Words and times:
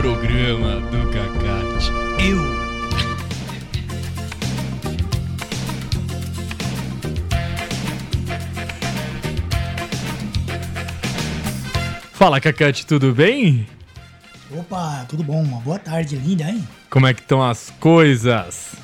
Programa 0.00 0.80
do 0.80 1.10
Cacate. 1.12 1.90
Eu. 2.26 2.38
Fala, 12.12 12.40
Cacate, 12.40 12.86
tudo 12.86 13.12
bem? 13.12 13.66
Opa, 14.50 15.04
tudo 15.06 15.22
bom? 15.22 15.42
Uma 15.42 15.60
boa 15.60 15.78
tarde 15.78 16.16
linda, 16.16 16.44
hein? 16.44 16.66
Como 16.88 17.06
é 17.06 17.12
que 17.12 17.20
estão 17.20 17.42
as 17.42 17.68
coisas? 17.78 18.74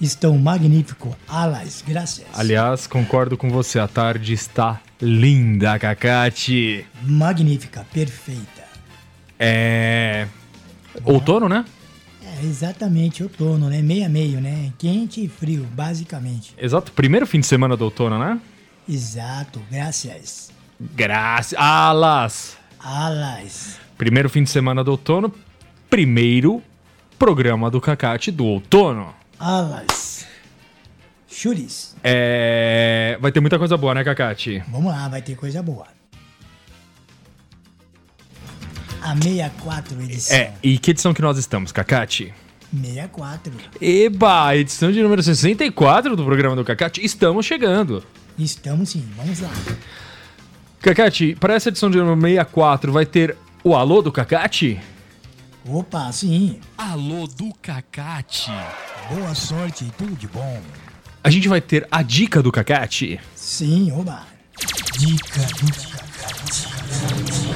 Estão 0.00 0.38
magnífico. 0.38 1.16
Alas, 1.26 1.82
graças. 1.84 2.24
Aliás, 2.32 2.86
concordo 2.86 3.36
com 3.36 3.50
você, 3.50 3.80
a 3.80 3.88
tarde 3.88 4.34
está 4.34 4.80
linda, 5.02 5.76
Cacate. 5.80 6.86
Magnífica, 7.02 7.84
perfeita. 7.92 8.62
É. 9.36 10.28
Outono, 11.04 11.48
né? 11.48 11.64
É 12.22 12.44
exatamente 12.44 13.22
outono, 13.22 13.68
né? 13.68 13.82
Meio 13.82 14.06
a 14.06 14.08
meio, 14.08 14.40
né? 14.40 14.72
Quente 14.78 15.24
e 15.24 15.28
frio, 15.28 15.66
basicamente. 15.72 16.54
Exato, 16.58 16.92
primeiro 16.92 17.26
fim 17.26 17.40
de 17.40 17.46
semana 17.46 17.76
do 17.76 17.84
outono, 17.84 18.18
né? 18.18 18.40
Exato, 18.88 19.60
graças. 19.70 20.50
Graças. 20.78 21.58
Alas! 21.58 22.56
Alas. 22.78 23.78
Primeiro 23.98 24.30
fim 24.30 24.42
de 24.42 24.50
semana 24.50 24.82
do 24.82 24.92
outono, 24.92 25.32
primeiro 25.88 26.62
programa 27.18 27.70
do 27.70 27.80
Cacate 27.80 28.30
do 28.30 28.46
outono. 28.46 29.14
Alas. 29.38 30.26
Churis. 31.28 31.96
É. 32.02 33.18
Vai 33.20 33.30
ter 33.30 33.40
muita 33.40 33.58
coisa 33.58 33.76
boa, 33.76 33.94
né, 33.94 34.02
Cacate? 34.02 34.62
Vamos 34.68 34.92
lá, 34.92 35.08
vai 35.08 35.22
ter 35.22 35.36
coisa 35.36 35.62
boa. 35.62 35.86
A 39.02 39.14
64 39.14 40.02
edição. 40.02 40.36
É, 40.36 40.52
e 40.62 40.78
que 40.78 40.90
edição 40.90 41.14
que 41.14 41.22
nós 41.22 41.38
estamos, 41.38 41.72
Cacate? 41.72 42.34
64. 42.72 43.52
Eba, 43.80 44.56
edição 44.56 44.92
de 44.92 45.02
número 45.02 45.22
64 45.22 46.14
do 46.14 46.24
programa 46.24 46.54
do 46.54 46.64
Cacate. 46.64 47.04
Estamos 47.04 47.44
chegando. 47.44 48.04
Estamos 48.38 48.90
sim, 48.90 49.04
vamos 49.16 49.40
lá. 49.40 49.50
Cacate, 50.80 51.36
para 51.38 51.54
essa 51.54 51.68
edição 51.68 51.90
de 51.90 51.98
número 51.98 52.20
64 52.20 52.92
vai 52.92 53.04
ter 53.04 53.36
o 53.62 53.74
alô 53.74 54.00
do 54.00 54.12
Cacate? 54.12 54.80
Opa, 55.66 56.10
sim. 56.12 56.58
Alô 56.78 57.26
do 57.26 57.52
Cacate. 57.60 58.50
Boa 59.12 59.34
sorte 59.34 59.84
e 59.84 59.90
tudo 59.90 60.14
de 60.16 60.26
bom. 60.28 60.62
A 61.22 61.28
gente 61.28 61.48
vai 61.48 61.60
ter 61.60 61.86
a 61.90 62.02
dica 62.02 62.42
do 62.42 62.50
Cacate. 62.50 63.20
Sim, 63.34 63.92
oba. 63.92 64.22
Dica 64.98 65.40
do 65.40 67.49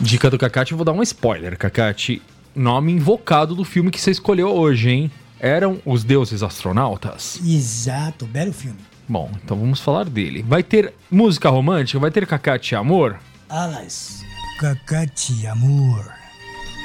Dica 0.00 0.30
do 0.30 0.38
Cacate, 0.38 0.72
eu 0.72 0.78
vou 0.78 0.84
dar 0.84 0.92
um 0.92 1.02
spoiler, 1.02 1.58
Cacate. 1.58 2.22
Nome 2.54 2.92
invocado 2.92 3.54
do 3.54 3.64
filme 3.64 3.90
que 3.90 4.00
você 4.00 4.12
escolheu 4.12 4.48
hoje, 4.48 4.90
hein? 4.90 5.10
Eram 5.40 5.80
os 5.84 6.04
deuses 6.04 6.42
astronautas? 6.42 7.40
Exato, 7.44 8.24
belo 8.24 8.52
filme. 8.52 8.78
Bom, 9.08 9.30
então 9.42 9.56
vamos 9.56 9.80
falar 9.80 10.04
dele. 10.08 10.44
Vai 10.46 10.62
ter 10.62 10.94
música 11.10 11.48
romântica? 11.48 11.98
Vai 11.98 12.10
ter 12.10 12.26
Cacate 12.26 12.74
Amor? 12.74 13.18
Alas. 13.48 14.22
Cacate, 14.60 15.46
amor. 15.46 16.12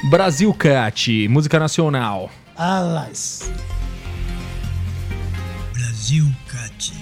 Brasil 0.08 0.52
Cat, 0.54 1.28
música 1.28 1.58
nacional. 1.58 2.30
Alas. 2.56 3.50
Brasil 5.72 6.26
Cat. 6.48 6.92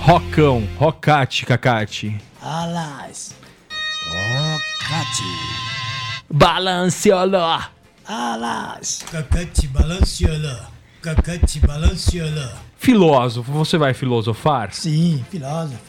Rockão, 0.00 0.66
Rockate, 0.78 1.44
Cacate. 1.44 2.16
Alas. 2.42 3.35
Cat. 4.88 5.22
Balanceoló. 6.30 7.60
Alas. 8.06 9.04
Cacate 9.10 9.66
balanceola. 9.68 10.68
Cacate 11.02 11.60
balanceola. 11.60 12.56
Filósofo, 12.78 13.50
você 13.52 13.76
vai 13.76 13.94
filosofar? 13.94 14.72
Sim, 14.72 15.24
filósofo. 15.30 15.80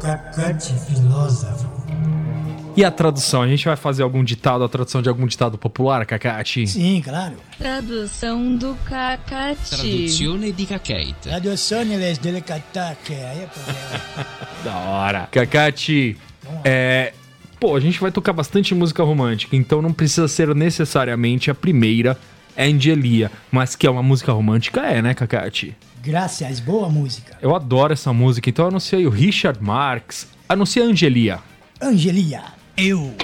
Cacate 0.00 0.72
filósofo. 0.86 1.70
E 2.76 2.84
a 2.84 2.90
tradução? 2.90 3.42
A 3.42 3.48
gente 3.48 3.64
vai 3.66 3.76
fazer 3.76 4.02
algum 4.02 4.24
ditado, 4.24 4.64
a 4.64 4.68
tradução 4.68 5.02
de 5.02 5.08
algum 5.08 5.26
ditado 5.26 5.58
popular, 5.58 6.06
Cacate? 6.06 6.66
Sim, 6.66 7.02
claro. 7.02 7.36
Tradução 7.58 8.56
do 8.56 8.74
Cacate. 8.84 9.70
Traduzione 9.70 10.52
di 10.52 10.66
Cacate. 10.66 11.14
Traduções 11.22 12.18
dele 12.18 12.40
cataque. 12.40 13.12
Aí 13.12 13.42
é 13.42 13.46
problema. 13.46 14.26
Da 14.64 14.76
hora. 14.76 15.28
Cacate, 15.30 16.16
é. 16.64 17.12
Pô, 17.60 17.76
a 17.76 17.80
gente 17.80 18.00
vai 18.00 18.10
tocar 18.10 18.32
bastante 18.32 18.74
música 18.74 19.02
romântica, 19.02 19.54
então 19.54 19.82
não 19.82 19.92
precisa 19.92 20.26
ser 20.26 20.54
necessariamente 20.54 21.50
a 21.50 21.54
primeira 21.54 22.18
Angelia, 22.58 23.30
mas 23.52 23.76
que 23.76 23.86
é 23.86 23.90
uma 23.90 24.02
música 24.02 24.32
romântica, 24.32 24.80
é, 24.80 25.02
né, 25.02 25.12
Cacate? 25.12 25.76
Graças, 26.02 26.58
boa 26.58 26.88
música. 26.88 27.36
Eu 27.42 27.54
adoro 27.54 27.92
essa 27.92 28.14
música, 28.14 28.48
então 28.48 28.64
eu 28.64 28.70
anunciei 28.70 29.06
o 29.06 29.10
Richard 29.10 29.62
Marx, 29.62 30.26
anuncia 30.48 30.82
a 30.82 30.86
Angelia. 30.86 31.38
Angelia. 31.82 32.44
Eu. 32.78 33.14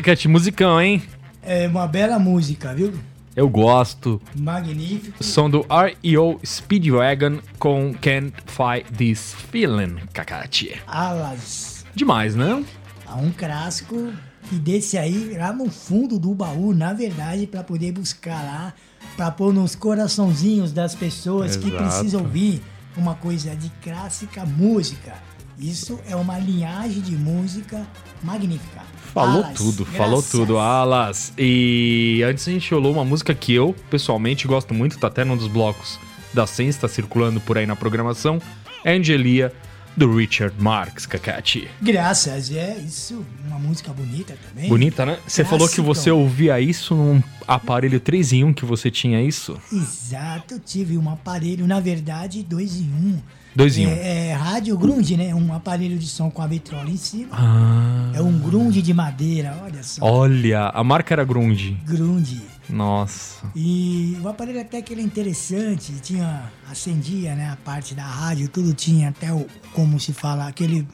Cacate, 0.00 0.28
musicão, 0.28 0.80
hein? 0.80 1.02
É 1.42 1.68
uma 1.68 1.86
bela 1.86 2.18
música, 2.18 2.72
viu? 2.74 2.94
Eu 3.36 3.50
gosto. 3.50 4.18
Magnífico. 4.34 5.22
Som 5.22 5.50
do 5.50 5.60
R.E.O. 5.68 6.40
Speedwagon 6.42 7.40
com 7.58 7.92
Can't 8.00 8.32
Fight 8.46 8.90
This 8.96 9.34
Feeling, 9.50 9.96
Cacate. 10.14 10.80
Alas. 10.86 11.84
Demais, 11.94 12.34
né? 12.34 12.64
Há 13.06 13.16
um 13.16 13.30
clássico 13.30 14.10
e 14.50 14.54
desse 14.54 14.96
aí 14.96 15.36
lá 15.36 15.52
no 15.52 15.70
fundo 15.70 16.18
do 16.18 16.34
baú, 16.34 16.74
na 16.74 16.94
verdade, 16.94 17.46
para 17.46 17.62
poder 17.62 17.92
buscar 17.92 18.42
lá, 18.42 18.74
para 19.18 19.30
pôr 19.30 19.52
nos 19.52 19.74
coraçãozinhos 19.74 20.72
das 20.72 20.94
pessoas 20.94 21.58
que 21.58 21.68
Exato. 21.68 21.84
precisam 21.84 22.22
ouvir 22.22 22.62
uma 22.96 23.14
coisa 23.14 23.54
de 23.54 23.68
clássica 23.82 24.46
música. 24.46 25.12
Isso 25.60 26.00
é 26.08 26.16
uma 26.16 26.38
linhagem 26.38 27.02
de 27.02 27.14
música 27.14 27.86
magnífica. 28.22 28.80
Falou 29.12 29.44
Alas, 29.44 29.58
tudo, 29.58 29.84
graças. 29.84 29.98
falou 29.98 30.22
tudo, 30.22 30.58
Alas. 30.58 31.32
E 31.36 32.22
antes 32.24 32.48
a 32.48 32.50
gente 32.50 32.72
rolou 32.72 32.92
uma 32.92 33.04
música 33.04 33.34
que 33.34 33.52
eu, 33.52 33.74
pessoalmente, 33.90 34.46
gosto 34.46 34.72
muito, 34.72 34.98
tá 34.98 35.08
até 35.08 35.24
num 35.24 35.36
dos 35.36 35.48
blocos 35.48 35.98
da 36.32 36.46
Sense, 36.46 36.78
tá 36.78 36.88
circulando 36.88 37.40
por 37.40 37.58
aí 37.58 37.66
na 37.66 37.76
programação. 37.76 38.40
Angelia, 38.86 39.52
do 39.96 40.16
Richard 40.16 40.54
Marx, 40.58 41.04
Cacati. 41.04 41.68
Graças, 41.82 42.50
é 42.50 42.78
isso. 42.78 43.24
Uma 43.46 43.58
música 43.58 43.92
bonita 43.92 44.38
também. 44.48 44.68
Bonita, 44.68 45.04
né? 45.04 45.18
Você 45.26 45.44
falou 45.44 45.68
que 45.68 45.80
você 45.80 46.10
ouvia 46.10 46.60
isso 46.60 46.94
num 46.94 47.22
aparelho 47.46 48.00
3 48.00 48.32
em 48.32 48.44
1 48.44 48.54
que 48.54 48.64
você 48.64 48.90
tinha 48.90 49.20
isso? 49.20 49.60
Exato, 49.72 50.58
tive 50.58 50.96
um 50.96 51.10
aparelho, 51.10 51.66
na 51.66 51.80
verdade, 51.80 52.42
2 52.42 52.76
em 52.76 52.84
1. 52.84 53.18
Dois 53.54 53.76
em 53.76 53.86
um. 53.86 53.90
É, 53.90 54.28
é 54.28 54.32
rádio 54.32 54.76
grunge, 54.78 55.16
né? 55.16 55.34
Um 55.34 55.52
aparelho 55.52 55.98
de 55.98 56.06
som 56.06 56.30
com 56.30 56.40
a 56.42 56.46
vitrola 56.46 56.88
em 56.88 56.96
cima. 56.96 57.28
Ah. 57.32 58.12
É 58.14 58.20
um 58.20 58.38
grunge 58.38 58.80
de 58.80 58.94
madeira, 58.94 59.58
olha 59.62 59.82
só. 59.82 60.04
Olha, 60.04 60.66
a 60.68 60.84
marca 60.84 61.14
era 61.14 61.24
grunge. 61.24 61.76
Grunge. 61.84 62.42
Nossa. 62.68 63.44
E 63.54 64.16
o 64.22 64.28
aparelho 64.28 64.60
até 64.60 64.80
que 64.80 64.92
era 64.92 65.02
é 65.02 65.04
interessante, 65.04 65.92
tinha 66.00 66.44
acendia, 66.70 67.34
né, 67.34 67.50
a 67.50 67.56
parte 67.56 67.94
da 67.94 68.04
rádio, 68.04 68.48
tudo 68.48 68.72
tinha 68.72 69.08
até 69.08 69.32
o 69.32 69.44
como 69.72 69.98
se 69.98 70.12
fala, 70.12 70.46
aquele 70.46 70.86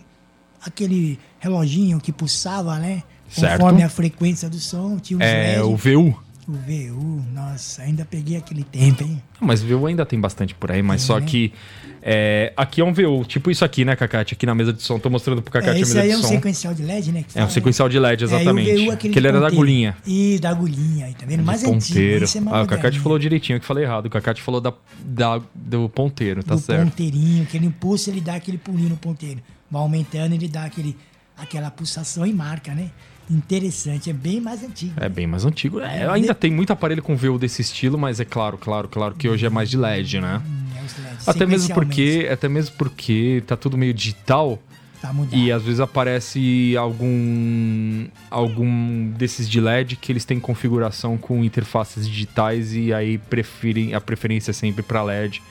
aquele 0.65 1.19
reloginho 1.39 2.01
que 2.01 2.11
pulsava, 2.13 2.79
né? 2.79 3.03
Conforme 3.35 3.81
certo. 3.81 3.85
a 3.85 3.89
frequência 3.89 4.49
do 4.49 4.59
som, 4.59 4.99
tinha 4.99 5.19
uns 5.19 5.23
É, 5.23 5.57
LED. 5.57 5.63
o 5.63 5.77
VU 5.77 6.23
o 6.49 6.53
VU, 6.53 7.25
nossa, 7.33 7.83
ainda 7.83 8.05
peguei 8.05 8.37
aquele 8.37 8.63
tempo, 8.63 9.03
hein? 9.03 9.21
Mas 9.41 9.63
VU 9.63 9.87
ainda 9.87 10.07
tem 10.07 10.21
bastante 10.21 10.55
por 10.55 10.71
aí, 10.71 10.81
mas 10.83 11.03
só 11.03 11.19
né? 11.19 11.27
que 11.27 11.53
é, 12.01 12.53
aqui 12.57 12.81
é 12.81 12.85
um 12.85 12.93
VU, 12.93 13.25
tipo 13.25 13.51
isso 13.51 13.65
aqui, 13.65 13.85
né, 13.85 13.97
Cacate? 13.97 14.35
Aqui 14.35 14.47
na 14.47 14.55
mesa 14.55 14.73
de 14.73 14.81
som, 14.81 14.97
tô 14.99 15.11
mostrando 15.11 15.43
pro 15.43 15.51
Cacate 15.53 15.71
É, 15.81 15.83
a 15.83 15.87
mesa 15.87 16.01
aí 16.03 16.09
de 16.09 16.15
é 16.15 16.19
um 16.19 16.23
som. 16.23 16.29
sequencial 16.29 16.73
de 16.73 16.83
LED, 16.85 17.11
né? 17.13 17.23
que 17.23 17.27
É 17.31 17.31
um 17.31 17.33
fala, 17.33 17.47
né? 17.47 17.51
sequencial 17.53 17.89
de 17.89 17.99
LED, 17.99 18.25
exatamente. 18.25 18.71
É, 18.71 18.75
e 18.77 18.79
o 18.83 18.85
VU, 18.87 18.93
aquele 18.93 19.13
que 19.13 19.19
ele 19.19 19.27
era 19.27 19.41
da 19.41 19.47
ponteiro. 19.47 19.63
agulhinha. 19.63 19.97
E 20.07 20.39
da 20.39 20.51
agulhinha, 20.51 21.07
aí, 21.07 21.15
tá 21.15 21.27
vendo? 21.27 21.43
Mais 21.43 21.61
de 21.61 21.67
ponteiro. 21.67 22.25
antigo, 22.25 22.49
é 22.49 22.53
ah, 22.59 22.63
o 22.63 22.67
Cacate 22.67 23.01
falou 23.01 23.19
direitinho, 23.19 23.57
eu 23.57 23.61
que 23.61 23.67
falei 23.67 23.83
errado. 23.83 24.07
O 24.07 24.11
Cacate 24.11 24.41
falou 24.41 24.61
da, 24.61 24.73
da- 25.05 25.41
do 25.53 25.89
ponteiro, 25.89 26.45
tá 26.45 26.55
do 26.55 26.61
certo. 26.61 26.85
ponteirinho, 26.85 27.45
que 27.45 27.57
ele 27.57 27.67
impulsa, 27.67 28.09
ele 28.11 28.21
dá 28.21 28.37
aquele 28.37 28.59
pulinho 28.59 28.91
no 28.91 28.97
ponteiro. 28.97 29.41
Vai 29.69 29.83
aumentando, 29.83 30.33
ele 30.33 30.47
dá 30.47 30.65
aquele, 30.65 30.97
aquela 31.37 31.73
pulsação 31.73 32.25
e 32.25 32.33
marca, 32.33 32.73
né? 32.73 32.91
Interessante, 33.31 34.11
é 34.11 34.13
bem 34.13 34.41
mais 34.41 34.63
antigo. 34.63 34.93
É 34.97 35.09
bem 35.09 35.27
mais 35.27 35.45
antigo. 35.45 35.81
É, 35.81 36.09
ainda 36.09 36.35
tem 36.35 36.51
muito 36.51 36.73
aparelho 36.73 37.03
com 37.03 37.17
VU 37.17 37.39
desse 37.39 37.61
estilo, 37.63 37.99
mas 37.99 38.21
é 38.21 38.25
claro, 38.25 38.57
claro, 38.57 38.89
claro 38.89 39.15
que 39.15 39.29
hoje 39.29 39.45
é 39.47 39.51
mais 39.51 39.69
de 39.69 39.77
LED, 39.77 40.21
né? 40.21 40.41
Hum, 40.47 40.67
é 40.79 40.85
os 40.85 40.97
LEDs, 40.99 41.29
Até 41.29 41.45
mesmo 41.47 41.75
porque, 41.75 42.29
até 42.31 42.49
mesmo 42.49 42.77
porque 42.77 43.43
tá 43.47 43.57
tudo 43.57 43.77
meio 43.77 43.93
digital 43.93 44.63
Tá 45.01 45.13
mudado. 45.13 45.37
e 45.37 45.51
às 45.53 45.63
vezes 45.63 45.81
aparece 45.81 46.75
algum 46.79 48.07
algum 48.31 49.11
desses 49.11 49.49
de 49.49 49.61
LED 49.61 49.97
que 49.97 50.11
eles 50.11 50.25
têm 50.25 50.41
configuração 50.41 51.19
com 51.19 51.45
interfaces 51.45 52.09
digitais 52.09 52.73
e 52.75 52.95
aí 52.95 53.19
preferem 53.19 53.93
a 53.95 54.01
preferência 54.01 54.53
é 54.53 54.55
sempre 54.55 54.83
para 54.83 55.03
LED, 55.03 55.43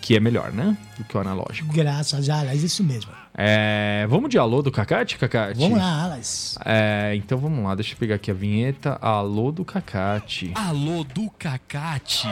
que 0.00 0.16
é 0.16 0.20
melhor, 0.20 0.52
né? 0.52 0.76
Do 0.96 1.04
que 1.04 1.16
o 1.16 1.20
analógico. 1.20 1.72
Graças 1.74 2.30
a 2.30 2.38
Alas, 2.40 2.62
isso 2.62 2.82
mesmo. 2.84 3.10
É, 3.38 4.06
vamos 4.08 4.30
de 4.30 4.38
alô 4.38 4.62
do 4.62 4.72
Cacate, 4.72 5.18
Cacate? 5.18 5.60
Vamos 5.60 5.78
lá, 5.78 6.04
Alas. 6.04 6.56
É, 6.64 7.12
então 7.16 7.36
vamos 7.36 7.62
lá, 7.62 7.74
deixa 7.74 7.92
eu 7.92 7.98
pegar 7.98 8.14
aqui 8.14 8.30
a 8.30 8.34
vinheta. 8.34 8.96
Alô 9.00 9.52
do 9.52 9.62
Cacate. 9.62 10.52
Alô 10.54 11.04
do 11.04 11.28
Cacate. 11.38 12.26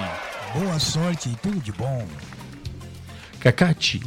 Boa 0.58 0.78
sorte 0.78 1.28
e 1.28 1.36
tudo 1.36 1.60
de 1.60 1.72
bom. 1.72 2.06
Cacate, 3.38 4.00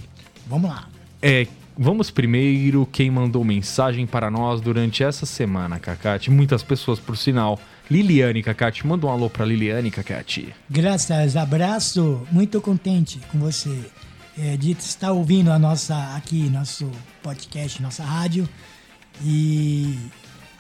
Vamos 0.48 0.72
lá. 0.72 0.88
é, 1.22 1.46
vamos 1.78 2.10
primeiro 2.10 2.88
quem 2.92 3.12
mandou 3.12 3.44
mensagem 3.44 4.08
para 4.08 4.32
nós 4.32 4.60
durante 4.60 5.04
essa 5.04 5.28
semana, 5.28 5.78
Cacate. 5.78 6.32
Muitas 6.32 6.64
pessoas, 6.64 7.00
por 7.00 7.16
sinal. 7.16 7.60
Liliane, 7.92 8.42
Cacate, 8.42 8.88
manda 8.88 9.06
um 9.06 9.10
alô 9.10 9.30
pra 9.30 9.46
Liliane, 9.46 9.92
Cacate. 9.92 10.52
Graças, 10.68 11.38
abraço, 11.38 12.28
muito 12.32 12.60
contente 12.60 13.20
com 13.32 13.38
você 13.38 13.86
é, 14.38 14.56
de 14.58 14.72
estar 14.72 15.12
ouvindo 15.12 15.52
a 15.52 15.58
nossa 15.60 16.16
aqui, 16.16 16.50
nosso 16.50 16.90
podcast, 17.24 17.82
nossa 17.82 18.04
rádio. 18.04 18.48
E 19.24 19.98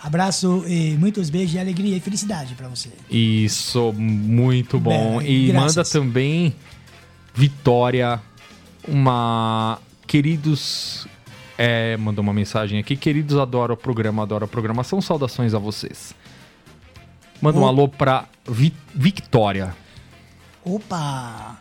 abraço 0.01 0.63
e 0.67 0.95
muitos 0.97 1.29
beijos 1.29 1.51
de 1.51 1.59
alegria 1.59 1.95
e 1.95 1.99
felicidade 1.99 2.55
para 2.55 2.67
você. 2.67 2.89
Isso, 3.09 3.93
muito 3.93 4.79
bom. 4.79 5.19
Bem, 5.19 5.29
e 5.29 5.47
graças. 5.47 5.75
manda 5.77 5.89
também 5.89 6.55
Vitória, 7.33 8.19
uma. 8.87 9.79
Queridos. 10.07 11.07
É, 11.57 11.97
mandou 11.97 12.21
uma 12.23 12.33
mensagem 12.33 12.79
aqui. 12.79 12.95
Queridos, 12.95 13.37
adoro 13.37 13.73
o 13.73 13.77
programa, 13.77 14.23
adoro 14.23 14.45
a 14.45 14.47
programação. 14.47 15.01
Saudações 15.01 15.53
a 15.53 15.59
vocês. 15.59 16.13
Manda 17.41 17.59
um 17.59 17.65
alô 17.67 17.87
pra 17.87 18.25
Vi- 18.47 18.73
Victória. 18.95 19.75
Opa! 20.63 21.59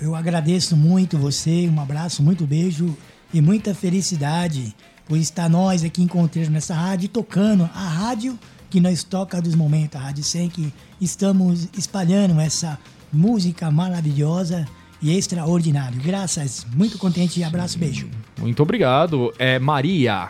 Eu 0.00 0.14
agradeço 0.14 0.76
muito 0.76 1.16
você, 1.16 1.68
um 1.68 1.80
abraço, 1.80 2.22
muito 2.22 2.46
beijo 2.46 2.96
e 3.32 3.40
muita 3.40 3.74
felicidade 3.74 4.74
por 5.06 5.16
estar 5.16 5.48
nós 5.48 5.82
aqui 5.84 6.02
encontrando 6.02 6.50
nessa 6.50 6.74
rádio, 6.74 7.08
tocando 7.08 7.64
a 7.74 7.88
rádio 7.88 8.38
que 8.68 8.80
nós 8.80 9.02
toca 9.02 9.40
dos 9.40 9.54
momentos, 9.54 9.98
a 9.98 10.04
Rádio 10.04 10.24
100, 10.24 10.48
que 10.50 10.72
estamos 11.00 11.68
espalhando 11.78 12.38
essa 12.40 12.78
música 13.12 13.70
maravilhosa 13.70 14.66
e 15.00 15.16
extraordinária. 15.16 15.98
Graças, 16.02 16.66
muito 16.74 16.98
contente 16.98 17.40
e 17.40 17.44
abraço, 17.44 17.78
beijo. 17.78 18.08
Muito 18.38 18.62
obrigado. 18.62 19.32
É 19.38 19.58
Maria. 19.58 20.28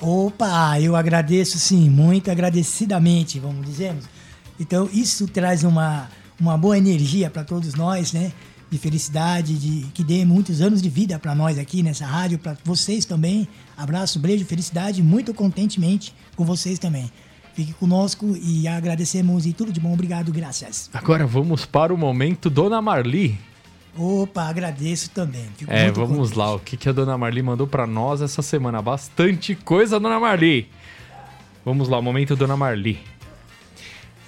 Opa, 0.00 0.80
eu 0.80 0.96
agradeço 0.96 1.58
sim, 1.58 1.88
muito 1.88 2.30
agradecidamente, 2.30 3.38
vamos 3.38 3.64
dizer. 3.64 3.94
Então, 4.58 4.88
isso 4.92 5.28
traz 5.28 5.62
uma, 5.62 6.08
uma 6.40 6.56
boa 6.56 6.76
energia 6.76 7.30
para 7.30 7.44
todos 7.44 7.74
nós, 7.74 8.12
né? 8.12 8.32
De 8.70 8.78
felicidade, 8.78 9.54
de 9.54 9.86
que 9.94 10.02
dê 10.02 10.24
muitos 10.24 10.60
anos 10.60 10.82
de 10.82 10.88
vida 10.88 11.18
para 11.20 11.34
nós 11.36 11.56
aqui 11.56 11.82
nessa 11.84 12.04
rádio, 12.04 12.38
para 12.38 12.56
vocês 12.64 13.04
também. 13.04 13.46
Abraço, 13.76 14.18
beijo, 14.18 14.44
felicidade, 14.44 15.02
muito 15.02 15.32
contentemente 15.32 16.12
com 16.34 16.44
vocês 16.44 16.78
também. 16.78 17.10
Fique 17.54 17.72
conosco 17.74 18.36
e 18.42 18.66
agradecemos 18.66 19.46
e 19.46 19.52
tudo 19.52 19.72
de 19.72 19.78
bom. 19.80 19.92
Obrigado, 19.92 20.32
graças. 20.32 20.90
Agora 20.92 21.26
vamos 21.26 21.64
para 21.64 21.94
o 21.94 21.96
momento 21.96 22.50
Dona 22.50 22.82
Marli. 22.82 23.38
Opa, 23.96 24.42
agradeço 24.42 25.10
também. 25.10 25.46
Fico 25.56 25.72
É, 25.72 25.90
vamos 25.90 26.18
contente. 26.30 26.36
lá. 26.38 26.54
O 26.54 26.58
que, 26.58 26.76
que 26.76 26.88
a 26.88 26.92
Dona 26.92 27.16
Marli 27.16 27.42
mandou 27.42 27.66
pra 27.66 27.86
nós 27.86 28.20
essa 28.20 28.42
semana? 28.42 28.82
Bastante 28.82 29.54
coisa, 29.54 29.98
Dona 30.00 30.20
Marli. 30.20 30.68
Vamos 31.64 31.88
lá, 31.88 32.02
momento 32.02 32.36
Dona 32.36 32.56
Marli. 32.56 32.98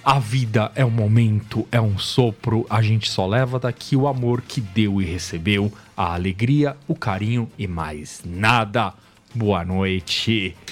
A 0.03 0.17
vida 0.17 0.71
é 0.75 0.83
um 0.85 0.89
momento, 0.89 1.67
é 1.71 1.79
um 1.79 1.97
sopro. 1.97 2.65
A 2.69 2.81
gente 2.81 3.09
só 3.09 3.27
leva 3.27 3.59
daqui 3.59 3.95
o 3.95 4.07
amor 4.07 4.41
que 4.41 4.61
deu 4.61 5.01
e 5.01 5.05
recebeu, 5.05 5.71
a 5.95 6.13
alegria, 6.13 6.75
o 6.87 6.95
carinho 6.95 7.49
e 7.57 7.67
mais 7.67 8.21
nada. 8.25 8.93
Boa 9.33 9.63
noite. 9.63 10.55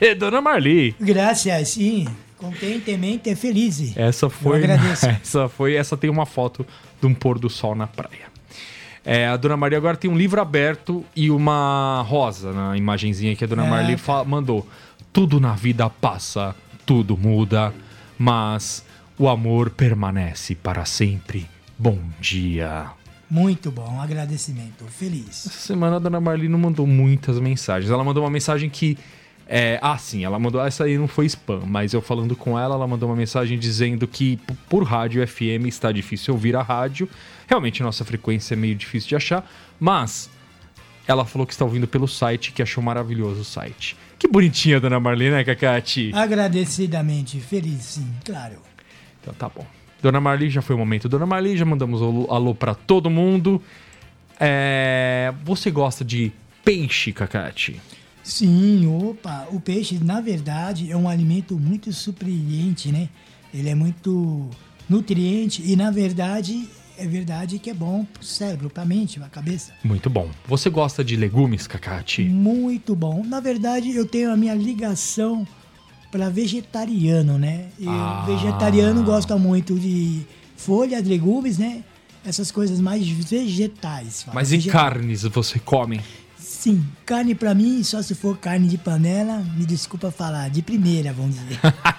É, 0.00 0.14
Dona 0.14 0.40
Marli. 0.40 0.94
Graças, 0.98 1.70
sim. 1.70 2.06
Contentemente 2.38 3.34
feliz. 3.34 3.94
Essa 3.96 4.30
foi. 4.30 4.58
agradeço. 4.58 5.04
Essa 5.20 5.48
foi. 5.48 5.74
Essa 5.74 5.96
tem 5.96 6.08
uma 6.08 6.24
foto 6.24 6.64
de 7.00 7.06
um 7.06 7.12
pôr 7.12 7.38
do 7.38 7.50
sol 7.50 7.74
na 7.74 7.86
praia. 7.86 8.28
É, 9.04 9.26
a 9.26 9.36
Dona 9.36 9.56
Maria 9.56 9.76
agora 9.76 9.96
tem 9.96 10.08
um 10.10 10.16
livro 10.16 10.40
aberto 10.40 11.04
e 11.14 11.30
uma 11.30 12.02
rosa 12.08 12.52
na 12.52 12.76
imagenzinha 12.76 13.34
que 13.34 13.42
a 13.42 13.46
Dona 13.46 13.64
Ah, 13.64 13.70
Marli 13.70 13.96
mandou. 14.24 14.66
Tudo 15.12 15.40
na 15.40 15.52
vida 15.52 15.90
passa, 15.90 16.54
tudo 16.86 17.16
muda, 17.16 17.74
mas 18.18 18.84
o 19.18 19.28
amor 19.28 19.70
permanece 19.70 20.54
para 20.54 20.84
sempre. 20.84 21.46
Bom 21.78 21.98
dia. 22.20 22.90
Muito 23.30 23.70
bom, 23.70 23.88
um 23.96 24.00
agradecimento. 24.00 24.84
Feliz. 24.86 25.46
Essa 25.46 25.50
semana 25.50 25.96
a 25.96 25.98
Dona 25.98 26.20
Marli 26.20 26.48
não 26.48 26.58
mandou 26.58 26.86
muitas 26.86 27.38
mensagens. 27.38 27.90
Ela 27.90 28.02
mandou 28.02 28.24
uma 28.24 28.30
mensagem 28.30 28.70
que. 28.70 28.96
É, 29.46 29.78
ah, 29.82 29.96
sim, 29.96 30.24
ela 30.24 30.38
mandou. 30.38 30.64
Essa 30.64 30.84
aí 30.84 30.96
não 30.96 31.08
foi 31.08 31.26
spam, 31.26 31.62
mas 31.66 31.92
eu 31.92 32.00
falando 32.00 32.34
com 32.34 32.58
ela, 32.58 32.74
ela 32.74 32.86
mandou 32.86 33.08
uma 33.08 33.16
mensagem 33.16 33.58
dizendo 33.58 34.06
que 34.06 34.38
por 34.68 34.82
rádio 34.82 35.26
FM 35.26 35.66
está 35.66 35.92
difícil 35.92 36.34
ouvir 36.34 36.56
a 36.56 36.62
rádio. 36.62 37.08
Realmente 37.46 37.82
nossa 37.82 38.04
frequência 38.04 38.54
é 38.54 38.56
meio 38.56 38.74
difícil 38.74 39.10
de 39.10 39.16
achar, 39.16 39.50
mas 39.78 40.30
ela 41.06 41.24
falou 41.24 41.46
que 41.46 41.54
está 41.54 41.64
ouvindo 41.64 41.88
pelo 41.88 42.06
site, 42.06 42.52
que 42.52 42.62
achou 42.62 42.82
maravilhoso 42.82 43.40
o 43.40 43.44
site. 43.44 43.96
Que 44.18 44.26
bonitinha, 44.26 44.80
dona 44.80 44.98
Marli, 44.98 45.30
né, 45.30 45.44
Cacate? 45.44 46.10
Agradecidamente 46.12 47.38
feliz, 47.40 47.82
sim, 47.82 48.06
claro. 48.24 48.56
Então 49.20 49.32
tá 49.34 49.48
bom. 49.48 49.64
Dona 50.02 50.20
Marli, 50.20 50.50
já 50.50 50.60
foi 50.62 50.74
o 50.74 50.78
momento. 50.78 51.08
Dona 51.08 51.26
Marli, 51.26 51.56
já 51.56 51.64
mandamos 51.64 52.00
alô, 52.02 52.26
alô 52.30 52.54
pra 52.54 52.74
todo 52.74 53.08
mundo. 53.08 53.62
É, 54.38 55.32
Você 55.44 55.70
gosta 55.70 56.04
de 56.04 56.32
peixe, 56.64 57.12
Cacate? 57.12 57.80
Sim, 58.22 58.86
opa, 58.86 59.46
o 59.50 59.58
peixe, 59.60 59.98
na 60.02 60.20
verdade, 60.20 60.90
é 60.90 60.96
um 60.96 61.08
alimento 61.08 61.58
muito 61.58 61.92
surpreendente, 61.92 62.92
né? 62.92 63.08
Ele 63.54 63.68
é 63.70 63.74
muito 63.74 64.50
nutriente 64.88 65.62
e, 65.64 65.74
na 65.76 65.90
verdade, 65.90 66.68
é 66.98 67.06
verdade 67.06 67.58
que 67.58 67.70
é 67.70 67.74
bom 67.74 68.04
pro 68.04 68.24
cérebro, 68.24 68.68
pra 68.68 68.84
mente, 68.84 69.18
pra 69.18 69.28
cabeça. 69.28 69.72
Muito 69.84 70.10
bom. 70.10 70.28
Você 70.46 70.68
gosta 70.68 71.04
de 71.04 71.16
legumes, 71.16 71.66
Cacate? 71.66 72.22
Muito 72.24 72.94
bom. 72.96 73.22
Na 73.24 73.40
verdade, 73.40 73.94
eu 73.94 74.04
tenho 74.06 74.30
a 74.32 74.36
minha 74.36 74.54
ligação 74.54 75.46
para 76.10 76.28
vegetariano, 76.28 77.38
né? 77.38 77.66
E 77.78 77.86
Ah. 77.86 78.24
vegetariano 78.26 79.02
gosta 79.04 79.36
muito 79.38 79.78
de 79.78 80.22
folhas, 80.56 81.06
legumes, 81.06 81.58
né? 81.58 81.82
Essas 82.24 82.50
coisas 82.50 82.80
mais 82.80 83.06
vegetais. 83.08 84.22
fala. 84.22 84.34
Mas 84.34 84.52
em 84.52 84.56
Vegetal. 84.58 84.80
carnes 84.82 85.22
você 85.22 85.58
come? 85.58 86.00
Sim, 86.36 86.84
carne 87.06 87.34
pra 87.34 87.54
mim, 87.54 87.82
só 87.84 88.02
se 88.02 88.14
for 88.14 88.36
carne 88.38 88.68
de 88.68 88.76
panela, 88.76 89.38
me 89.56 89.64
desculpa 89.64 90.10
falar, 90.10 90.48
de 90.50 90.60
primeira, 90.62 91.12
vamos 91.12 91.36
dizer. 91.36 91.58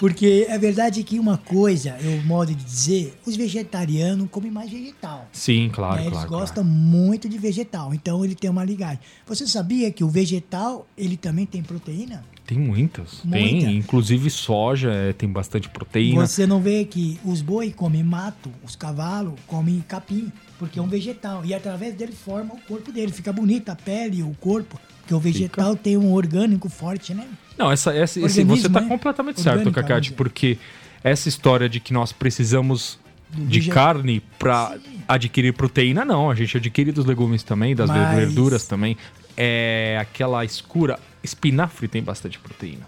Porque 0.00 0.46
é 0.48 0.58
verdade 0.58 1.04
que 1.04 1.18
uma 1.18 1.36
coisa, 1.36 1.98
eu 2.00 2.22
modo 2.22 2.54
de 2.54 2.64
dizer, 2.64 3.14
os 3.26 3.36
vegetarianos 3.36 4.28
comem 4.30 4.50
mais 4.50 4.70
vegetal. 4.70 5.28
Sim, 5.30 5.70
claro, 5.70 5.96
né? 5.96 6.06
Eles 6.06 6.12
claro. 6.12 6.30
gostam 6.30 6.64
muito 6.64 7.28
de 7.28 7.36
vegetal, 7.36 7.92
então 7.92 8.24
ele 8.24 8.34
tem 8.34 8.48
uma 8.48 8.64
ligagem. 8.64 8.98
Você 9.26 9.46
sabia 9.46 9.90
que 9.90 10.02
o 10.02 10.08
vegetal, 10.08 10.88
ele 10.96 11.18
também 11.18 11.44
tem 11.44 11.62
proteína? 11.62 12.10
claro. 12.10 12.24
Tem 12.46 12.58
muitas. 12.58 13.20
Muita. 13.22 13.38
Tem, 13.38 13.76
inclusive 13.76 14.28
soja 14.28 14.90
é, 14.90 15.12
tem 15.12 15.28
bastante 15.28 15.68
proteína. 15.68 16.26
Você 16.26 16.46
não 16.46 16.60
vê 16.60 16.84
que 16.84 17.20
os 17.24 17.40
boi 17.40 17.70
comem 17.70 18.02
mato, 18.02 18.50
os 18.64 18.74
cavalos 18.74 19.34
comem 19.46 19.84
capim, 19.86 20.32
porque 20.58 20.78
é 20.78 20.82
um 20.82 20.88
vegetal. 20.88 21.44
E 21.44 21.54
através 21.54 21.94
dele 21.94 22.12
forma 22.12 22.54
o 22.54 22.60
corpo 22.62 22.90
dele. 22.90 23.12
Fica 23.12 23.32
bonita 23.32 23.72
a 23.72 23.76
pele, 23.76 24.22
o 24.22 24.34
corpo. 24.40 24.80
Porque 25.10 25.14
o 25.14 25.18
vegetal 25.18 25.74
tem 25.76 25.96
um 25.96 26.12
orgânico 26.12 26.68
forte, 26.68 27.12
né? 27.12 27.26
Não, 27.58 27.70
essa, 27.72 27.92
essa, 27.92 28.20
esse, 28.20 28.44
você 28.44 28.68
tá 28.68 28.80
né? 28.80 28.88
completamente 28.88 29.40
certo, 29.40 29.58
Orgânica, 29.58 29.82
Cacate, 29.82 30.02
dizer. 30.04 30.14
porque 30.16 30.56
essa 31.02 31.28
história 31.28 31.68
de 31.68 31.80
que 31.80 31.92
nós 31.92 32.12
precisamos 32.12 32.96
Do 33.28 33.44
de 33.46 33.68
carne 33.68 34.22
pra 34.38 34.76
Sim. 34.82 35.00
adquirir 35.08 35.52
proteína, 35.52 36.04
não. 36.04 36.30
A 36.30 36.34
gente 36.36 36.56
adquire 36.56 36.92
dos 36.92 37.04
legumes 37.04 37.42
também, 37.42 37.74
das 37.74 37.90
Mas- 37.90 38.14
verduras 38.16 38.66
também. 38.66 38.96
É 39.36 39.98
aquela 40.00 40.44
escura. 40.44 40.98
Espinafre 41.24 41.88
tem 41.88 42.02
bastante 42.02 42.38
proteína. 42.38 42.86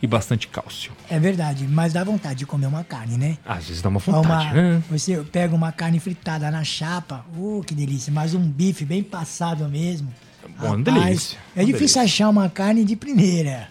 E 0.00 0.06
bastante 0.06 0.46
cálcio. 0.48 0.92
É 1.10 1.18
verdade, 1.18 1.66
mas 1.68 1.92
dá 1.92 2.02
vontade 2.04 2.38
de 2.38 2.46
comer 2.46 2.66
uma 2.66 2.84
carne, 2.84 3.16
né? 3.18 3.36
Às 3.44 3.66
vezes 3.66 3.82
dá 3.82 3.88
uma 3.88 4.00
Uma- 4.06 4.22
vontade, 4.22 4.54
né? 4.54 4.82
Você 4.90 5.16
pega 5.30 5.54
uma 5.54 5.72
carne 5.72 5.98
fritada 6.00 6.50
na 6.52 6.62
chapa, 6.64 7.26
oh, 7.36 7.62
que 7.66 7.74
delícia, 7.74 8.12
mas 8.12 8.32
um 8.32 8.40
bife 8.40 8.84
bem 8.84 9.02
passado 9.02 9.68
mesmo. 9.68 10.08
Bom, 10.60 10.80
delícia, 10.80 11.38
É 11.54 11.64
difícil 11.64 12.02
achar 12.02 12.28
uma 12.28 12.48
carne 12.48 12.84
de 12.84 12.96
primeira. 12.96 13.68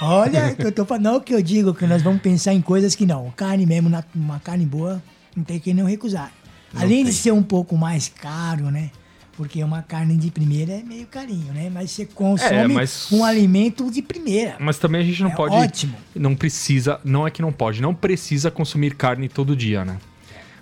Olha, 0.00 0.54
que 0.54 0.62
eu 0.66 0.72
tô 0.72 0.84
falando, 0.86 1.04
não 1.04 1.20
que 1.20 1.34
eu 1.34 1.42
digo 1.42 1.74
que 1.74 1.86
nós 1.86 2.02
vamos 2.02 2.22
pensar 2.22 2.54
em 2.54 2.60
coisas 2.62 2.94
que 2.94 3.04
não. 3.04 3.30
Carne 3.36 3.66
mesmo, 3.66 3.90
uma 4.14 4.38
carne 4.40 4.64
boa, 4.64 5.02
não 5.36 5.44
tem 5.44 5.58
que 5.58 5.74
não 5.74 5.86
recusar. 5.86 6.32
Além 6.74 6.98
de 7.04 7.10
tem. 7.10 7.12
ser 7.12 7.32
um 7.32 7.42
pouco 7.42 7.76
mais 7.76 8.08
caro, 8.08 8.70
né? 8.70 8.90
Porque 9.36 9.62
uma 9.64 9.82
carne 9.82 10.16
de 10.16 10.30
primeira 10.30 10.72
é 10.72 10.82
meio 10.82 11.06
carinho, 11.06 11.52
né? 11.52 11.70
Mas 11.72 11.90
você 11.92 12.04
consome 12.04 12.54
É, 12.54 12.68
mas- 12.68 13.08
um 13.10 13.24
alimento 13.24 13.90
de 13.90 14.02
primeira. 14.02 14.56
Mas 14.60 14.78
também 14.78 15.00
a 15.00 15.04
gente 15.04 15.22
não 15.22 15.30
É 15.30 15.34
pode. 15.34 15.54
ótimo. 15.54 15.94
Não 16.14 16.34
precisa. 16.34 17.00
Não 17.04 17.26
é 17.26 17.30
que 17.30 17.40
não 17.40 17.50
pode. 17.52 17.80
Não 17.80 17.94
precisa 17.94 18.50
consumir 18.50 18.94
carne 18.96 19.28
todo 19.28 19.56
dia, 19.56 19.84
né? 19.84 19.96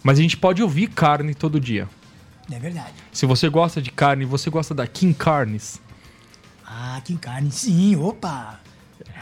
Mas 0.03 0.19
a 0.19 0.23
gente 0.23 0.37
pode 0.37 0.62
ouvir 0.62 0.87
carne 0.88 1.35
todo 1.35 1.59
dia. 1.61 1.88
É 2.50 2.58
verdade. 2.58 2.94
Se 3.12 3.26
você 3.26 3.48
gosta 3.48 3.80
de 3.82 3.90
carne, 3.90 4.24
você 4.24 4.48
gosta 4.48 4.74
da 4.74 4.87
King 4.87 5.14
Carnes. 5.14 5.80
Ah, 6.66 7.00
que 7.04 7.16
carne, 7.16 7.50
sim, 7.50 7.96
opa. 7.96 8.61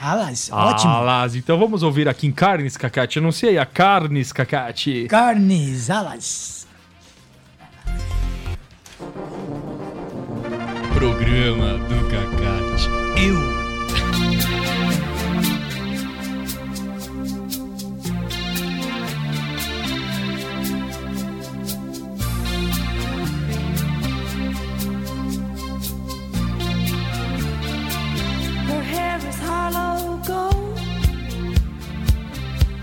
Alas, 0.01 0.51
ótimo. 0.53 0.93
Alas, 0.93 1.35
então 1.35 1.59
vamos 1.59 1.83
ouvir 1.83 2.09
a 2.09 2.15
King 2.15 2.35
Carnes, 2.35 2.77
Cacate. 2.77 3.19
Anunciei 3.19 3.59
a 3.59 3.65
Carnes, 3.65 4.33
Cacate. 4.33 5.07
Carnes, 5.09 5.89
alas. 5.91 6.67
Programa 10.95 11.79
do 11.79 12.11
Cacate. 12.11 12.89
Eu. 13.25 13.56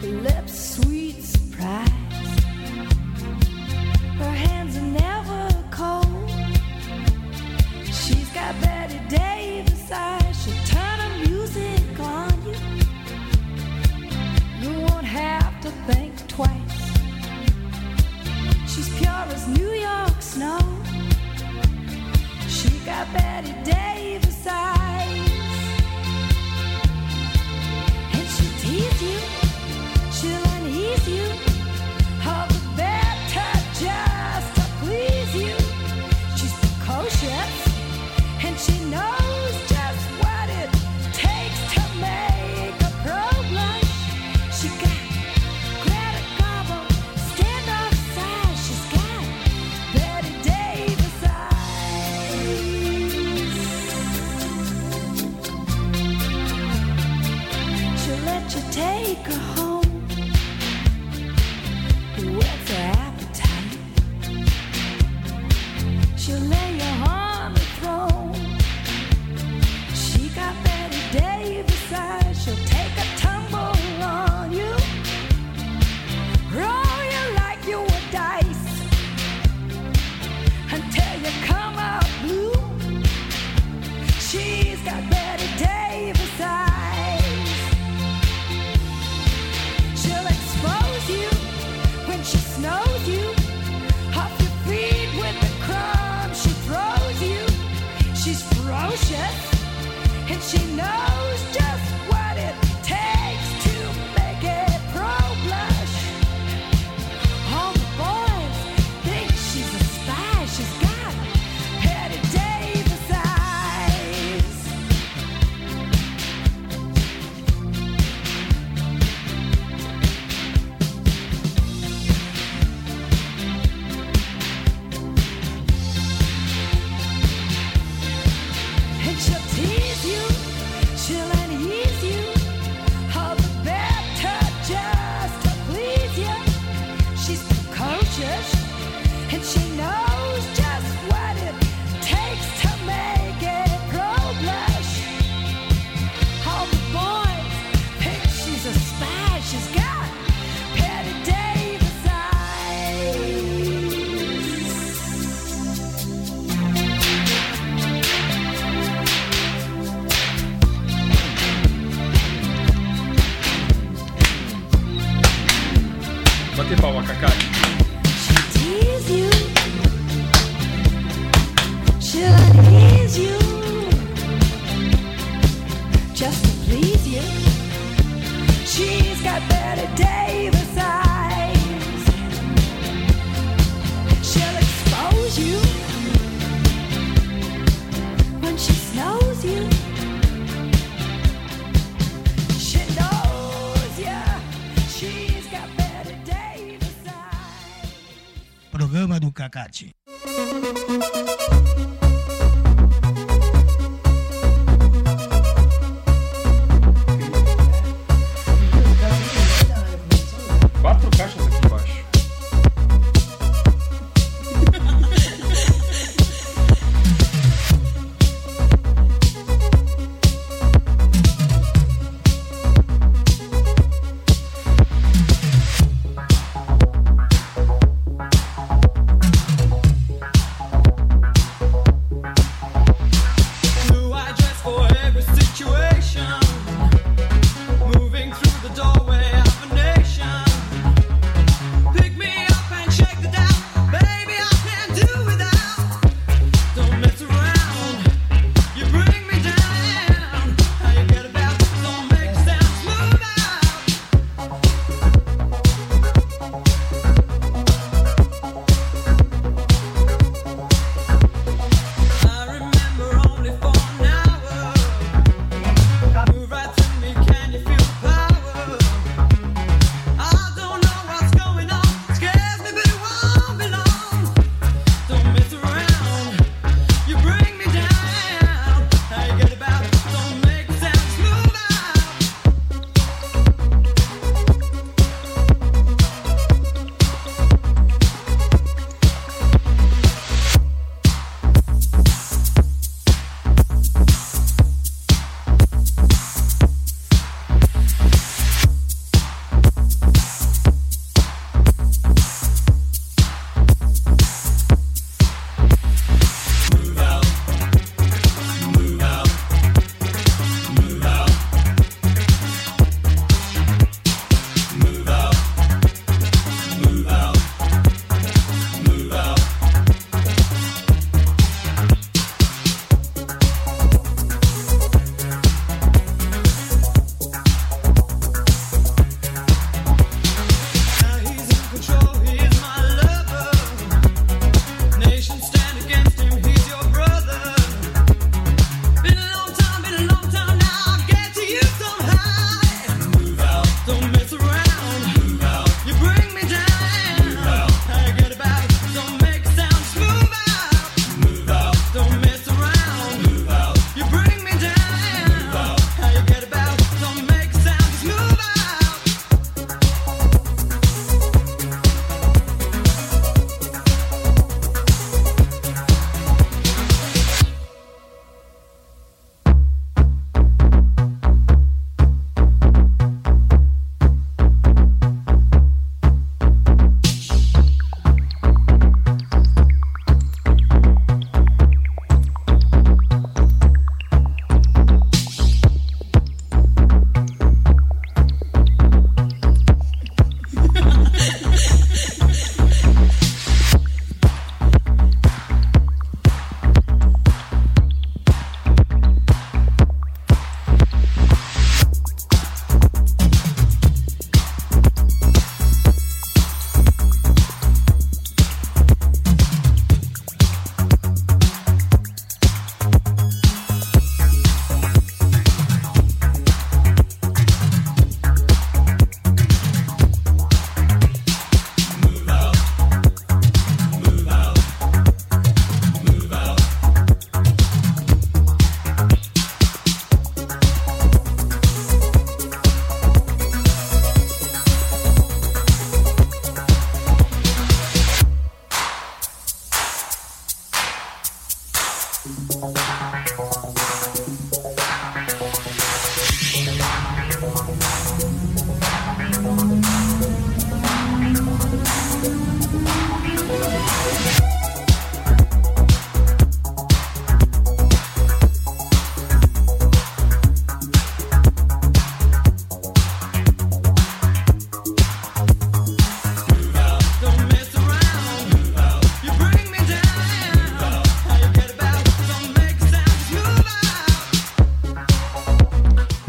Her 0.01 0.07
lips 0.07 0.75
sweet 0.75 1.21
surprise. 1.21 1.89
Her 4.17 4.31
hands 4.31 4.77
are 4.77 4.81
never 4.81 5.47
cold. 5.71 6.29
She's 7.85 8.29
got 8.33 8.59
Betty 8.61 8.99
Davis 9.07 9.91
eyes. 9.91 10.43
She'll 10.43 11.27
music 11.27 11.99
on 11.99 12.33
you. 12.45 12.55
You 14.61 14.79
won't 14.81 15.05
have 15.05 15.61
to 15.61 15.69
think 15.87 16.27
twice. 16.27 16.81
She's 18.67 18.89
pure 18.97 19.25
as 19.35 19.47
New 19.47 19.71
York 19.71 20.21
snow. 20.21 20.59
She 22.47 22.69
got 22.85 23.11
Betty 23.13 23.53
Davis 23.63 24.45
eyes. 24.47 25.22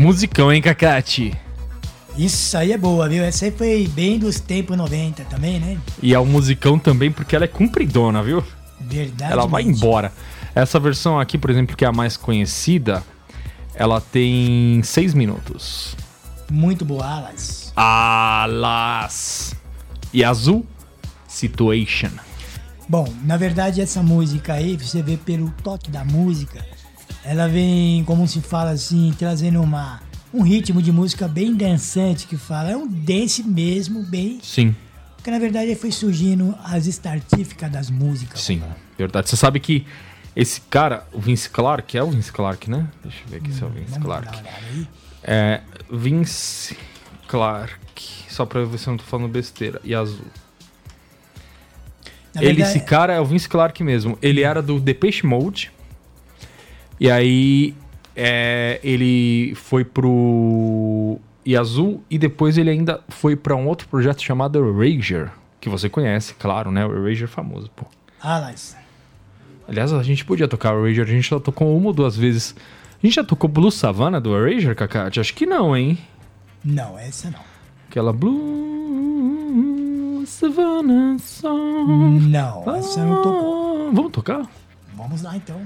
Musicão, 0.05 0.53
hein, 0.53 0.61
Cacate? 0.61 1.35
Isso 2.15 2.59
aí 2.59 2.73
é 2.73 2.77
boa, 2.77 3.09
viu? 3.09 3.25
Essa 3.25 3.47
aí 3.47 3.51
foi 3.51 3.89
bem 3.89 4.19
dos 4.19 4.39
tempos 4.39 4.77
90 4.77 5.25
também, 5.25 5.59
né? 5.59 5.79
E 6.03 6.13
é 6.13 6.21
um 6.21 6.27
musicão 6.27 6.79
também 6.79 7.11
porque 7.11 7.35
ela 7.35 7.47
é 7.47 7.49
compridona, 7.49 8.23
viu? 8.23 8.45
Verdade. 8.79 9.33
Ela 9.33 9.47
vai 9.47 9.63
embora. 9.63 10.13
Essa 10.55 10.79
versão 10.79 11.19
aqui, 11.19 11.39
por 11.39 11.49
exemplo, 11.49 11.75
que 11.75 11.87
é 11.87 11.89
a 11.89 11.93
mais 11.93 12.19
conhecida, 12.19 13.03
ela 13.75 13.99
tem 13.99 14.83
seis 14.83 15.15
minutos. 15.15 15.97
Muito 16.51 16.85
boa, 16.85 17.07
Alas. 17.07 17.73
Alas. 17.75 19.57
E 20.13 20.23
azul, 20.23 20.67
Situation. 21.27 22.11
Bom, 22.87 23.11
na 23.23 23.39
verdade 23.39 23.81
essa 23.81 24.03
música 24.03 24.53
aí, 24.53 24.77
você 24.77 25.03
vê 25.03 25.17
pelo 25.17 25.51
toque 25.63 25.91
da 25.91 26.05
música, 26.05 26.63
ela 27.25 27.49
vem, 27.49 28.05
como 28.05 28.27
se 28.29 28.41
fala 28.41 28.71
assim, 28.71 29.15
trazendo 29.19 29.61
uma, 29.63 30.01
um 30.33 30.43
ritmo 30.43 30.83
de 30.83 30.93
música 30.93 31.27
bem 31.27 31.55
dançante 31.55 32.27
que 32.27 32.37
fala. 32.37 32.71
É 32.71 32.77
um 32.77 32.87
dance 32.87 33.43
mesmo, 33.43 34.03
bem. 34.03 34.39
Sim, 34.43 34.75
Porque 35.17 35.31
na 35.31 35.39
verdade 35.39 35.75
foi 35.75 35.91
surgindo 35.91 36.55
as 36.65 36.87
estartíficas 36.87 37.71
das 37.71 37.91
músicas. 37.91 38.41
sim. 38.41 38.63
Verdade. 38.97 39.29
Você 39.29 39.37
sabe 39.37 39.59
que 39.59 39.85
esse 40.37 40.61
cara, 40.61 41.05
o 41.13 41.21
Vince 41.21 41.51
Clark, 41.51 41.97
é 41.99 42.03
o 42.03 42.11
Vince 42.11 42.31
Clark, 42.33 42.71
né? 42.71 42.87
Deixa 43.03 43.19
eu 43.25 43.29
ver 43.31 43.37
aqui 43.39 43.53
se 43.53 43.63
é 43.63 43.67
o 43.67 43.71
Vince 43.71 43.91
Vamos 43.91 44.05
Clark. 44.05 44.43
É, 45.25 45.61
Vince 45.91 46.77
Clark. 47.27 47.81
Só 48.29 48.45
pra 48.47 48.65
ver 48.65 48.79
se 48.79 48.87
eu 48.87 48.93
não 48.93 48.99
tô 48.99 49.05
falando 49.05 49.29
besteira. 49.29 49.81
E 49.83 49.95
azul. 49.95 50.27
Na 52.35 52.43
Ele, 52.43 52.55
verdade, 52.55 52.77
esse 52.79 52.87
cara 52.87 53.13
é 53.15 53.21
o 53.21 53.25
Vince 53.25 53.49
Clark 53.49 53.83
mesmo. 53.83 54.19
Ele 54.23 54.43
era 54.43 54.61
do 54.63 54.79
Depeche 54.79 55.27
Mode. 55.27 55.73
E 57.01 57.11
aí 57.11 57.75
é, 58.15 58.81
ele 58.83 59.55
foi 59.57 59.85
pro 59.85 61.19
Yazoo 61.47 62.03
e 62.09 62.19
depois 62.19 62.57
ele 62.57 62.71
ainda 62.71 63.01
foi 63.09 63.37
pra 63.37 63.57
um 63.57 63.67
outro 63.67 63.89
projeto 63.89 64.23
chamado 64.23 64.59
Erasure, 64.59 65.31
que 65.61 65.69
você 65.69 65.89
conhece, 65.89 66.35
claro, 66.35 66.71
né? 66.71 66.87
O 66.87 66.93
Erasure 66.93 67.27
famoso, 67.27 67.71
pô. 67.75 67.85
Alas. 68.21 68.77
Aliás, 69.67 69.93
a 69.93 70.03
gente 70.03 70.25
podia 70.25 70.47
tocar 70.47 70.75
o 70.75 70.87
Erasure, 70.87 71.11
a 71.11 71.15
gente 71.15 71.29
já 71.29 71.41
tocou 71.41 71.77
uma 71.77 71.89
ou 71.89 71.93
duas 71.93 72.17
vezes. 72.17 72.55
A 73.03 73.07
gente 73.07 73.17
já 73.17 73.25
tocou 73.25 73.49
Blue 73.51 73.71
Savannah 73.71 74.21
do 74.21 74.35
Erasure, 74.37 74.75
Kakati? 74.75 75.21
Acho 75.21 75.35
que 75.35 75.47
não, 75.47 75.77
hein? 75.77 75.99
Não, 76.65 76.99
essa 76.99 77.31
não. 77.31 77.41
Aquela 77.89 78.13
Blue 78.13 80.25
Savannah 80.27 81.19
Song. 81.19 82.21
Não, 82.29 82.77
essa 82.77 83.05
não 83.05 83.23
tocou. 83.23 83.89
Ah, 83.89 83.91
Vamos 83.93 84.13
tocar? 84.13 84.47
Vamos 84.95 85.23
lá 85.23 85.37
então. 85.37 85.61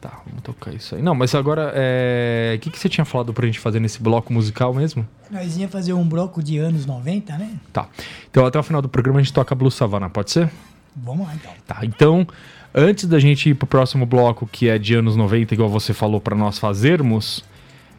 Tá, 0.00 0.20
vamos 0.26 0.42
tocar 0.42 0.72
isso 0.72 0.94
aí. 0.94 1.02
Não, 1.02 1.14
mas 1.14 1.34
agora, 1.34 1.72
é... 1.74 2.54
o 2.56 2.60
que, 2.60 2.70
que 2.70 2.78
você 2.78 2.88
tinha 2.88 3.04
falado 3.04 3.32
pra 3.32 3.46
gente 3.46 3.58
fazer 3.58 3.80
nesse 3.80 4.00
bloco 4.00 4.32
musical 4.32 4.72
mesmo? 4.72 5.06
Nós 5.30 5.56
ia 5.56 5.68
fazer 5.68 5.92
um 5.92 6.08
bloco 6.08 6.42
de 6.42 6.56
anos 6.58 6.86
90, 6.86 7.36
né? 7.36 7.58
Tá. 7.72 7.88
Então, 8.30 8.46
até 8.46 8.58
o 8.58 8.62
final 8.62 8.80
do 8.80 8.88
programa 8.88 9.18
a 9.18 9.22
gente 9.22 9.32
toca 9.32 9.54
Blue 9.54 9.70
Savannah, 9.70 10.08
pode 10.08 10.30
ser? 10.30 10.50
Vamos 10.96 11.26
lá 11.26 11.34
então. 11.34 11.52
Tá, 11.66 11.80
então, 11.84 12.26
antes 12.72 13.06
da 13.06 13.18
gente 13.18 13.50
ir 13.50 13.54
pro 13.54 13.66
próximo 13.66 14.06
bloco, 14.06 14.46
que 14.46 14.68
é 14.68 14.78
de 14.78 14.94
anos 14.94 15.16
90, 15.16 15.54
igual 15.54 15.68
você 15.68 15.92
falou 15.92 16.20
pra 16.20 16.36
nós 16.36 16.58
fazermos, 16.58 17.44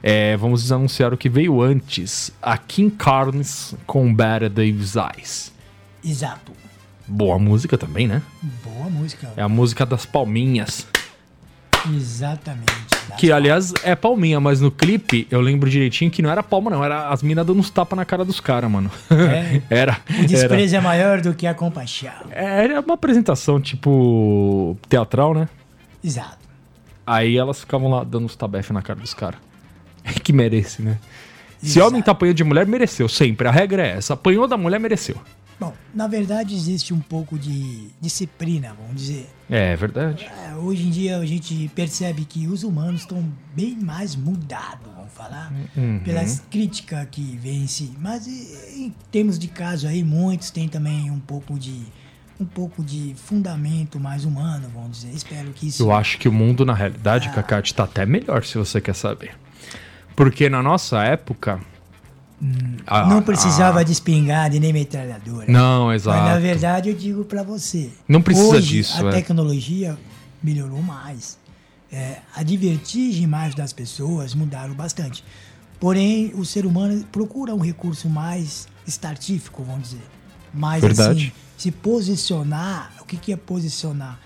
é, 0.01 0.37
vamos 0.37 0.71
anunciar 0.71 1.13
o 1.13 1.17
que 1.17 1.27
veio 1.27 1.61
antes. 1.61 2.31
A 2.41 2.57
King 2.57 2.95
Carnes 2.95 3.75
com 3.85 4.13
Better 4.13 4.49
Davis 4.49 4.95
Eyes. 4.95 5.51
Exato. 6.03 6.53
Boa 7.05 7.37
música 7.37 7.77
também, 7.77 8.07
né? 8.07 8.21
Boa 8.63 8.89
música. 8.89 9.31
É 9.35 9.41
a 9.41 9.49
música 9.49 9.85
das 9.85 10.05
palminhas. 10.05 10.87
Exatamente. 11.95 12.89
Que, 13.17 13.31
aliás, 13.31 13.73
é 13.83 13.95
palminha, 13.95 14.39
mas 14.39 14.61
no 14.61 14.69
clipe 14.71 15.27
eu 15.31 15.41
lembro 15.41 15.69
direitinho 15.69 16.11
que 16.11 16.21
não 16.21 16.29
era 16.29 16.43
palma, 16.43 16.69
não. 16.69 16.83
Era 16.83 17.09
as 17.09 17.23
minas 17.23 17.45
dando 17.45 17.59
uns 17.59 17.69
tapas 17.69 17.97
na 17.97 18.05
cara 18.05 18.23
dos 18.23 18.39
caras, 18.39 18.69
mano. 18.69 18.89
É. 19.09 19.61
era. 19.69 19.97
O 20.09 20.13
Era, 20.13 20.27
desprezo 20.27 20.75
é 20.75 20.81
maior 20.81 21.19
do 21.21 21.33
que 21.33 21.47
a 21.47 21.53
compaixão. 21.53 22.11
era 22.31 22.79
uma 22.81 22.93
apresentação, 22.93 23.59
tipo, 23.59 24.77
teatral, 24.87 25.33
né? 25.33 25.49
Exato. 26.03 26.37
Aí 27.05 27.37
elas 27.37 27.59
ficavam 27.59 27.89
lá 27.89 28.03
dando 28.03 28.25
uns 28.25 28.35
tabef 28.35 28.71
na 28.71 28.81
cara 28.81 28.99
dos 28.99 29.13
caras. 29.13 29.39
que 30.23 30.31
merece, 30.31 30.81
né? 30.81 30.97
Se 31.61 31.77
Exato. 31.79 31.87
homem 31.87 32.01
tá 32.01 32.11
apanhando 32.11 32.37
de 32.37 32.43
mulher, 32.43 32.65
mereceu, 32.65 33.09
sempre. 33.09 33.47
A 33.47 33.51
regra 33.51 33.85
é 33.85 33.97
essa. 33.97 34.13
Apanhou 34.13 34.47
da 34.47 34.55
mulher, 34.55 34.79
mereceu. 34.79 35.17
Bom, 35.59 35.73
na 35.93 36.07
verdade 36.07 36.55
existe 36.55 36.93
um 36.93 36.99
pouco 37.01 37.37
de 37.37 37.89
disciplina, 37.99 38.73
vamos 38.79 39.01
dizer. 39.01 39.29
É, 39.49 39.75
verdade. 39.75 40.25
É, 40.47 40.55
hoje 40.55 40.87
em 40.87 40.89
dia 40.89 41.17
a 41.17 41.25
gente 41.25 41.69
percebe 41.75 42.23
que 42.23 42.47
os 42.47 42.63
humanos 42.63 43.01
estão 43.01 43.29
bem 43.53 43.75
mais 43.75 44.15
mudados, 44.15 44.87
vamos 44.95 45.11
falar, 45.13 45.51
Uhum. 45.75 45.99
pelas 46.03 46.39
críticas 46.49 47.05
que 47.11 47.35
vem 47.37 47.63
em 47.63 47.67
si. 47.67 47.91
Mas 47.99 48.25
em 48.27 48.93
termos 49.11 49.37
de 49.37 49.47
caso 49.49 49.87
aí, 49.87 50.01
muitos 50.03 50.49
têm 50.49 50.69
também 50.69 51.11
um 51.11 51.19
pouco 51.19 51.59
de 51.59 51.83
um 52.39 52.45
pouco 52.45 52.81
de 52.81 53.13
fundamento 53.17 53.99
mais 53.99 54.23
humano, 54.23 54.69
vamos 54.73 55.01
dizer. 55.01 55.13
Espero 55.13 55.51
que 55.51 55.67
isso 55.67 55.83
Eu 55.83 55.91
acho 55.91 56.17
que 56.17 56.29
o 56.29 56.31
mundo, 56.31 56.63
na 56.65 56.73
realidade, 56.73 57.27
Cacate, 57.31 57.73
tá 57.75 57.83
até 57.83 58.05
melhor, 58.05 58.45
se 58.45 58.57
você 58.57 58.79
quer 58.79 58.95
saber. 58.95 59.35
Porque 60.15 60.47
na 60.49 60.63
nossa 60.63 61.03
época. 61.03 61.59
A- 62.87 63.05
não 63.07 63.21
precisava 63.21 63.79
a- 63.81 63.83
de 63.83 63.91
espingarda 63.91 64.55
e 64.55 64.59
nem 64.59 64.71
metralhadora. 64.73 65.51
Não, 65.51 65.87
Mas 65.87 66.05
na 66.05 66.13
exato. 66.13 66.41
verdade 66.41 66.89
eu 66.89 66.95
digo 66.95 67.25
pra 67.25 67.43
você. 67.43 67.89
Não 68.07 68.21
precisa 68.21 68.47
hoje, 68.47 68.67
disso, 68.77 69.05
A 69.05 69.09
é. 69.09 69.11
tecnologia 69.11 69.97
melhorou 70.41 70.81
mais. 70.81 71.37
É, 71.91 72.17
a 72.35 72.43
divertigem 72.43 73.25
mais 73.27 73.55
das 73.55 73.73
pessoas 73.73 74.33
mudaram 74.35 74.73
bastante. 74.73 75.23
Porém, 75.79 76.31
o 76.35 76.45
ser 76.45 76.65
humano 76.65 77.03
procura 77.11 77.53
um 77.55 77.59
recurso 77.59 78.07
mais 78.09 78.67
estartífico, 78.85 79.63
vamos 79.63 79.89
dizer. 79.89 80.03
Mais 80.53 80.81
Verdade. 80.81 81.19
assim, 81.27 81.31
se 81.57 81.71
posicionar. 81.71 82.91
O 83.01 83.05
que, 83.05 83.17
que 83.17 83.33
é 83.33 83.37
posicionar? 83.37 84.19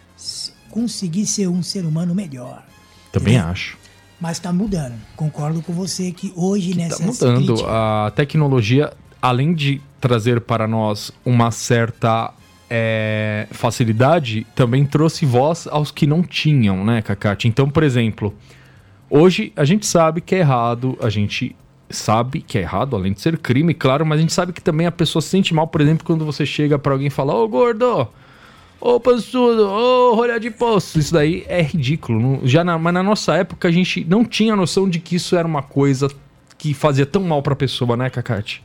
Conseguir 0.69 1.25
ser 1.27 1.47
um 1.47 1.61
ser 1.63 1.85
humano 1.85 2.13
melhor. 2.15 2.63
Também 3.11 3.35
Entendeu? 3.35 3.51
acho. 3.51 3.77
Mas 4.23 4.37
está 4.37 4.53
mudando. 4.53 4.93
Concordo 5.17 5.61
com 5.61 5.73
você 5.73 6.09
que 6.13 6.31
hoje 6.33 6.71
Tá 6.71 6.77
nessa 6.77 7.05
mudando. 7.05 7.65
A 7.67 8.09
tecnologia, 8.15 8.93
além 9.21 9.53
de 9.53 9.81
trazer 9.99 10.39
para 10.39 10.65
nós 10.65 11.11
uma 11.25 11.51
certa 11.51 12.33
é, 12.69 13.49
facilidade, 13.51 14.47
também 14.55 14.85
trouxe 14.85 15.25
voz 15.25 15.67
aos 15.69 15.91
que 15.91 16.07
não 16.07 16.23
tinham, 16.23 16.85
né, 16.85 17.01
Cacate? 17.01 17.49
Então, 17.49 17.69
por 17.69 17.83
exemplo, 17.83 18.33
hoje 19.09 19.51
a 19.57 19.65
gente 19.65 19.85
sabe 19.85 20.21
que 20.21 20.35
é 20.35 20.39
errado, 20.39 20.97
a 21.01 21.09
gente 21.09 21.53
sabe 21.89 22.39
que 22.39 22.57
é 22.57 22.61
errado, 22.61 22.95
além 22.95 23.11
de 23.11 23.19
ser 23.19 23.37
crime, 23.37 23.73
claro, 23.73 24.05
mas 24.05 24.19
a 24.19 24.21
gente 24.21 24.31
sabe 24.31 24.53
que 24.53 24.61
também 24.61 24.87
a 24.87 24.91
pessoa 24.91 25.21
se 25.21 25.27
sente 25.27 25.53
mal, 25.53 25.67
por 25.67 25.81
exemplo, 25.81 26.05
quando 26.05 26.23
você 26.23 26.45
chega 26.45 26.79
para 26.79 26.93
alguém 26.93 27.07
e 27.07 27.09
fala, 27.09 27.35
ô 27.35 27.45
gordo, 27.45 28.07
ô 28.85 28.99
pançudo, 28.99 29.63
ô 29.67 30.13
rolha 30.15 30.39
de 30.39 30.51
poço. 30.51 30.99
Isso 30.99 31.13
daí 31.13 31.45
é 31.47 31.61
ridículo. 31.61 32.41
já 32.43 32.63
na, 32.63 32.77
mas 32.77 32.93
na 32.93 33.01
nossa 33.03 33.35
época 33.35 33.67
a 33.67 33.71
gente 33.71 34.03
não 34.09 34.25
tinha 34.25 34.55
noção 34.55 34.89
de 34.89 34.99
que 34.99 35.15
isso 35.15 35.35
era 35.35 35.47
uma 35.47 35.61
coisa 35.63 36.09
que 36.57 36.73
fazia 36.73 37.05
tão 37.05 37.23
mal 37.23 37.41
pra 37.41 37.55
pessoa, 37.55 37.95
né, 37.95 38.09
Cacate? 38.09 38.63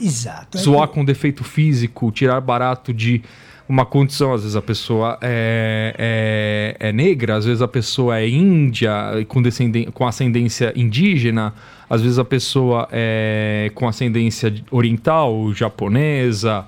Exato. 0.00 0.58
É 0.58 0.60
Zoar 0.60 0.88
que- 0.88 0.94
com 0.94 1.04
defeito 1.04 1.44
físico, 1.44 2.10
tirar 2.10 2.40
barato 2.40 2.92
de 2.92 3.22
uma 3.68 3.86
condição. 3.86 4.34
Às 4.34 4.42
vezes 4.42 4.56
a 4.56 4.62
pessoa 4.62 5.18
é, 5.22 6.76
é, 6.80 6.88
é 6.88 6.92
negra, 6.92 7.36
às 7.36 7.44
vezes 7.44 7.62
a 7.62 7.68
pessoa 7.68 8.18
é 8.18 8.28
índia, 8.28 8.90
e 9.20 9.24
com, 9.24 9.40
com 9.92 10.06
ascendência 10.06 10.72
indígena, 10.76 11.54
às 11.88 12.02
vezes 12.02 12.18
a 12.18 12.24
pessoa 12.24 12.88
é 12.90 13.70
com 13.74 13.86
ascendência 13.88 14.52
oriental, 14.70 15.52
japonesa, 15.54 16.64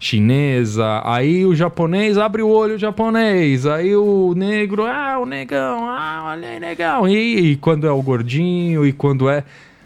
chinesa. 0.00 1.02
Aí 1.04 1.44
o 1.44 1.54
japonês 1.54 2.16
abre 2.16 2.40
o 2.42 2.48
olho 2.48 2.78
japonês, 2.78 3.66
aí 3.66 3.94
o 3.94 4.32
negro, 4.34 4.86
ah, 4.86 5.18
o 5.20 5.26
negão, 5.26 5.86
ah, 5.86 6.22
olha 6.24 6.48
aí, 6.48 6.58
negão. 6.58 7.06
E, 7.06 7.52
e 7.52 7.56
quando 7.56 7.86
é 7.86 7.92
o 7.92 8.02
gordinho, 8.02 8.84
e 8.84 8.92
quando 8.92 9.28
é. 9.28 9.44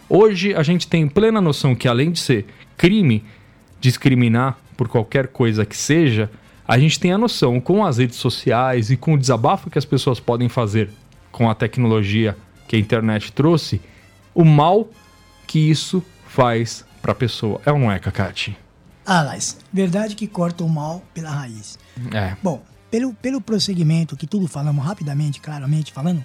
Hoje 0.09 0.55
a 0.55 0.62
gente 0.62 0.87
tem 0.87 1.09
plena 1.09 1.40
noção 1.40 1.74
que 1.74 1.88
além 1.88 2.12
de 2.12 2.20
ser 2.20 2.46
crime 2.77 3.24
discriminar 3.81 4.57
por 4.77 4.87
qualquer 4.88 5.27
coisa 5.27 5.66
que 5.66 5.77
seja, 5.77 6.31
a 6.66 6.79
gente 6.79 6.98
tem 7.00 7.12
a 7.12 7.18
noção 7.18 7.61
com 7.61 7.85
as 7.85 7.98
redes 7.98 8.16
sociais 8.16 8.90
e 8.90 8.96
com 8.96 9.14
o 9.14 9.18
desabafo 9.18 9.68
que 9.68 9.79
as 9.79 9.85
pessoas 9.85 10.20
podem 10.20 10.48
fazer 10.48 10.88
com 11.33 11.50
a 11.50 11.55
tecnologia 11.55 12.37
que 12.68 12.77
a 12.77 12.79
internet 12.79 13.33
trouxe, 13.33 13.81
o 14.35 14.44
mal 14.44 14.88
que 15.46 15.59
isso 15.59 16.03
faz 16.27 16.85
pra 17.03 17.14
pessoa. 17.14 17.61
É 17.66 17.72
ou 17.72 17.79
não 17.79 17.90
é, 17.90 17.98
Cacate? 17.98 18.63
Alas, 19.06 19.58
verdade 19.72 20.14
que 20.14 20.26
corta 20.26 20.64
o 20.64 20.68
mal 20.68 21.02
pela 21.12 21.30
raiz. 21.30 21.78
É. 22.12 22.36
Bom, 22.42 22.62
pelo, 22.90 23.12
pelo 23.14 23.40
prosseguimento 23.40 24.16
que 24.16 24.26
tudo 24.26 24.46
falamos 24.46 24.84
rapidamente, 24.84 25.40
claramente 25.40 25.92
falando, 25.92 26.24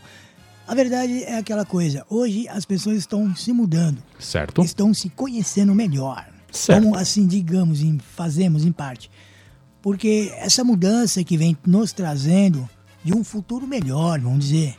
a 0.67 0.75
verdade 0.75 1.23
é 1.23 1.37
aquela 1.37 1.65
coisa. 1.65 2.05
Hoje 2.09 2.47
as 2.47 2.63
pessoas 2.63 2.97
estão 2.97 3.35
se 3.35 3.51
mudando, 3.51 4.01
Certo? 4.19 4.61
estão 4.63 4.93
se 4.93 5.09
conhecendo 5.09 5.73
melhor. 5.73 6.27
Certo. 6.51 6.83
Como 6.83 6.95
assim, 6.95 7.27
digamos, 7.27 7.81
em, 7.81 7.99
fazemos 7.99 8.63
em 8.65 8.71
parte. 8.71 9.09
Porque 9.81 10.31
essa 10.37 10.63
mudança 10.63 11.23
que 11.23 11.37
vem 11.37 11.57
nos 11.65 11.91
trazendo 11.91 12.69
de 13.03 13.13
um 13.13 13.23
futuro 13.23 13.65
melhor, 13.65 14.19
vamos 14.19 14.45
dizer, 14.45 14.75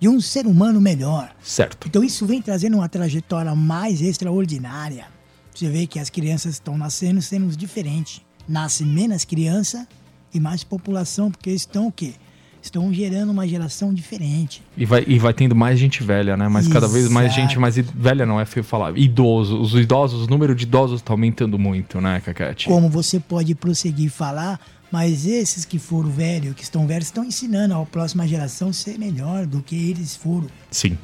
de 0.00 0.08
um 0.08 0.20
ser 0.20 0.46
humano 0.46 0.80
melhor. 0.80 1.34
Certo. 1.42 1.88
Então 1.88 2.02
isso 2.02 2.26
vem 2.26 2.40
trazendo 2.40 2.76
uma 2.78 2.88
trajetória 2.88 3.54
mais 3.54 4.00
extraordinária. 4.00 5.06
Você 5.54 5.70
vê 5.70 5.86
que 5.86 6.00
as 6.00 6.10
crianças 6.10 6.54
estão 6.54 6.76
nascendo 6.76 7.22
sendo 7.22 7.46
diferentes. 7.56 8.20
Nasce 8.48 8.84
menos 8.84 9.24
criança 9.24 9.86
e 10.32 10.40
mais 10.40 10.64
população, 10.64 11.30
porque 11.30 11.50
estão 11.50 11.86
o 11.86 11.92
quê? 11.92 12.12
Estão 12.60 12.92
gerando 12.92 13.30
uma 13.30 13.46
geração 13.46 13.92
diferente. 13.92 14.62
E 14.76 14.84
vai, 14.84 15.04
e 15.06 15.18
vai 15.18 15.32
tendo 15.32 15.54
mais 15.54 15.78
gente 15.78 16.02
velha, 16.02 16.36
né? 16.36 16.48
Mas 16.48 16.66
cada 16.66 16.88
vez 16.88 17.08
mais 17.08 17.26
Exato. 17.26 17.40
gente 17.40 17.58
mais 17.58 17.76
velha, 17.76 18.26
não 18.26 18.40
é 18.40 18.44
feio 18.46 18.64
falar. 18.64 18.96
Idoso. 18.98 19.60
Os 19.60 19.74
idosos, 19.74 20.26
o 20.26 20.30
número 20.30 20.54
de 20.54 20.64
idosos 20.64 21.02
tá 21.02 21.12
aumentando 21.12 21.58
muito, 21.58 22.00
né, 22.00 22.20
Cacate? 22.20 22.66
Como 22.66 22.88
você 22.88 23.20
pode 23.20 23.54
prosseguir 23.54 24.10
falar, 24.10 24.58
mas 24.90 25.26
esses 25.26 25.64
que 25.64 25.78
foram 25.78 26.08
velhos, 26.08 26.54
que 26.54 26.62
estão 26.62 26.86
velhos, 26.86 27.06
estão 27.06 27.22
ensinando 27.22 27.74
a 27.74 27.84
próxima 27.84 28.26
geração 28.26 28.72
ser 28.72 28.98
melhor 28.98 29.46
do 29.46 29.62
que 29.62 29.76
eles 29.90 30.16
foram. 30.16 30.48
Sim. 30.70 30.96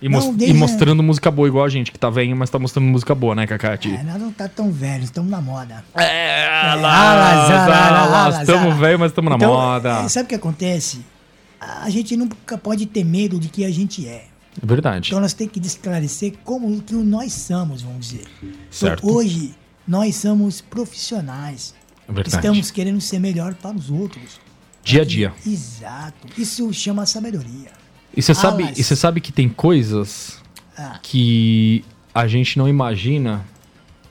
E, 0.00 0.08
Não, 0.08 0.36
e 0.38 0.52
mostrando 0.54 1.02
música 1.02 1.28
boa, 1.30 1.48
igual 1.48 1.64
a 1.64 1.68
gente, 1.68 1.90
que 1.90 1.98
tá 1.98 2.08
velho, 2.08 2.36
mas 2.36 2.48
tá 2.48 2.58
mostrando 2.58 2.86
música 2.86 3.14
boa, 3.16 3.34
né, 3.34 3.46
Cacate? 3.48 3.92
É, 3.92 4.02
nós 4.04 4.20
não 4.20 4.30
tá 4.30 4.46
tão 4.48 4.70
velhos, 4.70 5.06
estamos 5.06 5.28
na 5.30 5.40
moda. 5.40 5.84
É, 5.96 6.74
lá, 6.80 8.40
estamos 8.40 8.76
velho, 8.76 8.98
mas 8.98 9.10
estamos 9.10 9.28
na 9.30 9.36
Então, 9.36 9.52
moda. 9.52 10.04
é, 10.04 10.08
sabe 10.08 10.26
o 10.26 10.28
que 10.28 10.34
acontece? 10.36 11.04
A 11.60 11.90
gente 11.90 12.16
nunca 12.16 12.56
pode 12.56 12.86
ter 12.86 13.04
medo 13.04 13.40
de 13.40 13.48
que 13.48 13.64
a 13.64 13.70
gente 13.70 14.06
é. 14.06 14.26
É 14.62 14.66
verdade. 14.66 15.08
Então 15.08 15.20
nós 15.20 15.32
temos 15.32 15.52
que 15.52 15.60
esclarecer 15.60 16.34
como 16.44 16.80
que 16.80 16.94
nós 16.94 17.32
somos, 17.32 17.82
vamos 17.82 18.08
dizer. 18.08 18.26
Certo. 18.70 19.02
Então, 19.04 19.16
hoje 19.16 19.54
nós 19.86 20.14
somos 20.16 20.60
profissionais. 20.60 21.74
É 22.08 22.12
verdade. 22.12 22.36
Estamos 22.36 22.70
querendo 22.70 23.00
ser 23.00 23.18
melhor 23.18 23.54
para 23.54 23.76
os 23.76 23.90
outros. 23.90 24.40
Dia 24.84 25.02
a 25.02 25.04
dia. 25.04 25.32
Exato. 25.46 26.28
Isso 26.40 26.72
chama 26.72 27.04
sabedoria. 27.04 27.70
E 28.18 28.22
você 28.22 28.34
sabe, 28.34 28.64
Alas. 28.64 28.78
e 28.78 28.82
você 28.82 28.96
sabe 28.96 29.20
que 29.20 29.30
tem 29.30 29.48
coisas 29.48 30.42
Ah. 30.76 30.98
que 31.02 31.84
a 32.14 32.26
gente 32.26 32.58
não 32.58 32.68
imagina, 32.68 33.44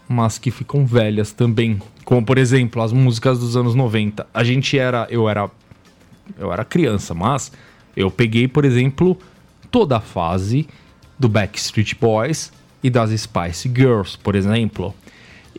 mas 0.07 0.38
que 0.38 0.49
ficam 0.49 0.86
velhas 0.86 1.34
também. 1.34 1.82
Como, 2.05 2.25
por 2.25 2.38
exemplo, 2.38 2.82
as 2.82 2.93
músicas 2.93 3.38
dos 3.38 3.57
anos 3.57 3.75
90. 3.75 4.25
A 4.34 4.43
gente 4.45 4.79
era. 4.79 5.05
Eu 5.09 5.27
era. 5.27 5.49
Eu 6.39 6.51
era 6.53 6.63
criança, 6.63 7.13
mas 7.13 7.51
eu 7.95 8.09
peguei, 8.09 8.47
por 8.47 8.63
exemplo, 8.65 9.17
toda 9.69 9.97
a 9.97 10.01
fase 10.01 10.67
do 11.19 11.27
Backstreet 11.27 11.93
Boys 11.99 12.51
e 12.84 12.89
das 12.89 13.09
Spice 13.19 13.69
Girls, 13.73 14.17
por 14.17 14.36
exemplo. 14.36 14.93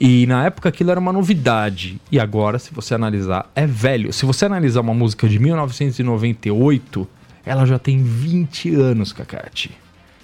E 0.01 0.27
na 0.27 0.45
época 0.47 0.69
aquilo 0.69 0.91
era 0.91 1.01
uma 1.01 1.13
novidade. 1.13 2.01
E 2.11 2.19
agora, 2.21 2.59
se 2.59 2.73
você 2.73 2.95
analisar, 2.95 3.51
é 3.55 3.67
velho. 3.67 4.13
Se 4.13 4.25
você 4.25 4.47
analisar 4.47 4.81
uma 4.81 4.95
música 4.95 5.29
de 5.29 5.39
1998, 5.39 7.07
ela 7.49 7.65
já 7.67 7.79
tem 7.79 8.03
20 8.03 8.75
anos, 8.75 9.13
Cacate. 9.13 9.71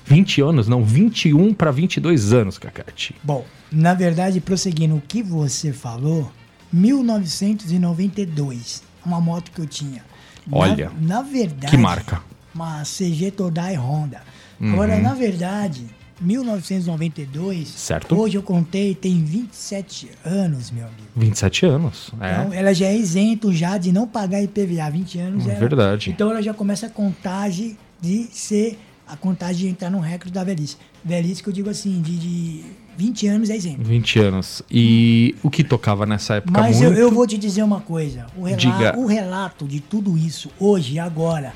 20 0.04 0.40
anos? 0.42 0.68
Não, 0.68 0.84
21 0.84 1.54
para 1.54 1.70
22 1.70 2.32
anos, 2.32 2.58
Cacate. 2.58 3.14
Bom, 3.22 3.44
na 3.72 3.94
verdade, 3.94 4.40
prosseguindo 4.40 4.96
o 4.96 5.00
que 5.00 5.22
você 5.22 5.72
falou, 5.72 6.30
1992, 6.72 8.82
uma 9.04 9.20
moto 9.20 9.50
que 9.50 9.60
eu 9.60 9.66
tinha. 9.66 10.02
Na- 10.46 10.56
Olha, 10.58 10.92
na, 11.00 11.22
verdade, 11.22 11.70
que 11.70 11.76
marca. 11.76 12.22
Uma 12.54 12.82
CG 12.84 13.30
Todai 13.30 13.74
Honda. 13.76 14.22
Uhum. 14.60 14.72
Agora, 14.74 14.98
na 15.00 15.14
verdade, 15.14 15.84
1992, 16.20 17.68
Certo. 17.68 18.18
hoje 18.18 18.36
eu 18.36 18.42
contei, 18.42 18.94
tem 18.94 19.22
27 19.22 20.10
anos, 20.24 20.70
meu 20.70 20.84
amigo. 20.86 21.02
27 21.16 21.66
anos. 21.66 22.10
Então, 22.14 22.52
É. 22.52 22.56
ela 22.58 22.74
já 22.74 22.86
é 22.86 22.96
isento 22.96 23.52
já 23.52 23.76
de 23.78 23.92
não 23.92 24.06
pagar 24.06 24.42
IPVA 24.42 24.90
20 24.90 25.18
anos. 25.18 25.46
É 25.46 25.50
ela- 25.50 25.60
verdade. 25.60 26.10
Então 26.10 26.30
ela 26.30 26.42
já 26.42 26.54
começa 26.54 26.86
a 26.86 26.90
contagem 26.90 27.76
de 28.00 28.24
ser 28.32 28.78
a 29.06 29.16
contagem 29.16 29.66
de 29.66 29.68
entrar 29.68 29.90
no 29.90 30.00
recorde 30.00 30.32
da 30.32 30.42
velhice. 30.42 30.76
Velhice 31.04 31.42
que 31.42 31.48
eu 31.48 31.52
digo 31.52 31.68
assim, 31.68 32.00
de, 32.00 32.16
de 32.18 32.64
20 32.96 33.26
anos 33.26 33.50
é 33.50 33.56
isento. 33.56 33.82
20 33.82 34.18
anos. 34.18 34.62
E 34.70 35.34
o 35.42 35.50
que 35.50 35.62
tocava 35.62 36.06
nessa 36.06 36.36
época 36.36 36.58
Mas 36.58 36.80
eu, 36.80 36.88
muito? 36.88 37.00
eu 37.00 37.10
vou 37.12 37.26
te 37.26 37.36
dizer 37.36 37.62
uma 37.62 37.80
coisa. 37.80 38.26
O, 38.36 38.44
rela- 38.44 38.56
Diga. 38.56 38.98
o 38.98 39.06
relato 39.06 39.66
de 39.68 39.80
tudo 39.80 40.16
isso, 40.16 40.50
hoje 40.58 40.94
e 40.94 40.98
agora, 40.98 41.52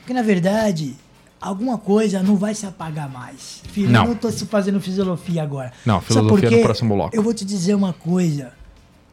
porque 0.00 0.12
na 0.12 0.20
verdade, 0.22 0.94
alguma 1.42 1.76
coisa 1.76 2.22
não 2.22 2.36
vai 2.36 2.54
se 2.54 2.64
apagar 2.64 3.10
mais. 3.10 3.62
Filho, 3.72 3.90
Não. 3.90 4.06
eu 4.06 4.18
não 4.22 4.30
se 4.30 4.46
fazendo 4.46 4.80
filosofia 4.80 5.42
agora. 5.42 5.72
Não, 5.84 6.00
filosofia 6.00 6.30
por 6.30 6.42
no 6.42 6.48
quê? 6.48 6.62
próximo 6.62 6.94
bloco. 6.94 7.14
Eu 7.16 7.22
vou 7.22 7.34
te 7.34 7.44
dizer 7.44 7.74
uma 7.74 7.92
coisa. 7.92 8.52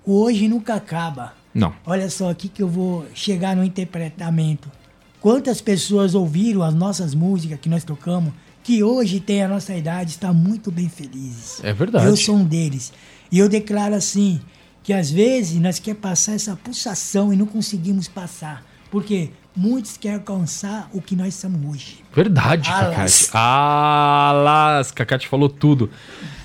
O 0.06 0.22
hoje 0.22 0.48
nunca 0.48 0.76
acaba. 0.76 1.34
Não. 1.54 1.74
Olha 1.86 2.10
só 2.10 2.30
aqui 2.30 2.48
que 2.48 2.62
eu 2.62 2.68
vou 2.68 3.06
chegar 3.14 3.56
no 3.56 3.64
interpretamento. 3.64 4.72
Quantas 5.20 5.60
pessoas 5.60 6.16
ouviram 6.16 6.64
as 6.64 6.74
nossas 6.74 7.14
músicas 7.14 7.60
que 7.60 7.68
nós 7.68 7.84
tocamos, 7.84 8.32
que 8.64 8.84
hoje 8.84 9.20
tem 9.20 9.44
a 9.44 9.48
nossa 9.48 9.76
idade, 9.76 10.12
está 10.12 10.32
muito 10.32 10.72
bem 10.72 10.88
felizes. 10.88 11.60
É 11.64 11.74
verdade. 11.74 12.06
Eu 12.06 12.16
sou 12.16 12.36
um 12.36 12.46
deles. 12.46 12.94
E 13.32 13.40
eu 13.40 13.50
declaro 13.50 13.96
assim, 13.96 14.40
que 14.84 14.94
às 14.94 15.10
vezes 15.10 15.60
nós 15.60 15.80
quer 15.80 15.96
passar 15.96 16.34
essa 16.34 16.56
pulsação 16.56 17.34
e 17.34 17.36
não 17.36 17.46
conseguimos 17.46 18.08
passar. 18.08 18.64
Porque 18.90 19.32
muitos 19.60 19.98
querem 19.98 20.18
alcançar 20.18 20.90
o 20.94 21.02
que 21.02 21.16
nós 21.16 21.34
somos 21.34 21.60
hoje. 21.70 22.04
Verdade, 22.16 22.70
Alas. 22.70 23.28
Cacate. 23.28 23.30
Alas, 23.34 24.92
Cacate 24.92 25.28
falou 25.28 25.50
tudo. 25.50 25.90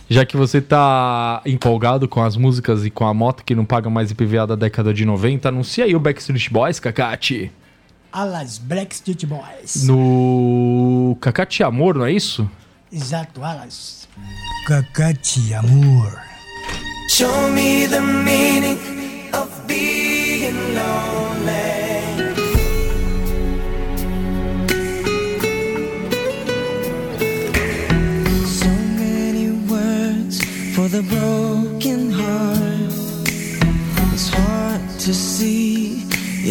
Já 0.08 0.26
que 0.26 0.36
você 0.36 0.60
tá 0.60 1.40
empolgado 1.46 2.08
com 2.08 2.22
as 2.22 2.36
músicas 2.36 2.84
e 2.84 2.90
com 2.90 3.06
a 3.06 3.14
moto 3.14 3.44
que 3.44 3.54
não 3.54 3.64
paga 3.64 3.88
mais 3.88 4.10
IPVA 4.10 4.46
da 4.48 4.56
década 4.56 4.92
de 4.92 5.04
90, 5.04 5.48
anuncia 5.48 5.84
aí 5.84 5.94
o 5.94 6.00
Backstreet 6.00 6.50
Boys, 6.50 6.80
Cacate. 6.80 7.52
Alas 8.12 8.58
Black 8.58 8.94
Street 8.94 9.24
Boys. 9.24 9.84
No 9.84 11.16
Cacate 11.20 11.62
Amor, 11.62 11.94
não 11.94 12.04
é 12.04 12.12
isso? 12.12 12.48
Exato, 12.92 13.42
Alas. 13.42 14.08
Cacate, 14.66 15.54
amor. 15.54 16.20
Show 17.08 17.50
me 17.50 17.86
the 17.86 18.00
meaning 18.00 18.78
of 19.32 19.50
being 19.66 20.74
lonely. 20.74 21.83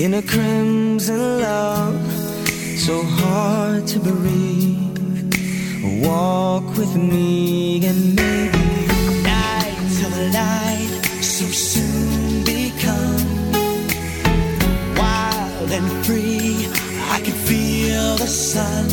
In 0.03 0.15
a 0.15 0.21
crimson 0.21 1.39
love. 1.39 2.11
So 2.77 3.03
hard 3.03 3.87
to 3.87 3.99
breathe. 3.99 5.33
Walk 6.05 6.65
with 6.77 6.93
me 6.97 7.85
and 7.85 8.13
maybe 8.13 8.65
night 9.23 9.77
till 9.95 10.09
the 10.09 10.25
light 10.39 10.91
so 11.21 11.45
soon 11.45 12.43
become 12.43 13.23
wild 14.97 15.71
and 15.71 16.05
free. 16.05 16.67
I 17.15 17.21
can 17.23 17.37
feel 17.47 18.17
the 18.17 18.27
sun. 18.27 18.89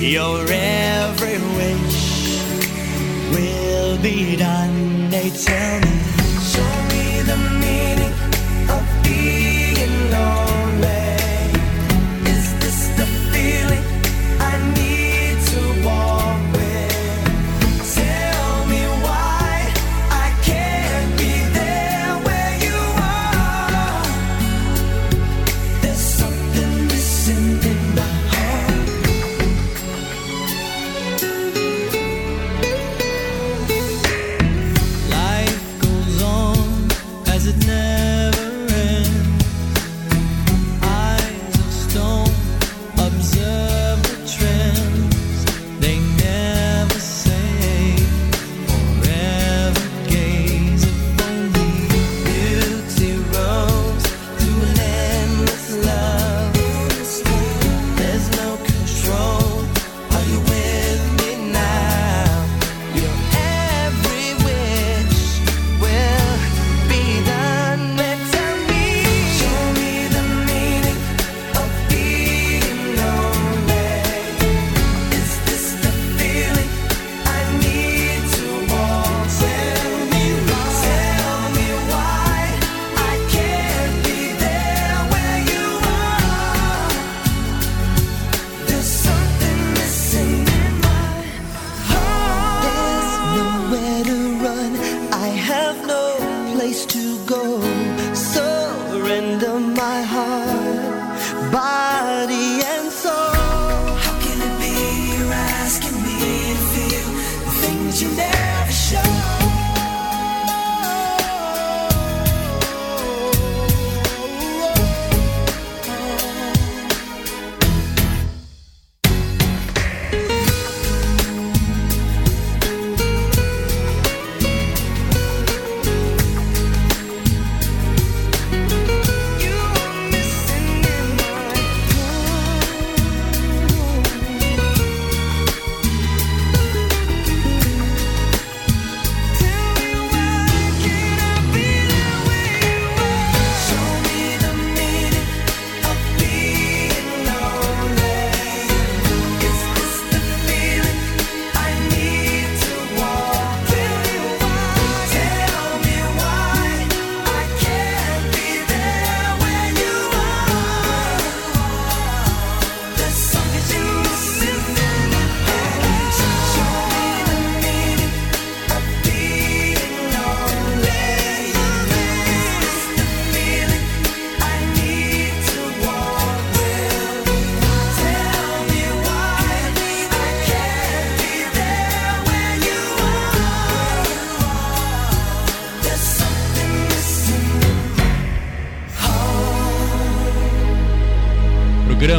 Your 0.00 0.44
every 0.50 1.38
wish 1.58 2.40
will 3.34 4.02
be 4.02 4.34
done. 4.36 5.10
They 5.10 5.30
tell 5.30 5.80
me. 5.80 6.17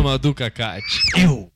Programa 0.10 0.18
do 0.18 0.34
Cacate. 0.34 1.00
Eu. 1.16 1.52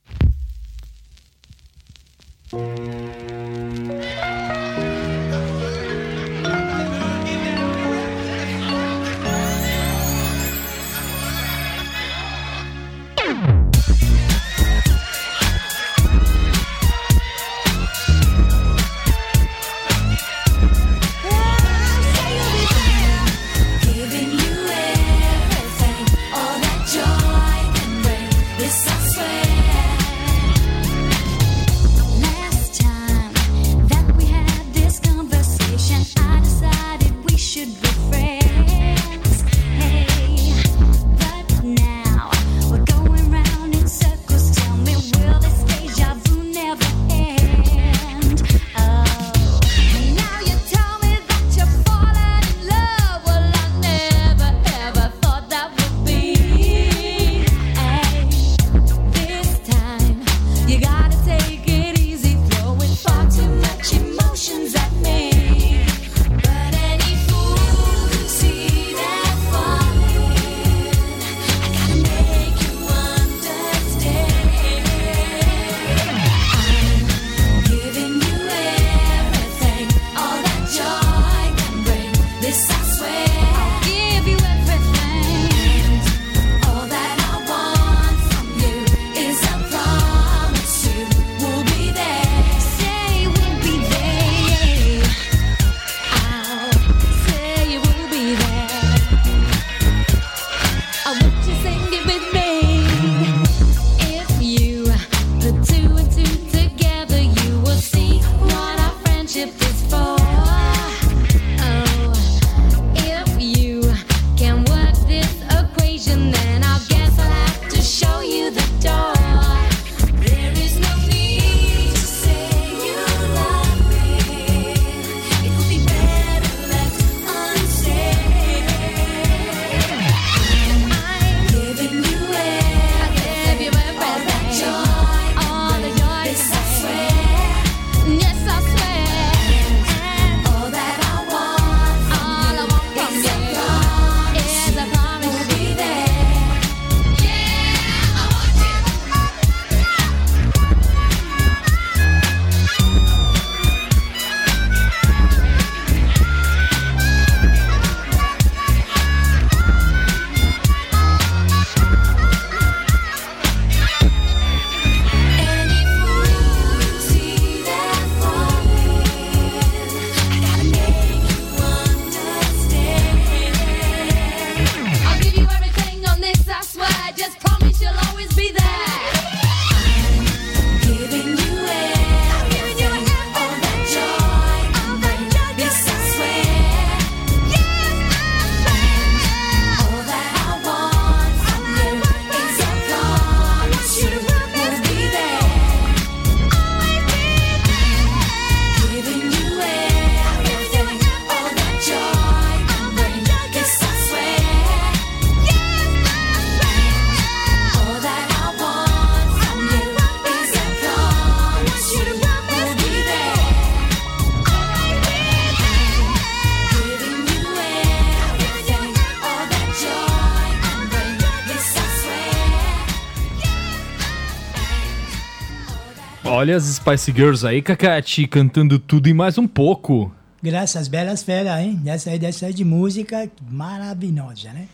Olha 226.44 226.58
as 226.58 226.66
Spice 226.66 227.10
Girls 227.10 227.48
aí, 227.48 227.62
Cacate, 227.62 228.28
cantando 228.28 228.78
tudo 228.78 229.08
e 229.08 229.14
mais 229.14 229.38
um 229.38 229.48
pouco. 229.48 230.12
Graças 230.44 230.89
belas 230.89 231.24
feras, 231.24 231.58
hein? 231.58 231.76
Dessa 231.82 232.10
aí, 232.10 232.20
dessa 232.20 232.48
aí 232.48 232.54
de 232.54 232.66
música 232.66 233.32
maravilhosa, 233.50 234.52
né? 234.52 234.68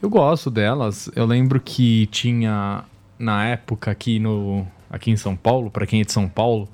Eu 0.00 0.08
gosto 0.08 0.48
delas. 0.48 1.10
Eu 1.16 1.26
lembro 1.26 1.60
que 1.60 2.06
tinha 2.06 2.84
na 3.18 3.46
época 3.46 3.90
aqui 3.90 4.20
no 4.20 4.64
aqui 4.88 5.10
em 5.10 5.16
São 5.16 5.34
Paulo, 5.34 5.72
pra 5.72 5.88
quem 5.88 6.02
é 6.02 6.04
de 6.04 6.12
São 6.12 6.28
Paulo, 6.28 6.68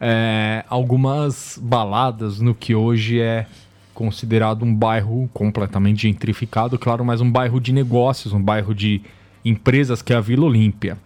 é, 0.00 0.64
algumas 0.68 1.56
baladas 1.62 2.40
no 2.40 2.56
que 2.56 2.74
hoje 2.74 3.20
é 3.20 3.46
considerado 3.94 4.64
um 4.64 4.74
bairro 4.74 5.30
completamente 5.32 6.02
gentrificado, 6.02 6.76
claro, 6.80 7.04
mas 7.04 7.20
um 7.20 7.30
bairro 7.30 7.60
de 7.60 7.72
negócios, 7.72 8.32
um 8.32 8.42
bairro 8.42 8.74
de 8.74 9.00
empresas 9.44 10.02
que 10.02 10.12
é 10.12 10.16
a 10.16 10.20
Vila 10.20 10.46
Olímpia. 10.46 10.98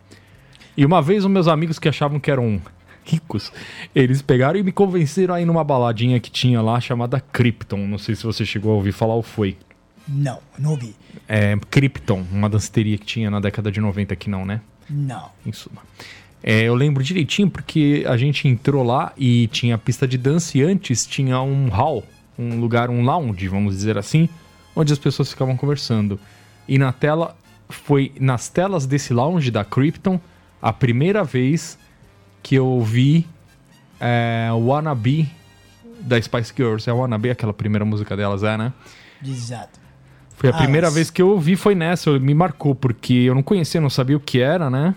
E 0.77 0.85
uma 0.85 1.03
vez 1.03 1.25
os 1.25 1.31
meus 1.31 1.49
amigos 1.49 1.79
que 1.79 1.89
achavam 1.89 2.19
que 2.19 2.31
eram 2.31 2.61
ricos, 3.05 3.53
eles 3.95 4.23
pegaram 4.23 4.59
e 4.59 4.63
me 4.63 4.73
convenceram 4.73 5.35
aí 5.35 5.45
numa 5.45 5.65
baladinha 5.65 6.21
que 6.21 6.31
tinha 6.31 6.63
lá 6.63 6.81
chamada 6.81 7.21
Krypton. 7.21 7.87
Não 7.87 7.99
sei 7.99 8.15
se 8.15 8.25
você 8.25 8.45
chegou 8.45 8.73
a 8.73 8.77
ouvir 8.77 8.93
falar 8.93 9.15
ou 9.15 9.23
foi. 9.23 9.57
Não, 10.09 10.39
não 10.59 10.73
ouvi. 10.73 10.95
É 11.29 11.57
Krypton, 11.71 12.25
uma 12.33 12.49
danceteria 12.49 12.99
que 12.99 13.07
tinha 13.07 13.31
na 13.31 13.41
década 13.41 13.71
de 13.71 13.81
90 13.81 14.15
aqui 14.15 14.29
não, 14.29 14.45
né? 14.45 14.61
Não. 14.89 15.31
Em 15.47 15.53
suma. 15.53 15.83
É, 16.43 16.63
eu 16.63 16.75
lembro 16.75 17.05
direitinho 17.05 17.49
porque 17.49 18.05
a 18.07 18.17
gente 18.17 18.49
entrou 18.49 18.83
lá 18.83 19.13
e 19.17 19.47
tinha 19.49 19.79
pista 19.79 20.09
de 20.09 20.19
dança 20.19 20.59
e 20.59 20.63
antes 20.63 21.07
tinha 21.07 21.41
um 21.41 21.69
hall, 21.69 22.05
um 22.37 22.59
lugar, 22.59 22.91
um 22.91 23.03
lounge, 23.05 23.47
vamos 23.47 23.77
dizer 23.77 23.97
assim, 23.97 24.29
onde 24.75 24.93
as 24.93 24.99
pessoas 24.99 25.31
ficavam 25.31 25.57
conversando. 25.57 26.19
E 26.67 26.79
na 26.79 26.93
tela, 26.93 27.37
foi 27.69 28.13
nas 28.19 28.49
telas 28.49 28.87
desse 28.87 29.15
lounge 29.15 29.51
da 29.53 29.65
Krypton, 29.65 30.21
a 30.63 30.73
primeira 30.73 31.23
vez 31.25 31.77
que 32.43 32.55
eu 32.55 32.81
vi 32.81 33.27
é, 34.01 34.49
Wannabe 34.53 35.29
da 36.01 36.21
Spice 36.21 36.53
Girls. 36.57 36.89
É 36.89 36.93
Wannabe, 36.93 37.31
aquela 37.31 37.53
primeira 37.53 37.85
música 37.85 38.17
delas, 38.17 38.43
é, 38.43 38.57
né? 38.57 38.73
Exato. 39.25 39.79
Foi 40.37 40.51
a 40.51 40.53
Ah, 40.55 40.59
primeira 40.59 40.87
mas- 40.89 40.95
vez 40.95 41.11
que 41.11 41.21
eu 41.23 41.29
ouvi, 41.29 41.55
foi 41.57 41.75
nessa, 41.75 42.19
me 42.19 42.35
marcou, 42.35 42.75
porque 42.75 43.13
eu 43.13 43.35
não 43.35 43.43
conhecia, 43.43 43.81
não 43.81 43.91
sabia 43.91 44.17
o 44.17 44.21
que 44.21 44.41
era, 44.41 44.69
né? 44.71 44.95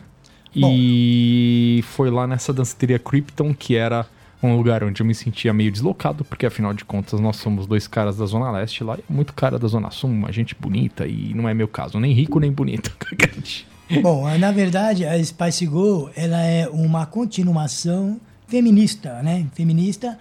E 0.56 1.84
foi 1.88 2.10
lá 2.10 2.26
nessa 2.26 2.54
danceteria 2.54 2.98
Krypton, 2.98 3.54
que 3.54 3.76
era 3.76 4.06
um 4.42 4.56
lugar 4.56 4.84
onde 4.84 5.02
eu 5.02 5.06
me 5.06 5.14
sentia 5.14 5.54
meio 5.54 5.72
deslocado, 5.72 6.24
porque 6.24 6.46
afinal 6.46 6.74
de 6.74 6.86
contas 6.86 7.20
nós 7.20 7.36
somos 7.36 7.68
dois 7.68 7.88
caras 7.88 8.18
da 8.18 8.26
Zona 8.26 8.50
Leste 8.52 8.84
lá, 8.84 8.98
e 8.98 9.14
muito 9.14 9.34
cara 9.34 9.60
da 9.60 9.68
Zona 9.68 9.92
Sul, 9.92 10.10
uma 10.10 10.32
gente 10.32 10.56
bonita, 10.58 11.06
e 11.06 11.34
não 11.34 11.50
é 11.50 11.54
meu 11.54 11.68
caso, 11.68 12.00
nem 12.00 12.14
rico 12.14 12.40
nem 12.40 12.52
bonito. 12.52 12.96
Bom, 14.02 14.26
na 14.38 14.52
verdade, 14.52 15.06
a 15.06 15.24
Spice 15.24 15.66
Girl, 15.66 16.08
ela 16.16 16.42
é 16.42 16.68
uma 16.68 17.06
continuação 17.06 18.20
feminista, 18.48 19.22
né? 19.22 19.46
Feminista, 19.54 20.18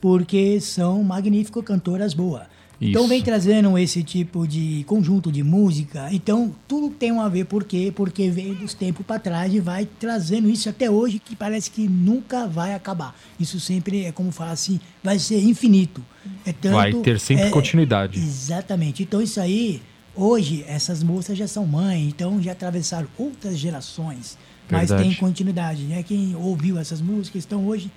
porque 0.00 0.60
são 0.60 1.02
magníficas 1.02 1.64
cantoras 1.64 2.14
boas. 2.14 2.42
Então 2.78 3.08
vem 3.08 3.22
trazendo 3.22 3.78
esse 3.78 4.02
tipo 4.02 4.46
de 4.46 4.84
conjunto 4.86 5.32
de 5.32 5.42
música. 5.42 6.08
Então 6.12 6.54
tudo 6.68 6.90
tem 6.90 7.10
a 7.18 7.26
ver 7.26 7.46
por 7.46 7.64
quê? 7.64 7.90
Porque 7.94 8.28
vem 8.28 8.52
dos 8.52 8.74
tempos 8.74 9.04
para 9.06 9.18
trás 9.18 9.52
e 9.54 9.60
vai 9.60 9.88
trazendo 9.98 10.50
isso 10.50 10.68
até 10.68 10.90
hoje 10.90 11.18
que 11.18 11.34
parece 11.34 11.70
que 11.70 11.88
nunca 11.88 12.46
vai 12.46 12.74
acabar. 12.74 13.16
Isso 13.40 13.58
sempre 13.58 14.04
é 14.04 14.12
como 14.12 14.30
fala 14.30 14.50
assim, 14.50 14.78
vai 15.02 15.18
ser 15.18 15.42
infinito. 15.42 16.02
É 16.44 16.52
tanto, 16.52 16.74
Vai 16.74 16.92
ter 16.92 17.18
sempre 17.18 17.46
é- 17.46 17.50
continuidade. 17.50 18.18
Exatamente. 18.18 19.02
Então 19.02 19.22
isso 19.22 19.40
aí, 19.40 19.80
hoje 20.16 20.64
essas 20.66 21.02
moças 21.02 21.36
já 21.36 21.46
são 21.46 21.66
mães, 21.66 22.08
então 22.08 22.40
já 22.42 22.52
atravessaram 22.52 23.06
outras 23.18 23.58
gerações, 23.58 24.38
mas 24.70 24.88
Verdade. 24.88 25.08
tem 25.08 25.18
continuidade, 25.18 25.82
né? 25.82 26.02
Quem 26.02 26.34
ouviu 26.34 26.78
essas 26.78 27.00
músicas 27.00 27.40
estão 27.40 27.66
hoje 27.66 27.90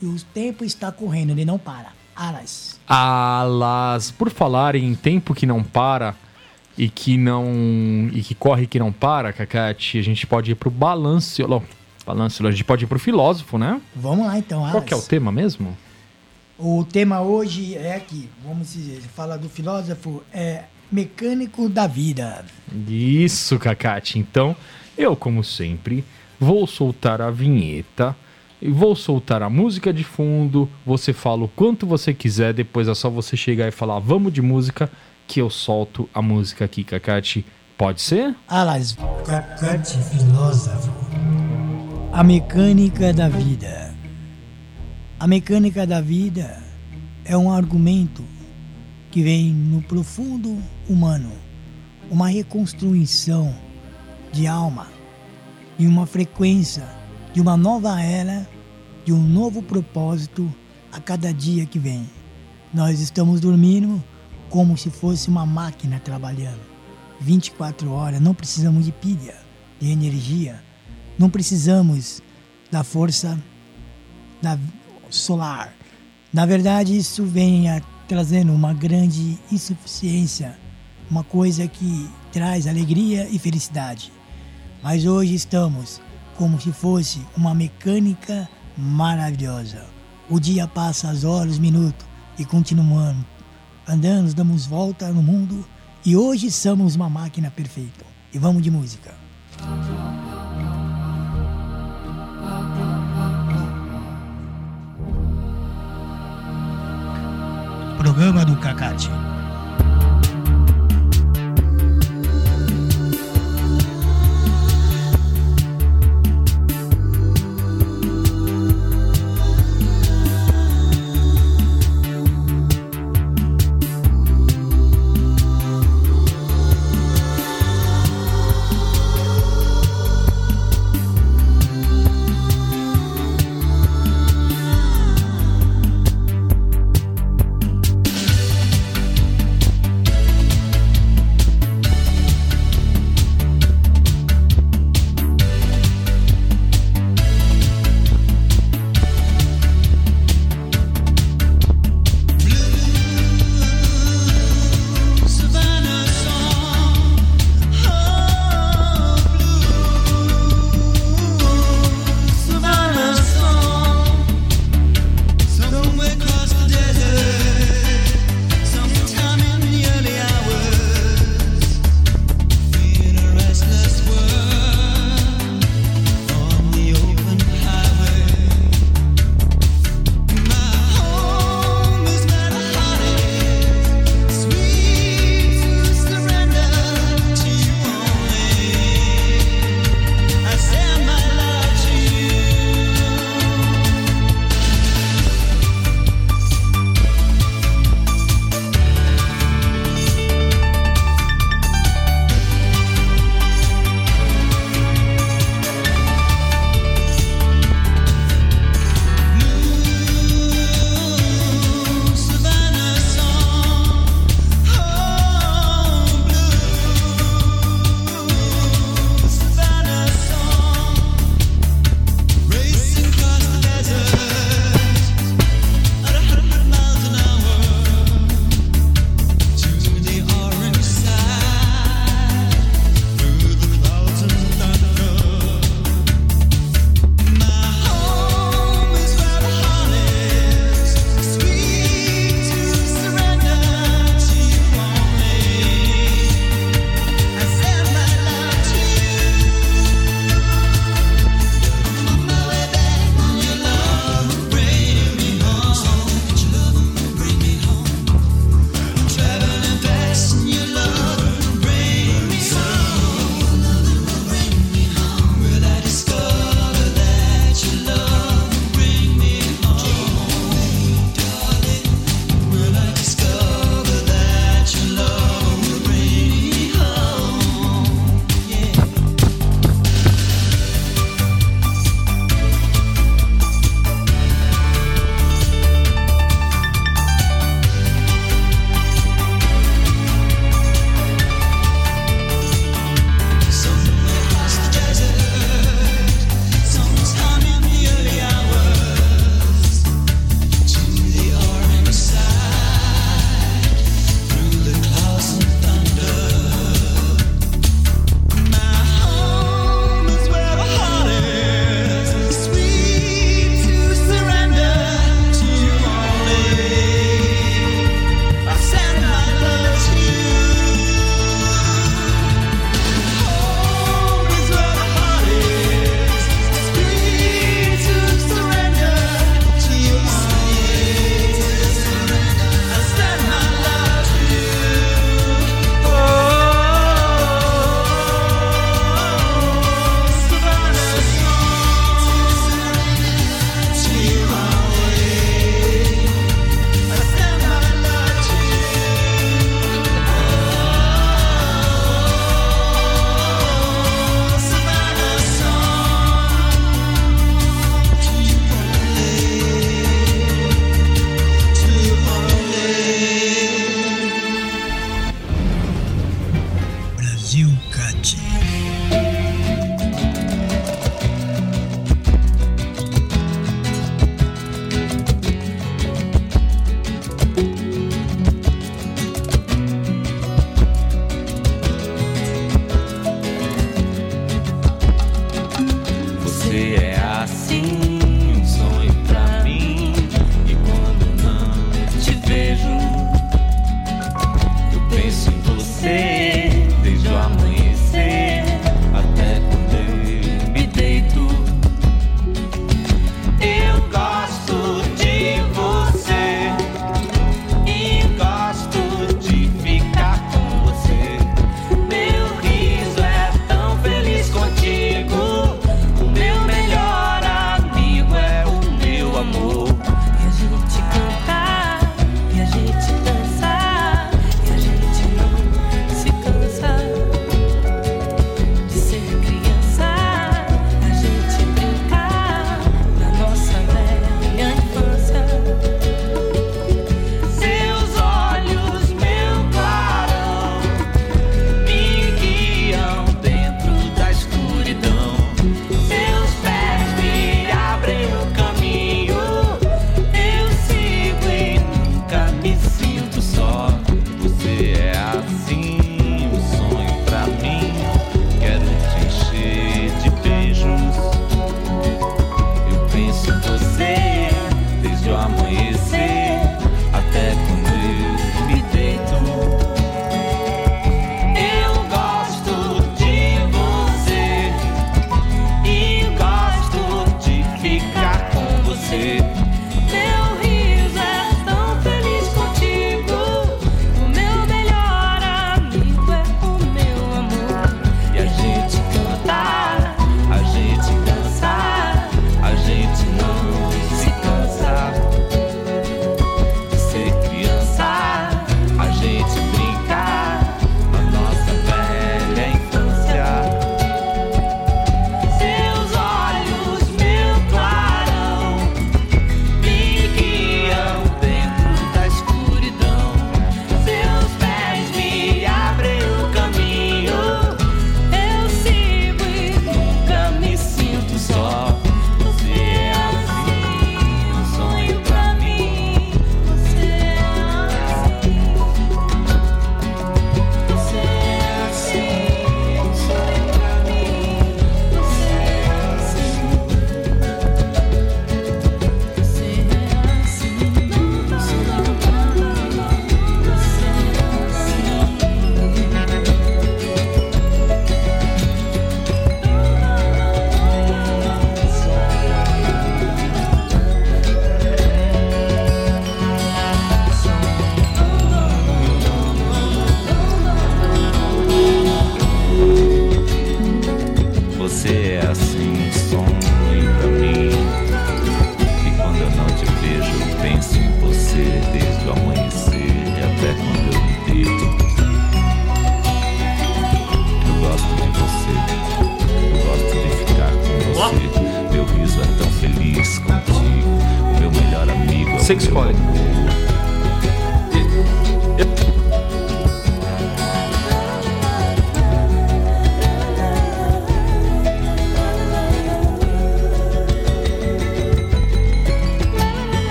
e 0.00 0.06
o 0.06 0.16
tempo 0.32 0.64
está 0.64 0.90
correndo, 0.92 1.30
ele 1.30 1.44
não 1.44 1.58
para. 1.58 1.92
Alas. 2.16 2.78
Alas, 2.86 4.10
por 4.10 4.30
falar 4.30 4.76
em 4.76 4.94
tempo 4.94 5.34
que 5.34 5.46
não 5.46 5.64
para 5.64 6.14
e 6.78 6.88
que 6.88 7.16
não. 7.16 8.08
e 8.12 8.22
que 8.22 8.34
corre 8.34 8.66
que 8.66 8.78
não 8.78 8.92
para, 8.92 9.32
Cacate, 9.32 9.98
a 9.98 10.02
gente 10.02 10.26
pode 10.26 10.52
ir 10.52 10.54
pro 10.54 10.70
balanço. 10.70 11.42
Balanço, 12.06 12.46
a 12.46 12.50
gente 12.50 12.64
pode 12.64 12.84
ir 12.84 12.86
pro 12.86 12.98
filósofo, 12.98 13.58
né? 13.58 13.80
Vamos 13.96 14.26
lá 14.26 14.38
então, 14.38 14.60
Alas. 14.60 14.72
Qual 14.72 14.82
que 14.82 14.94
é 14.94 14.96
o 14.96 15.02
tema 15.02 15.32
mesmo? 15.32 15.76
O 16.56 16.84
tema 16.84 17.20
hoje 17.20 17.74
é 17.74 17.96
aqui, 17.96 18.28
vamos 18.44 18.74
dizer, 18.74 19.00
fala 19.14 19.36
do 19.36 19.48
filósofo, 19.48 20.22
é 20.32 20.64
mecânico 20.94 21.68
da 21.68 21.88
vida. 21.88 22.44
Isso, 22.88 23.58
Cacate. 23.58 24.16
Então, 24.16 24.54
eu, 24.96 25.16
como 25.16 25.42
sempre, 25.42 26.04
vou 26.38 26.66
soltar 26.68 27.20
a 27.20 27.30
vinheta 27.32 28.16
e 28.62 28.70
vou 28.70 28.94
soltar 28.94 29.42
a 29.42 29.50
música 29.50 29.92
de 29.92 30.04
fundo. 30.04 30.70
Você 30.86 31.12
fala 31.12 31.44
o 31.44 31.48
quanto 31.48 31.84
você 31.84 32.14
quiser, 32.14 32.54
depois 32.54 32.86
é 32.86 32.94
só 32.94 33.10
você 33.10 33.36
chegar 33.36 33.66
e 33.66 33.72
falar 33.72 33.98
vamos 33.98 34.32
de 34.32 34.40
música 34.40 34.88
que 35.26 35.40
eu 35.40 35.50
solto 35.50 36.08
a 36.14 36.22
música 36.22 36.64
aqui, 36.64 36.84
Cacate. 36.84 37.44
Pode 37.76 38.00
ser? 38.00 38.36
Alas. 38.46 38.96
Cacate 39.26 39.98
filósofo. 39.98 40.92
A 42.12 42.22
mecânica 42.22 43.12
da 43.12 43.28
vida. 43.28 43.92
A 45.18 45.26
mecânica 45.26 45.84
da 45.84 46.00
vida 46.00 46.62
é 47.24 47.36
um 47.36 47.50
argumento 47.50 48.24
que 49.14 49.22
vem 49.22 49.52
no 49.52 49.80
profundo 49.80 50.60
humano, 50.88 51.30
uma 52.10 52.26
reconstrução 52.26 53.54
de 54.32 54.44
alma, 54.44 54.88
de 55.78 55.86
uma 55.86 56.04
frequência, 56.04 56.84
de 57.32 57.40
uma 57.40 57.56
nova 57.56 58.02
era, 58.02 58.44
de 59.04 59.12
um 59.12 59.22
novo 59.22 59.62
propósito 59.62 60.52
a 60.90 60.98
cada 60.98 61.32
dia 61.32 61.64
que 61.64 61.78
vem. 61.78 62.10
Nós 62.74 62.98
estamos 62.98 63.40
dormindo 63.40 64.02
como 64.50 64.76
se 64.76 64.90
fosse 64.90 65.28
uma 65.28 65.46
máquina 65.46 66.00
trabalhando. 66.00 66.62
24 67.20 67.92
horas, 67.92 68.20
não 68.20 68.34
precisamos 68.34 68.84
de 68.84 68.90
pilha, 68.90 69.36
de 69.80 69.90
energia, 69.92 70.60
não 71.16 71.30
precisamos 71.30 72.20
da 72.68 72.82
força 72.82 73.38
da 74.42 74.58
solar. 75.08 75.72
Na 76.32 76.44
verdade, 76.44 76.96
isso 76.96 77.24
vem 77.24 77.70
a- 77.70 77.80
trazendo 78.08 78.52
uma 78.52 78.72
grande 78.72 79.38
insuficiência, 79.50 80.58
uma 81.10 81.24
coisa 81.24 81.66
que 81.66 82.08
traz 82.32 82.66
alegria 82.66 83.28
e 83.30 83.38
felicidade. 83.38 84.12
Mas 84.82 85.06
hoje 85.06 85.34
estamos 85.34 86.00
como 86.36 86.60
se 86.60 86.72
fosse 86.72 87.20
uma 87.36 87.54
mecânica 87.54 88.48
maravilhosa. 88.76 89.86
O 90.28 90.40
dia 90.40 90.66
passa 90.66 91.08
as 91.08 91.24
horas, 91.24 91.52
os 91.52 91.58
minutos 91.58 92.06
e 92.38 92.44
continuamos 92.44 93.24
andando, 93.86 94.34
damos 94.34 94.66
volta 94.66 95.12
no 95.12 95.22
mundo 95.22 95.66
e 96.04 96.16
hoje 96.16 96.50
somos 96.50 96.96
uma 96.96 97.08
máquina 97.08 97.50
perfeita. 97.50 98.04
E 98.32 98.38
vamos 98.38 98.62
de 98.62 98.70
música. 98.70 99.23
Programa 108.14 108.44
do 108.44 108.54
Cacate. 108.54 109.33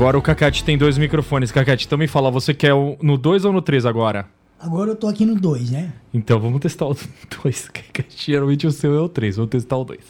Agora 0.00 0.16
o 0.16 0.22
Cacate 0.22 0.64
tem 0.64 0.78
dois 0.78 0.96
microfones. 0.96 1.52
Cacate, 1.52 1.84
então 1.84 1.98
me 1.98 2.06
fala, 2.08 2.30
você 2.30 2.54
quer 2.54 2.72
o- 2.72 2.96
no 3.02 3.18
2 3.18 3.44
ou 3.44 3.52
no 3.52 3.60
3 3.60 3.84
agora? 3.84 4.24
Agora 4.58 4.92
eu 4.92 4.96
tô 4.96 5.06
aqui 5.06 5.26
no 5.26 5.34
2, 5.34 5.70
né? 5.70 5.92
Então 6.14 6.40
vamos 6.40 6.58
testar 6.58 6.86
o 6.86 6.96
2. 7.44 7.68
Geralmente 8.16 8.66
o 8.66 8.72
seu 8.72 8.94
é 8.96 9.00
o 9.02 9.10
3, 9.10 9.36
vamos 9.36 9.50
testar 9.50 9.76
o 9.76 9.84
2. 9.84 10.00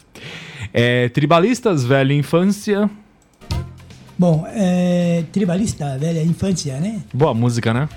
É, 0.73 1.09
tribalistas, 1.09 1.83
velha 1.83 2.13
infância. 2.13 2.89
Bom, 4.17 4.45
é, 4.47 5.25
Tribalista, 5.29 5.97
velha 5.97 6.23
infância, 6.23 6.79
né? 6.79 7.01
Boa 7.13 7.33
música, 7.33 7.73
né? 7.73 7.89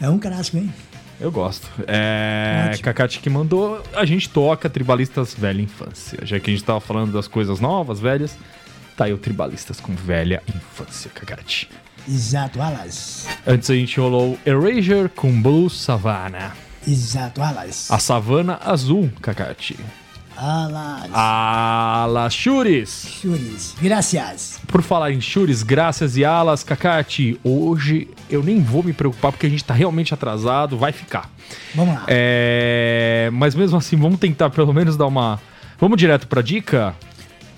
É 0.00 0.08
um 0.08 0.20
clássico, 0.20 0.58
hein? 0.58 0.72
Eu 1.20 1.32
gosto. 1.32 1.68
É. 1.88 2.70
Cacate 2.80 3.18
que 3.18 3.28
mandou, 3.28 3.82
a 3.96 4.04
gente 4.04 4.28
toca 4.28 4.70
Tribalistas 4.70 5.34
Velha 5.34 5.60
Infância. 5.60 6.20
Já 6.22 6.38
que 6.38 6.50
a 6.50 6.54
gente 6.54 6.62
tava 6.64 6.78
falando 6.80 7.12
das 7.12 7.26
coisas 7.26 7.58
novas, 7.58 7.98
velhas, 7.98 8.36
tá 8.96 9.04
aí 9.04 9.12
o 9.12 9.18
Tribalistas 9.18 9.80
com 9.80 9.94
Velha 9.94 10.42
Infância, 10.48 11.10
Cacate. 11.14 11.68
Exato, 12.08 12.60
alas. 12.60 13.26
Antes 13.46 13.70
a 13.70 13.74
gente 13.74 13.98
rolou 14.00 14.38
Erasure 14.44 15.08
com 15.08 15.40
Blue 15.40 15.70
Savannah. 15.70 16.52
Exato, 16.86 17.40
alas. 17.40 17.90
A 17.90 17.98
Savana 17.98 18.58
Azul, 18.64 19.10
Cacate. 19.20 19.78
Alas. 20.36 21.10
Alas 21.12 22.34
Chures. 22.34 23.06
Chures. 23.20 23.76
Gracias. 23.80 24.60
Por 24.66 24.82
falar 24.82 25.12
em 25.12 25.20
Chures, 25.20 25.62
graças 25.62 26.16
e 26.16 26.24
alas, 26.24 26.64
Cacate, 26.64 27.38
hoje 27.44 28.08
eu 28.28 28.42
nem 28.42 28.60
vou 28.60 28.82
me 28.82 28.92
preocupar 28.92 29.30
porque 29.30 29.46
a 29.46 29.50
gente 29.50 29.62
tá 29.62 29.74
realmente 29.74 30.12
atrasado, 30.12 30.76
vai 30.76 30.90
ficar. 30.90 31.30
Vamos 31.74 31.94
lá. 31.94 32.04
É, 32.08 33.30
mas 33.32 33.54
mesmo 33.54 33.76
assim, 33.76 33.96
vamos 33.96 34.18
tentar 34.18 34.50
pelo 34.50 34.72
menos 34.72 34.96
dar 34.96 35.06
uma. 35.06 35.40
Vamos 35.78 35.96
direto 35.98 36.26
pra 36.26 36.42
dica? 36.42 36.96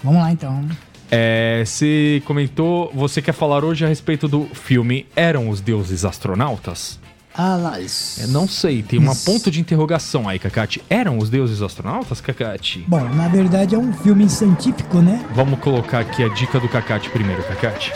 Vamos 0.03 0.21
lá 0.21 0.31
então. 0.31 0.69
É, 1.17 1.63
você 1.65 2.21
comentou, 2.27 2.91
você 2.93 3.23
quer 3.23 3.31
falar 3.33 3.65
hoje 3.65 3.85
a 3.85 3.89
respeito 3.89 4.27
do 4.27 4.47
filme 4.53 5.07
Eram 5.15 5.49
os 5.49 5.61
Deuses 5.61 6.05
Astronautas? 6.05 6.99
Alas. 7.37 8.19
É, 8.21 8.27
não 8.29 8.49
sei, 8.49 8.83
tem 8.83 8.99
uma 8.99 9.13
Isso. 9.13 9.25
ponto 9.25 9.49
de 9.51 9.61
interrogação 9.61 10.29
aí, 10.29 10.39
Cacate. 10.41 10.83
Eram 10.91 11.19
os 11.19 11.29
deuses 11.31 11.63
astronautas, 11.63 12.21
Cacate? 12.21 12.85
Bom, 12.87 13.09
na 13.09 13.27
verdade 13.27 13.75
é 13.75 13.79
um 13.79 13.93
filme 13.93 14.29
científico, 14.29 14.99
né? 14.99 15.25
Vamos 15.35 15.59
colocar 15.59 15.99
aqui 16.01 16.23
a 16.23 16.29
dica 16.29 16.59
do 16.61 16.69
Cacate 16.69 17.11
primeiro, 17.11 17.43
Cacate. 17.43 17.93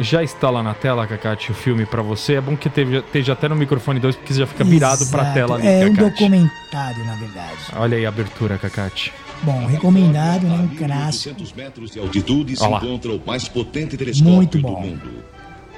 já 0.00 0.22
está 0.22 0.48
lá 0.48 0.62
na 0.62 0.74
tela, 0.74 1.06
Cacate, 1.08 1.50
o 1.50 1.54
filme 1.54 1.84
pra 1.84 2.02
você. 2.02 2.34
É 2.34 2.40
bom 2.40 2.56
que 2.56 2.68
esteja 2.68 3.32
até 3.32 3.48
no 3.48 3.56
microfone 3.56 3.98
2, 3.98 4.14
porque 4.14 4.32
você 4.32 4.40
já 4.40 4.46
fica 4.46 4.62
virado 4.62 5.06
pra 5.08 5.22
Exato. 5.22 5.34
tela 5.34 5.54
ali, 5.56 5.66
É 5.66 5.86
um 5.86 5.94
Cacate. 5.94 6.10
documentário, 6.22 7.04
na 7.04 7.14
verdade. 7.16 7.56
Olha 7.76 7.96
aí 7.98 8.06
a 8.06 8.08
abertura, 8.08 8.58
Cacate. 8.58 9.12
Bom, 9.42 9.66
recomendado, 9.66 10.46
né? 10.46 10.54
Um 10.72 10.76
clássico. 10.76 11.34
800 11.34 11.52
metros 11.52 11.90
de 11.92 12.00
altitude 12.00 12.56
se 12.56 12.62
Olha 12.62 12.72
lá. 12.72 12.78
encontra 12.78 13.12
o 13.12 13.22
mais 13.24 13.48
potente 13.48 13.96
telescópio 13.96 14.32
Muito 14.34 14.58
do 14.58 14.62
bom. 14.62 14.80
mundo, 14.80 15.10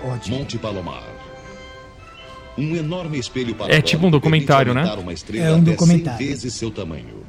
Ótimo. 0.04 0.38
Monte 0.38 0.58
Palomar. 0.58 1.02
Um 2.56 2.74
enorme 2.76 3.18
espelho 3.18 3.54
É 3.68 3.80
tipo 3.80 4.06
um 4.06 4.10
documentário, 4.10 4.74
né? 4.74 4.82
É 5.34 5.52
um 5.52 5.62
documentário. 5.62 6.18
100 6.18 6.26
vezes 6.26 6.54
seu 6.54 6.70
tamanho. 6.70 7.20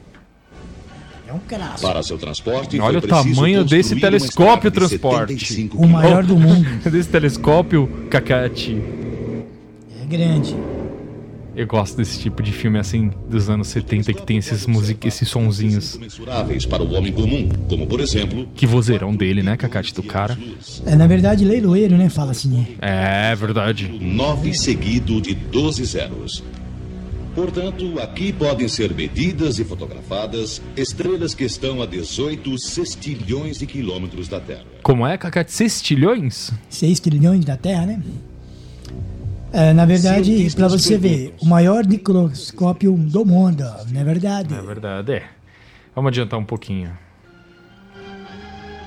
É 1.27 1.33
um 1.33 1.39
clássico. 1.39 1.81
Para 1.81 2.03
seu 2.03 2.17
transporte, 2.17 2.77
Olha 2.79 2.99
o 2.99 3.01
tamanho 3.01 3.63
desse 3.63 3.95
telescópio 3.95 4.69
de 4.69 4.75
transporte. 4.75 5.33
75 5.39 5.77
O 5.77 5.87
maior 5.87 6.23
do 6.23 6.35
mundo. 6.37 6.67
Desse 6.91 7.07
telescópio, 7.07 7.87
Cacate. 8.09 8.77
É 10.01 10.05
grande. 10.05 10.53
Eu 11.53 11.67
gosto 11.67 11.97
desse 11.97 12.19
tipo 12.19 12.41
de 12.41 12.51
filme 12.51 12.79
assim 12.79 13.11
dos 13.29 13.49
anos 13.49 13.67
70 13.67 14.13
que 14.13 14.25
tem 14.25 14.37
esses 14.37 14.65
music, 14.65 15.05
esses 15.05 15.27
sonzinhos. 15.27 15.99
Para 16.69 16.83
o 16.83 16.93
homem 16.93 17.11
comum, 17.11 17.49
como 17.67 17.85
por 17.85 17.99
exemplo, 17.99 18.47
Que 18.55 18.65
vozeirão 18.65 19.13
dele, 19.13 19.43
né, 19.43 19.57
Cacate, 19.57 19.93
do 19.93 20.01
cara. 20.01 20.37
É, 20.85 20.95
na 20.95 21.07
verdade, 21.07 21.43
leiloeiro, 21.43 21.97
né? 21.97 22.07
Fala 22.09 22.31
assim. 22.31 22.65
É 22.79 23.35
verdade. 23.35 23.87
9 23.99 24.53
seguido 24.53 25.19
de 25.19 25.33
12 25.33 25.83
zeros. 25.85 26.43
Portanto, 27.35 27.97
aqui 27.99 28.33
podem 28.33 28.67
ser 28.67 28.93
medidas 28.93 29.57
e 29.57 29.63
fotografadas 29.63 30.61
estrelas 30.75 31.33
que 31.33 31.45
estão 31.45 31.81
a 31.81 31.85
18 31.85 32.57
sextilhões 32.57 33.57
de 33.57 33.65
quilômetros 33.65 34.27
da 34.27 34.39
Terra. 34.39 34.65
Como 34.83 35.07
é, 35.07 35.17
Cacate? 35.17 35.51
Sextilhões? 35.51 36.51
6 36.69 36.99
trilhões 36.99 37.45
da 37.45 37.55
Terra, 37.55 37.85
né? 37.85 38.01
É, 39.53 39.73
na 39.73 39.85
verdade, 39.85 40.49
para 40.55 40.67
você 40.69 40.97
ver, 40.97 41.35
o 41.41 41.45
maior 41.45 41.85
microscópio 41.85 42.93
do 42.93 43.25
mundo, 43.25 43.63
não 43.91 43.99
é 44.01 44.03
verdade? 44.03 44.53
É 44.53 44.61
verdade, 44.61 45.11
é. 45.13 45.23
Vamos 45.93 46.09
adiantar 46.09 46.39
um 46.39 46.45
pouquinho. 46.45 46.97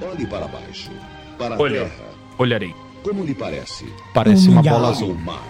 Olhe 0.02 0.26
para 0.26 0.46
baixo, 0.48 0.90
para 1.38 1.54
a 1.56 1.58
Olha. 1.58 1.80
Terra. 1.80 2.04
Olharei. 2.38 2.74
Como 3.02 3.22
lhe 3.24 3.34
parece? 3.34 3.84
Parece 4.14 4.48
Um 4.48 4.52
uma 4.52 4.62
mingau. 4.62 4.78
bola 4.80 4.88
Olhe 4.88 4.96
o 5.02 5.04
azul. 5.04 5.14
mar. 5.16 5.42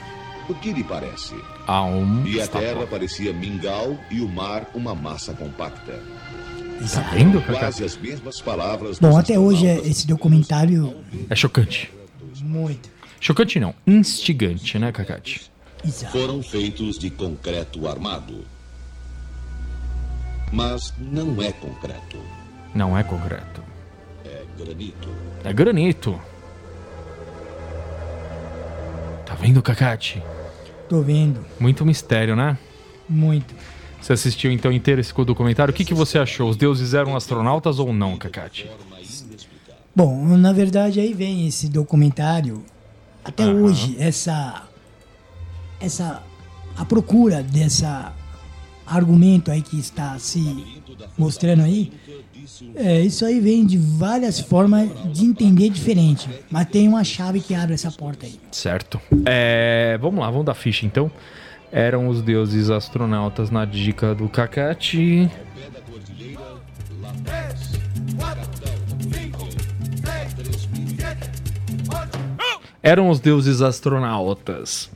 O 0.49 0.55
que 0.55 0.73
lhe 0.73 0.85
parece? 0.85 1.35
Ah, 1.67 1.85
um. 1.85 2.27
E 2.27 2.41
a. 2.41 2.47
Terra 2.49 2.87
parecia 2.87 3.33
mingau 3.33 3.97
e 4.11 4.21
o 4.21 4.29
mar 4.29 4.67
uma 4.75 4.95
massa 4.95 5.33
compacta. 5.33 5.93
Tá 5.93 6.85
Exato. 6.85 7.15
vendo? 7.15 7.41
Quase 7.43 7.85
as 7.85 7.97
mesmas 7.97 8.41
palavras. 8.41 8.99
Bom, 8.99 9.17
até 9.17 9.39
hoje 9.39 9.67
é- 9.67 9.79
esse 9.79 10.07
documentário 10.07 10.95
É 11.31 11.35
chocante. 11.37 11.91
muito. 12.43 12.91
Chocante 13.27 13.59
não, 13.59 13.75
instigante, 13.87 14.79
né, 14.79 14.93
Cacate? 14.93 15.51
Exato. 15.83 16.13
foram 16.13 16.43
feitos 16.43 16.99
de 16.99 17.09
concreto 17.09 17.89
armado. 17.89 18.45
Mas 20.53 20.93
não 20.99 21.41
é 21.41 21.51
concreto, 21.51 22.19
Não 22.75 22.99
é 22.99 23.03
concreto. 23.03 23.63
é 24.27 24.45
granito. 24.63 25.09
É 25.43 25.53
granito. 25.55 26.21
Tá 29.25 29.35
vendo, 29.37 29.63
Cacate? 29.63 30.23
Tô 30.87 31.01
vendo. 31.01 31.47
Muito 31.59 31.83
mistério, 31.87 32.37
né? 32.37 32.59
Muito. 33.09 33.55
Você 34.03 34.13
assistiu 34.13 34.53
então 34.53 34.71
inteiro 34.71 35.01
esse 35.01 35.15
documentário? 35.15 35.73
O 35.73 35.75
que, 35.75 35.87
que 35.87 35.95
você 35.95 36.19
achou? 36.19 36.51
Os 36.51 36.59
deuses 36.59 36.93
eram 36.93 37.17
astronautas 37.17 37.79
ou 37.79 37.91
não, 37.91 38.19
Cacate? 38.19 38.71
Bom, 39.97 40.37
na 40.37 40.53
verdade 40.53 41.01
aí 41.01 41.15
vem 41.15 41.47
esse 41.47 41.71
documentário. 41.71 42.63
Até 43.25 43.47
hoje, 43.47 43.97
essa. 43.99 44.63
Essa. 45.81 46.23
A 46.77 46.85
procura 46.85 47.43
dessa 47.43 48.13
argumento 48.87 49.51
aí 49.51 49.63
que 49.63 49.79
está 49.79 50.19
se 50.19 50.65
mostrando 51.17 51.63
aí. 51.63 51.93
É, 52.75 53.01
isso 53.01 53.25
aí 53.25 53.41
vem 53.41 53.65
de 53.65 53.79
várias 53.79 54.39
formas 54.39 54.91
de 55.13 55.25
entender 55.25 55.71
diferente. 55.71 56.29
Mas 56.51 56.69
tem 56.69 56.87
uma 56.87 57.03
chave 57.03 57.41
que 57.41 57.55
abre 57.55 57.75
essa 57.75 57.91
porta 57.91 58.27
aí. 58.27 58.39
Certo. 58.51 59.01
É, 59.25 59.99
vamos 60.01 60.21
lá, 60.21 60.31
vamos 60.31 60.47
dar 60.47 60.55
ficha 60.55 60.85
então. 60.85 61.11
Eram 61.73 62.09
os 62.09 62.23
deuses 62.23 62.71
astronautas 62.71 63.51
na 63.51 63.65
dica 63.65 64.15
do 64.15 64.29
Cacate. 64.29 65.29
Eram 72.87 73.09
os 73.09 73.19
deuses 73.19 73.63
astronautas. 73.63 74.91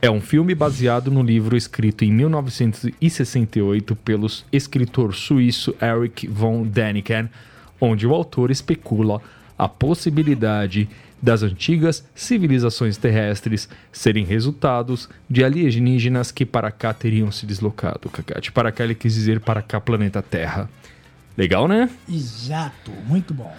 É 0.00 0.10
um 0.10 0.22
filme 0.22 0.54
baseado 0.54 1.10
no 1.10 1.22
livro 1.22 1.54
escrito 1.54 2.02
em 2.02 2.10
1968 2.10 3.94
pelo 3.94 4.26
escritor 4.50 5.14
suíço 5.14 5.74
Erich 5.78 6.26
von 6.26 6.62
Däniken, 6.62 7.28
onde 7.78 8.06
o 8.06 8.14
autor 8.14 8.50
especula 8.50 9.20
a 9.58 9.68
possibilidade 9.68 10.88
das 11.20 11.42
antigas 11.42 12.08
civilizações 12.14 12.96
terrestres 12.96 13.68
serem 13.92 14.24
resultados 14.24 15.06
de 15.28 15.44
alienígenas 15.44 16.32
que 16.32 16.46
para 16.46 16.70
cá 16.70 16.94
teriam 16.94 17.30
se 17.30 17.44
deslocado. 17.44 18.08
Cacate, 18.08 18.50
para 18.50 18.72
cá 18.72 18.82
ele 18.82 18.94
quis 18.94 19.12
dizer 19.12 19.40
para 19.40 19.60
cá, 19.60 19.78
planeta 19.78 20.22
Terra. 20.22 20.70
Legal, 21.36 21.68
né? 21.68 21.90
Exato, 22.08 22.90
muito 23.06 23.34
bom. 23.34 23.54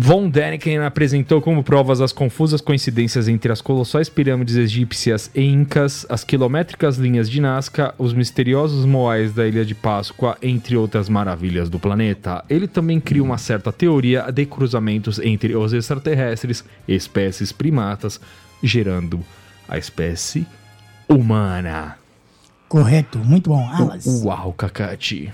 Von 0.00 0.30
Däniken 0.30 0.78
apresentou 0.78 1.42
como 1.42 1.64
provas 1.64 2.00
as 2.00 2.12
confusas 2.12 2.60
coincidências 2.60 3.26
entre 3.26 3.50
as 3.50 3.60
colossais 3.60 4.08
pirâmides 4.08 4.54
egípcias 4.54 5.28
e 5.34 5.42
incas, 5.42 6.06
as 6.08 6.22
quilométricas 6.22 6.98
linhas 6.98 7.28
de 7.28 7.40
Nazca, 7.40 7.92
os 7.98 8.12
misteriosos 8.12 8.84
moais 8.84 9.34
da 9.34 9.44
Ilha 9.44 9.64
de 9.64 9.74
Páscoa, 9.74 10.38
entre 10.40 10.76
outras 10.76 11.08
maravilhas 11.08 11.68
do 11.68 11.80
planeta. 11.80 12.44
Ele 12.48 12.68
também 12.68 13.00
cria 13.00 13.24
uma 13.24 13.38
certa 13.38 13.72
teoria 13.72 14.30
de 14.30 14.46
cruzamentos 14.46 15.18
entre 15.18 15.56
os 15.56 15.72
extraterrestres 15.72 16.64
e 16.86 16.94
espécies 16.94 17.50
primatas, 17.50 18.20
gerando 18.62 19.18
a 19.68 19.78
espécie 19.78 20.46
humana. 21.08 21.98
Correto, 22.68 23.18
muito 23.18 23.50
bom. 23.50 23.68
Alas, 23.68 24.06
Uau, 24.06 24.52
Cacate. 24.52 25.32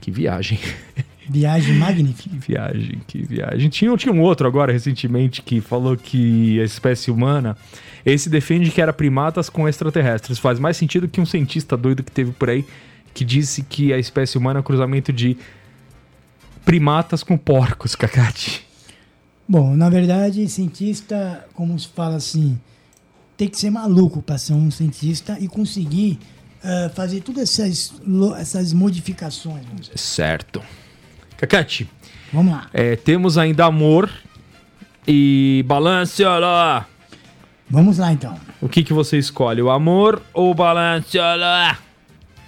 Que 0.00 0.10
viagem. 0.10 0.58
viagem 1.28 1.74
magnífica. 1.74 2.30
Que 2.30 2.52
viagem, 2.52 3.00
que 3.06 3.22
viagem. 3.22 3.68
Tinha, 3.68 3.96
tinha 3.96 4.12
um 4.12 4.20
outro 4.20 4.46
agora 4.46 4.72
recentemente 4.72 5.42
que 5.42 5.60
falou 5.60 5.96
que 5.96 6.60
a 6.60 6.64
espécie 6.64 7.10
humana. 7.10 7.56
Esse 8.04 8.28
defende 8.28 8.70
que 8.70 8.80
era 8.80 8.92
primatas 8.92 9.48
com 9.48 9.68
extraterrestres. 9.68 10.38
Faz 10.38 10.58
mais 10.58 10.76
sentido 10.76 11.08
que 11.08 11.20
um 11.20 11.26
cientista 11.26 11.76
doido 11.76 12.02
que 12.02 12.10
teve 12.10 12.32
por 12.32 12.50
aí 12.50 12.64
que 13.14 13.24
disse 13.24 13.62
que 13.62 13.92
a 13.92 13.98
espécie 13.98 14.38
humana 14.38 14.58
é 14.58 14.60
um 14.60 14.64
cruzamento 14.64 15.12
de 15.12 15.36
primatas 16.64 17.22
com 17.22 17.36
porcos, 17.36 17.94
Cacate. 17.94 18.66
Bom, 19.46 19.76
na 19.76 19.90
verdade, 19.90 20.48
cientista, 20.48 21.46
como 21.52 21.78
se 21.78 21.88
fala 21.88 22.16
assim, 22.16 22.58
tem 23.36 23.48
que 23.48 23.58
ser 23.58 23.70
maluco 23.70 24.22
para 24.22 24.38
ser 24.38 24.54
um 24.54 24.70
cientista 24.70 25.36
e 25.38 25.48
conseguir 25.48 26.18
ah, 26.62 26.90
fazer 26.94 27.20
todas 27.20 27.42
essas, 27.42 27.92
essas 28.38 28.72
modificações. 28.72 29.64
dizer. 29.78 29.98
Certo. 29.98 30.62
Cacate, 31.46 31.88
Vamos 32.32 32.52
lá. 32.52 32.66
é, 32.72 32.94
temos 32.94 33.36
ainda 33.36 33.64
amor 33.64 34.08
e 35.06 35.64
balanceoló. 35.66 36.82
Vamos 37.68 37.98
lá 37.98 38.12
então. 38.12 38.38
O 38.60 38.68
que, 38.68 38.84
que 38.84 38.92
você 38.92 39.18
escolhe, 39.18 39.60
o 39.60 39.68
amor 39.68 40.22
ou 40.32 40.52
o 40.52 40.54
balanceoló? 40.54 41.74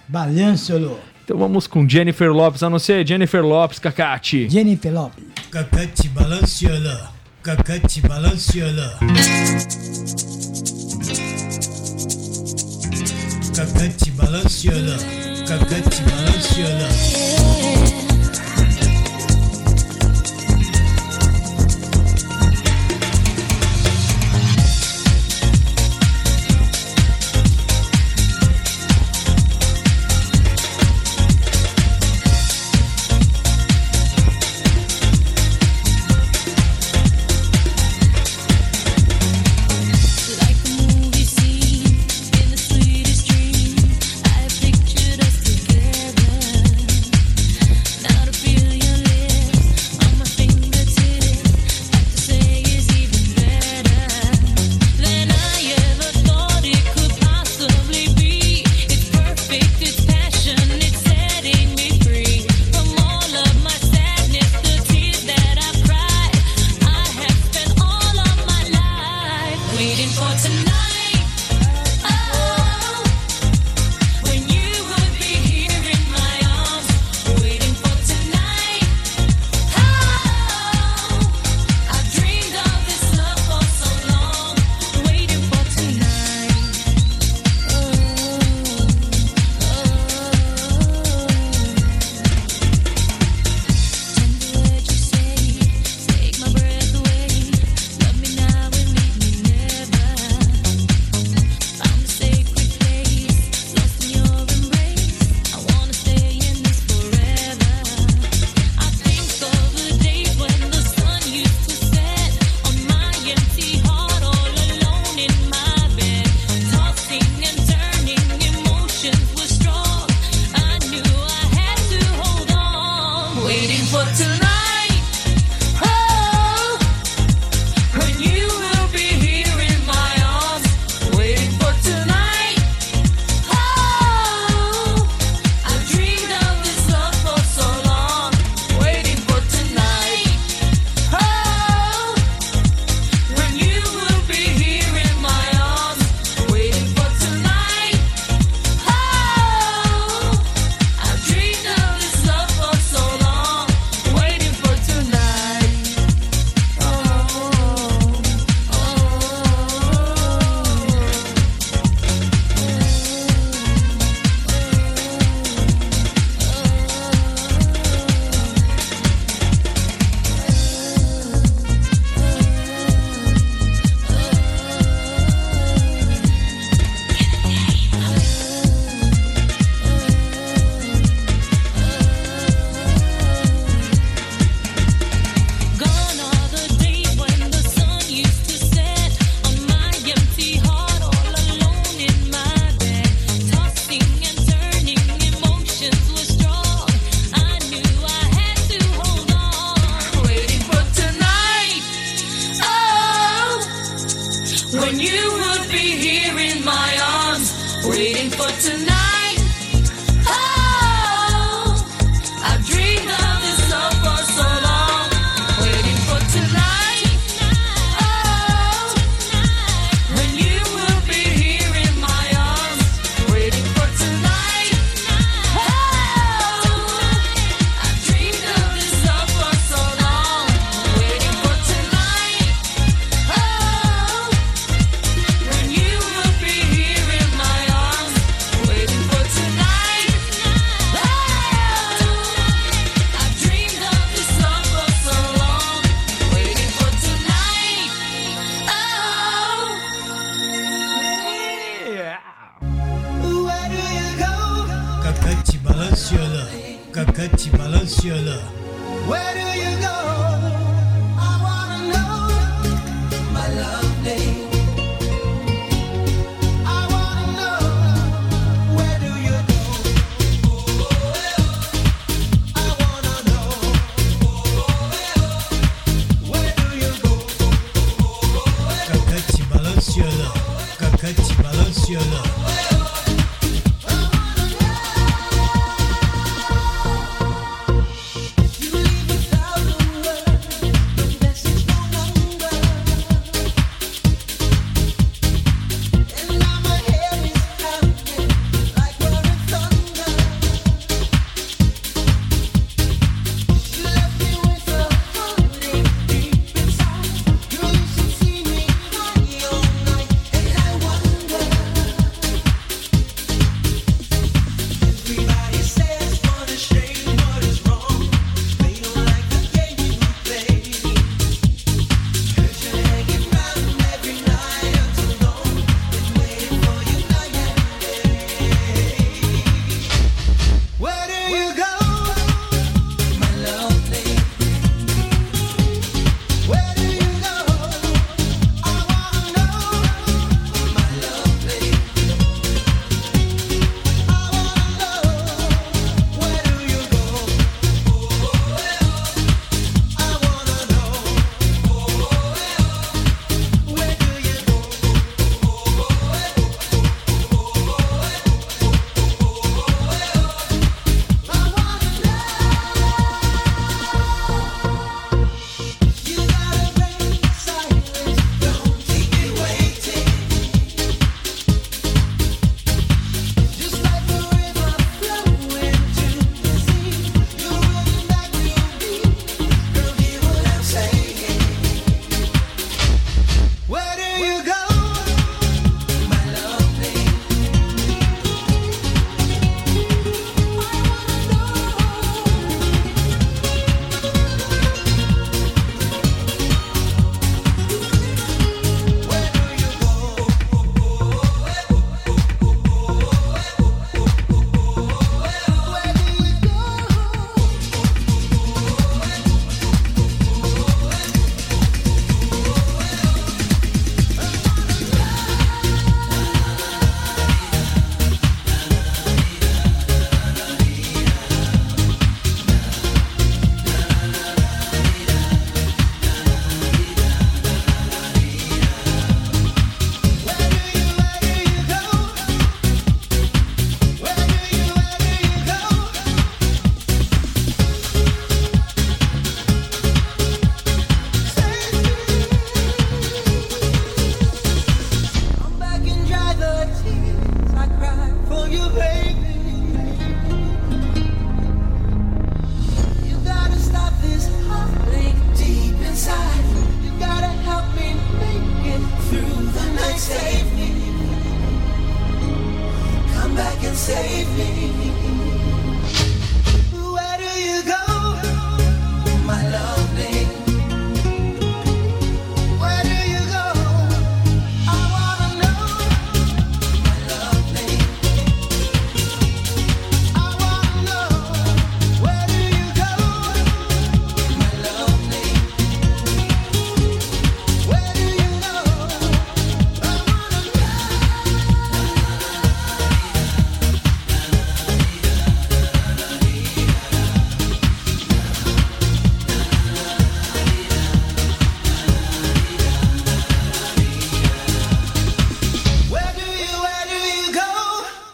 Balançolo. 0.06 1.00
Então 1.24 1.36
vamos 1.36 1.66
com 1.66 1.88
Jennifer 1.88 2.30
Lopes, 2.32 2.62
a 2.62 2.70
não 2.70 2.78
ser 2.78 3.04
Jennifer 3.04 3.42
Lopes, 3.44 3.80
Cacate. 3.80 4.48
Jennifer 4.48 4.92
Lopes. 4.92 5.24
Cacate 5.50 6.08
balançolo. 6.10 7.08
Cacate 7.42 8.00
balançolo. 8.00 8.74
Cacate 13.56 14.10
balançolo. 14.12 14.96
Cacate 15.48 16.02
balançolo. 16.02 17.83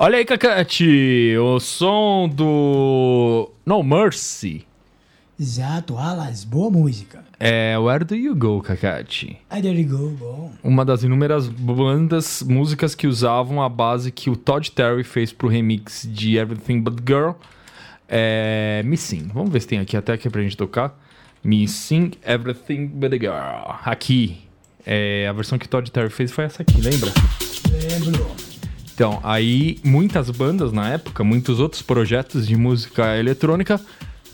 Olha 0.02 0.16
aí, 0.16 0.24
Cacate, 0.24 1.36
o 1.36 1.60
som 1.60 2.27
do 2.27 3.51
No 3.66 3.82
Mercy. 3.82 4.64
Exato, 5.39 5.98
Alas, 5.98 6.43
boa 6.43 6.70
música. 6.70 7.22
É 7.39 7.77
Where 7.78 8.02
Do 8.02 8.14
You 8.14 8.35
Go, 8.35 8.62
Cacate? 8.62 9.36
There 9.51 9.78
you 9.78 9.86
go, 9.86 10.09
bom. 10.09 10.52
Uma 10.64 10.86
das 10.86 11.02
inúmeras 11.02 11.48
bandas, 11.48 12.43
músicas 12.43 12.94
que 12.94 13.06
usavam 13.06 13.62
a 13.62 13.68
base 13.68 14.10
que 14.10 14.31
o 14.31 14.36
Todd 14.36 14.70
Terry 14.70 15.05
fez 15.05 15.35
pro 15.35 15.48
remix 15.48 16.09
de 16.10 16.39
Everything 16.39 16.81
But 16.81 17.01
Girl. 17.06 17.32
É 18.09 18.82
Missing. 18.86 19.28
Vamos 19.35 19.52
ver 19.52 19.60
se 19.60 19.68
tem 19.68 19.81
aqui 19.81 19.98
até 19.98 20.14
aqui 20.14 20.31
pra 20.31 20.40
gente 20.40 20.56
tocar. 20.56 20.98
Missing 21.44 22.12
Everything 22.27 22.86
But 22.86 23.12
Girl. 23.20 23.74
Aqui. 23.85 24.44
É, 24.86 25.28
a 25.28 25.32
versão 25.35 25.59
que 25.59 25.66
o 25.66 25.68
Todd 25.68 25.90
Terry 25.90 26.09
fez 26.09 26.32
foi 26.32 26.44
essa 26.44 26.62
aqui, 26.62 26.81
lembra? 26.81 27.12
Lembro. 27.70 28.49
Então, 29.01 29.18
aí 29.22 29.78
muitas 29.82 30.28
bandas 30.28 30.72
na 30.72 30.90
época, 30.90 31.24
muitos 31.24 31.59
outros 31.59 31.81
projetos 31.81 32.47
de 32.47 32.55
música 32.55 33.16
eletrônica 33.16 33.81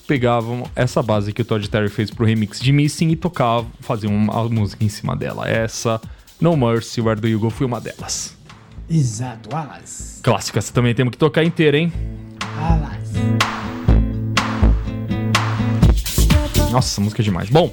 pegavam 0.08 0.68
essa 0.74 1.00
base 1.00 1.32
que 1.32 1.40
o 1.40 1.44
Todd 1.44 1.70
Terry 1.70 1.88
fez 1.88 2.10
pro 2.10 2.26
remix 2.26 2.58
de 2.58 2.72
Missing 2.72 3.10
e 3.10 3.14
tocavam, 3.14 3.70
faziam 3.78 4.12
uma 4.12 4.48
música 4.48 4.84
em 4.84 4.88
cima 4.88 5.14
dela. 5.14 5.48
Essa, 5.48 6.00
No 6.40 6.56
Mercy, 6.56 7.00
Where 7.00 7.20
Do 7.20 7.28
You 7.28 7.38
Go, 7.38 7.48
foi 7.48 7.64
uma 7.64 7.80
delas. 7.80 8.36
Exato, 8.90 9.54
Alas. 9.54 10.18
Clássica, 10.20 10.58
essa 10.58 10.72
também 10.72 10.96
temos 10.96 11.12
que 11.12 11.18
tocar 11.18 11.44
inteira, 11.44 11.78
hein? 11.78 11.92
Alas. 12.58 13.12
Nossa, 16.72 17.00
música 17.00 17.22
é 17.22 17.24
demais. 17.24 17.48
Bom, 17.48 17.72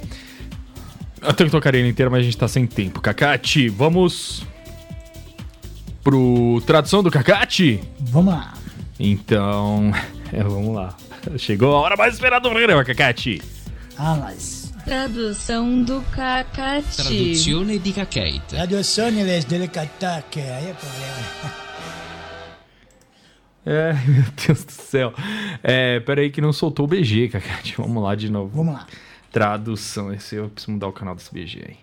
eu 1.23 1.33
tenho 1.33 1.49
que 1.49 1.55
tocar 1.55 1.73
ele 1.73 1.89
inteira, 1.89 2.11
mas 2.11 2.19
a 2.19 2.23
gente 2.23 2.37
tá 2.37 2.47
sem 2.47 2.67
tempo. 2.67 3.01
Cacate, 3.01 3.67
vamos 3.67 4.45
pro 6.03 6.61
tradução 6.65 7.01
do 7.01 7.09
Cacate? 7.09 7.79
Vamos 7.99 8.33
lá. 8.33 8.53
Então, 8.99 9.91
é, 10.31 10.43
vamos 10.43 10.75
lá. 10.75 10.95
Chegou 11.37 11.75
a 11.75 11.79
hora 11.79 11.95
mais 11.95 12.13
esperada 12.13 12.41
do 12.41 12.51
programa, 12.51 12.83
Cacate. 12.83 13.41
Alas. 13.97 14.73
Tradução 14.83 15.81
do 15.81 16.01
Cacati. 16.11 16.97
Traduzione 16.97 17.79
di 17.79 17.93
Cacate. 17.93 18.41
Traduzione 18.49 19.23
les 19.23 19.45
delicatache. 19.45 20.41
Aí 20.41 20.69
é 20.69 20.73
problema. 20.73 21.63
É, 23.65 23.93
meu 24.05 24.25
Deus 24.45 24.65
do 24.65 24.71
céu. 24.71 25.13
É, 25.63 26.01
peraí 26.01 26.29
que 26.29 26.41
não 26.41 26.51
soltou 26.51 26.85
o 26.85 26.87
BG, 26.87 27.29
Cacate. 27.29 27.75
Vamos 27.77 28.03
lá 28.03 28.13
de 28.13 28.29
novo. 28.29 28.51
Vamos 28.53 28.73
lá. 28.73 28.85
Tradução. 29.31 30.13
Esse 30.13 30.35
eu 30.35 30.49
preciso 30.49 30.73
mudar 30.73 30.87
o 30.87 30.91
canal 30.91 31.15
desse 31.15 31.33
BG 31.33 31.63
aí. 31.65 31.77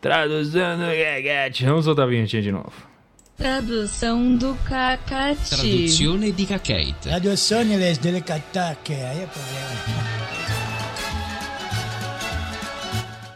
Tradução 0.00 0.78
do 0.78 0.86
Cacate. 0.86 1.66
Vamos 1.66 1.84
soltar 1.84 2.06
a 2.06 2.08
vinhetinha 2.08 2.40
de 2.40 2.50
novo. 2.50 2.91
Tradução 3.36 4.36
do 4.36 4.56
Cacati. 4.64 5.48
Traduzione 5.48 6.32
di 6.32 6.44
Cacate. 6.44 6.94
Traduzione 7.00 7.76
les 7.76 7.98
delicatache. 7.98 8.92
Aí 8.92 9.22
é 9.22 9.26
problema. 9.26 10.22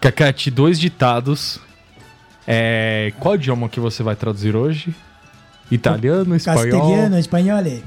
Cacate, 0.00 0.50
dois 0.50 0.78
ditados. 0.78 1.58
É, 2.46 3.12
qual 3.18 3.34
idioma 3.34 3.68
que 3.68 3.80
você 3.80 4.02
vai 4.02 4.14
traduzir 4.14 4.54
hoje? 4.54 4.94
Italiano, 5.70 6.36
espanhol 6.36 6.62
Castelhano, 6.62 7.18
espanhol. 7.18 7.66
e 7.66 7.82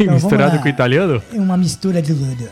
Então, 0.00 0.14
misturado 0.14 0.58
com 0.58 0.68
italiano? 0.68 1.22
É 1.32 1.38
uma 1.38 1.56
mistura 1.56 2.02
de 2.02 2.12
tudo. 2.14 2.48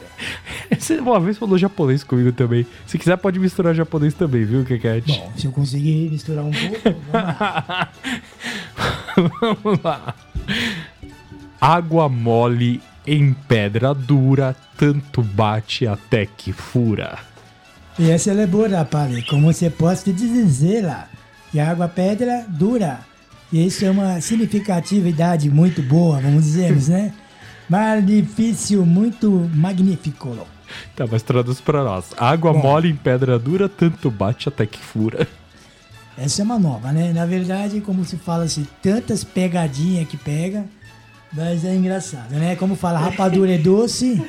Você 0.78 0.98
uma 0.98 1.18
vez 1.18 1.36
falou 1.36 1.58
japonês 1.58 2.04
comigo 2.04 2.30
também. 2.32 2.66
Se 2.86 2.98
quiser, 2.98 3.16
pode 3.16 3.38
misturar 3.38 3.74
japonês 3.74 4.14
também, 4.14 4.44
viu, 4.44 4.64
Cacate? 4.64 5.06
Bom, 5.06 5.32
se 5.36 5.46
eu 5.46 5.52
conseguir 5.52 6.10
misturar 6.10 6.44
um 6.44 6.50
pouco, 6.50 6.78
vamos 6.82 7.12
lá. 7.12 7.88
Vamos 9.40 9.80
lá. 9.82 10.14
Água 11.60 12.08
mole 12.08 12.80
em 13.04 13.32
pedra 13.32 13.92
dura, 13.92 14.54
tanto 14.76 15.22
bate 15.22 15.86
até 15.88 16.24
que 16.24 16.52
fura. 16.52 17.18
E 17.98 18.10
essa 18.10 18.30
é 18.30 18.46
boa, 18.46 18.68
rapaz. 18.68 19.24
Como 19.26 19.52
você 19.52 19.68
pode 19.68 20.12
dizer 20.12 20.84
lá, 20.84 21.08
que 21.50 21.58
a 21.58 21.70
água 21.70 21.88
pedra 21.88 22.44
dura. 22.48 23.00
E 23.52 23.66
isso 23.66 23.84
é 23.84 23.90
uma 23.90 24.20
significatividade 24.20 25.50
muito 25.50 25.82
boa, 25.82 26.20
vamos 26.20 26.44
dizermos, 26.44 26.88
né? 26.88 27.12
Difícil, 28.04 28.84
muito 28.84 29.50
magnífico. 29.54 30.36
Tá, 30.94 31.06
mas 31.10 31.22
traduz 31.22 31.60
pra 31.60 31.82
nós. 31.82 32.10
Água 32.16 32.52
Bom. 32.52 32.60
mole 32.60 32.90
em 32.90 32.96
pedra 32.96 33.38
dura, 33.38 33.68
tanto 33.68 34.10
bate 34.10 34.48
até 34.48 34.66
que 34.66 34.78
fura. 34.78 35.26
Essa 36.16 36.42
é 36.42 36.44
uma 36.44 36.58
nova, 36.58 36.92
né? 36.92 37.12
Na 37.12 37.24
verdade, 37.24 37.80
como 37.80 38.04
se 38.04 38.16
fala 38.16 38.44
assim, 38.44 38.66
tantas 38.82 39.22
pegadinhas 39.22 40.08
que 40.08 40.16
pega, 40.16 40.64
mas 41.32 41.64
é 41.64 41.74
engraçado, 41.74 42.32
né? 42.32 42.56
Como 42.56 42.74
fala, 42.74 42.98
rapadura 42.98 43.54
é 43.54 43.58
doce, 43.58 44.20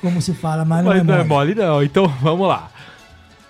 como 0.00 0.22
se 0.22 0.32
fala, 0.32 0.64
mas 0.64 0.84
não 0.84 0.90
Mas 0.92 1.00
é 1.00 1.04
não 1.04 1.14
é 1.14 1.24
mole. 1.24 1.28
mole, 1.28 1.54
não. 1.54 1.82
Então, 1.82 2.08
vamos 2.22 2.48
lá. 2.48 2.70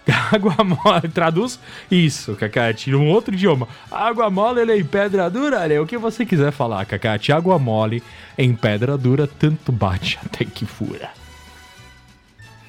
Água 0.33 0.57
mole, 0.65 1.09
traduz 1.13 1.59
isso, 1.91 2.35
Cacate, 2.35 2.91
num 2.91 3.09
outro 3.09 3.35
idioma. 3.35 3.69
Água 3.91 4.31
mole 4.31 4.61
ele 4.61 4.73
é 4.73 4.79
em 4.79 4.85
pedra 4.85 5.29
dura, 5.29 5.61
olha, 5.61 5.83
o 5.83 5.87
que 5.87 5.99
você 5.99 6.25
quiser 6.25 6.51
falar, 6.51 6.87
Cacate. 6.87 7.33
Água 7.33 7.59
mole 7.59 8.03
em 8.37 8.55
pedra 8.55 8.97
dura, 8.97 9.27
tanto 9.27 9.71
bate 9.71 10.19
até 10.25 10.45
que 10.45 10.65
fura. 10.65 11.11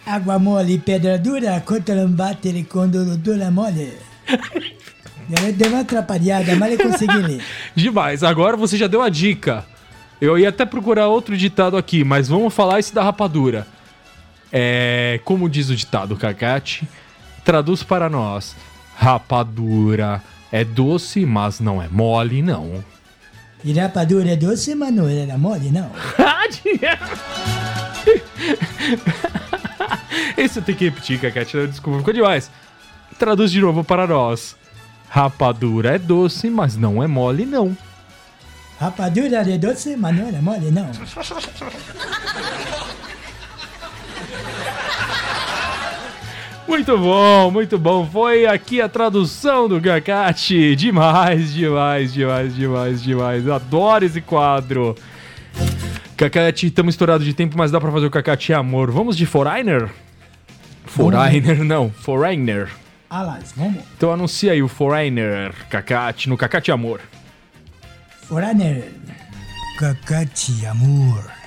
Água 0.05 0.37
mole 0.37 0.73
e 0.73 0.79
pedra 0.79 1.17
dura, 1.17 1.61
contra 1.61 1.95
lambatere 1.95 2.63
quando 2.63 3.17
dura 3.17 3.49
mole. 3.49 3.93
Ela 5.31 5.51
deu 5.53 5.69
uma 5.69 5.81
atrapalhada, 5.81 6.55
mas 6.55 6.73
eu 6.73 6.89
consegui 6.89 7.17
ler. 7.19 7.43
Demais, 7.75 8.23
agora 8.23 8.57
você 8.57 8.75
já 8.75 8.87
deu 8.87 9.01
a 9.01 9.09
dica. 9.09 9.63
Eu 10.19 10.37
ia 10.39 10.49
até 10.49 10.65
procurar 10.65 11.07
outro 11.07 11.37
ditado 11.37 11.77
aqui, 11.77 12.03
mas 12.03 12.27
vamos 12.27 12.51
falar 12.53 12.79
esse 12.79 12.93
da 12.93 13.03
rapadura. 13.03 13.67
É, 14.51 15.21
como 15.23 15.47
diz 15.47 15.69
o 15.69 15.75
ditado, 15.75 16.17
Cacate, 16.17 16.89
traduz 17.43 17.83
para 17.83 18.09
nós. 18.09 18.55
Rapadura 18.95 20.21
é 20.51 20.63
doce, 20.63 21.25
mas 21.25 21.59
não 21.59 21.81
é 21.81 21.87
mole, 21.87 22.41
não. 22.41 22.83
E 23.63 23.73
rapadura 23.73 24.31
é 24.31 24.35
doce, 24.35 24.75
mas 24.75 24.93
não 24.93 25.07
era 25.07 25.37
mole, 25.37 25.71
não. 25.71 25.91
Esse 30.37 30.59
eu 30.59 30.63
tenho 30.63 30.77
que 30.77 30.85
repetir, 30.85 31.19
Cacate, 31.19 31.67
desculpa, 31.67 31.99
ficou 31.99 32.13
demais. 32.13 32.49
Traduz 33.17 33.51
de 33.51 33.59
novo 33.59 33.83
para 33.83 34.07
nós. 34.07 34.55
Rapadura 35.09 35.95
é 35.95 35.99
doce, 35.99 36.49
mas 36.49 36.77
não 36.77 37.03
é 37.03 37.07
mole, 37.07 37.45
não. 37.45 37.75
Rapadura 38.79 39.37
é 39.37 39.57
doce, 39.57 39.97
mas 39.97 40.15
não 40.15 40.27
era 40.27 40.41
mole, 40.41 40.71
não. 40.71 40.89
Muito 46.69 46.95
bom, 46.99 47.49
muito 47.49 47.79
bom. 47.79 48.05
Foi 48.05 48.45
aqui 48.45 48.79
a 48.79 48.87
tradução 48.87 49.67
do 49.67 49.81
Cacate. 49.81 50.75
Demais, 50.75 51.51
demais, 51.51 52.13
demais, 52.13 52.55
demais, 52.55 53.01
demais. 53.01 53.49
Adoro 53.49 54.05
esse 54.05 54.21
quadro. 54.21 54.95
Cacate, 56.15 56.67
estamos 56.67 56.93
estourados 56.93 57.25
de 57.25 57.33
tempo, 57.33 57.57
mas 57.57 57.71
dá 57.71 57.81
pra 57.81 57.91
fazer 57.91 58.05
o 58.05 58.11
Cacate 58.11 58.53
amor. 58.53 58.91
Vamos 58.91 59.17
de 59.17 59.25
Foreigner? 59.25 59.89
Foreigner, 60.85 61.63
não. 61.65 61.89
Foreigner. 61.89 62.69
Alas, 63.09 63.51
vamos. 63.57 63.83
Então 63.97 64.13
anuncia 64.13 64.51
aí 64.51 64.61
o 64.61 64.67
Foreigner, 64.67 65.51
Cacate, 65.71 66.29
no 66.29 66.37
Cacate 66.37 66.71
Amor. 66.71 67.01
Foreigner. 68.27 68.91
Cacate, 69.79 70.67
amor. 70.67 71.38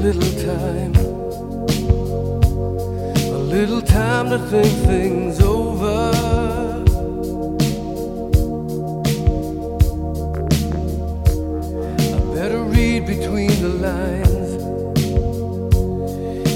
Little 0.00 0.32
time, 0.42 0.94
a 3.16 3.38
little 3.38 3.82
time 3.82 4.30
to 4.30 4.38
think 4.48 4.72
things 4.86 5.42
over. 5.42 6.10
I 12.16 12.34
better 12.34 12.62
read 12.62 13.04
between 13.06 13.50
the 13.60 13.68
lines 13.68 14.54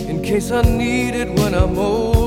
in 0.09 0.23
case 0.23 0.51
I 0.51 0.63
need 0.63 1.15
it 1.15 1.29
when 1.39 1.55
I'm 1.55 1.79
older. 1.79 2.24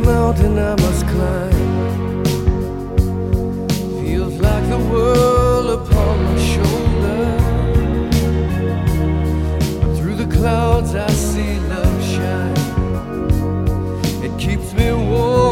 mountain 0.00 0.58
I 0.58 0.74
must 0.76 1.06
climb. 1.06 2.24
Feels 4.02 4.40
like 4.40 4.68
the 4.68 4.78
world 4.92 5.70
upon 5.80 6.24
my 6.24 6.38
shoulder. 6.52 7.24
Through 9.96 10.16
the 10.16 10.26
clouds 10.36 10.94
I 10.94 11.10
see 11.10 11.58
love 11.60 12.02
shine. 12.12 12.56
It 14.24 14.38
keeps 14.38 14.72
me 14.72 14.92
warm. 14.92 15.49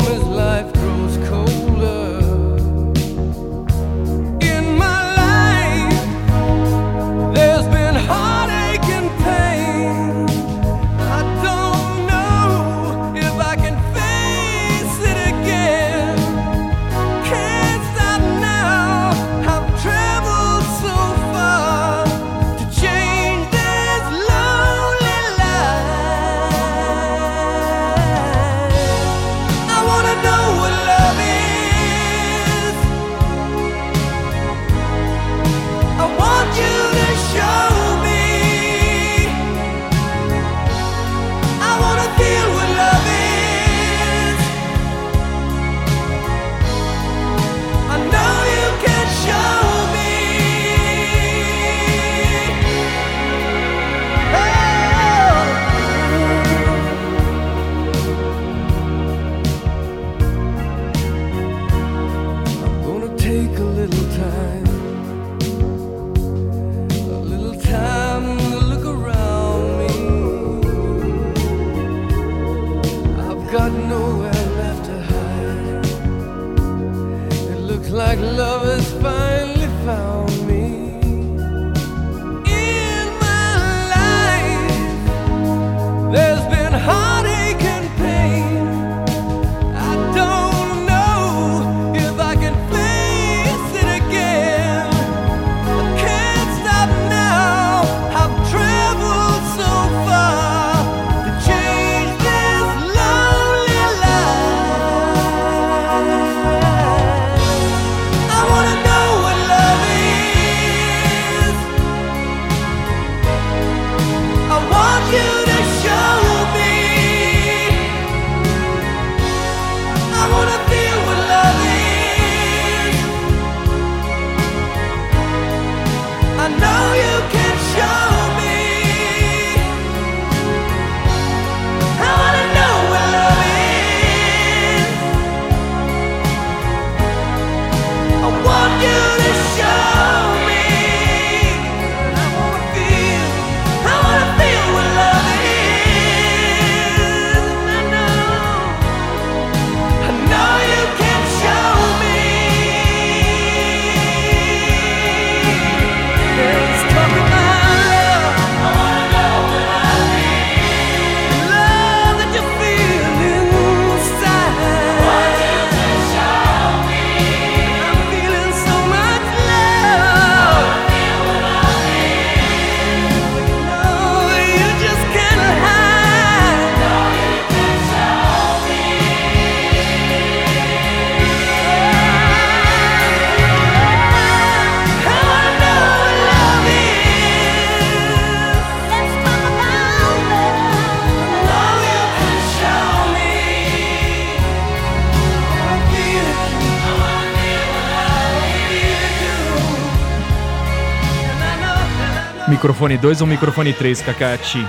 Microfone 202.58 202.98
2 202.98 203.20
ou 203.20 203.26
microfone 203.28 203.72
3, 203.72 204.02
Cacate? 204.02 204.66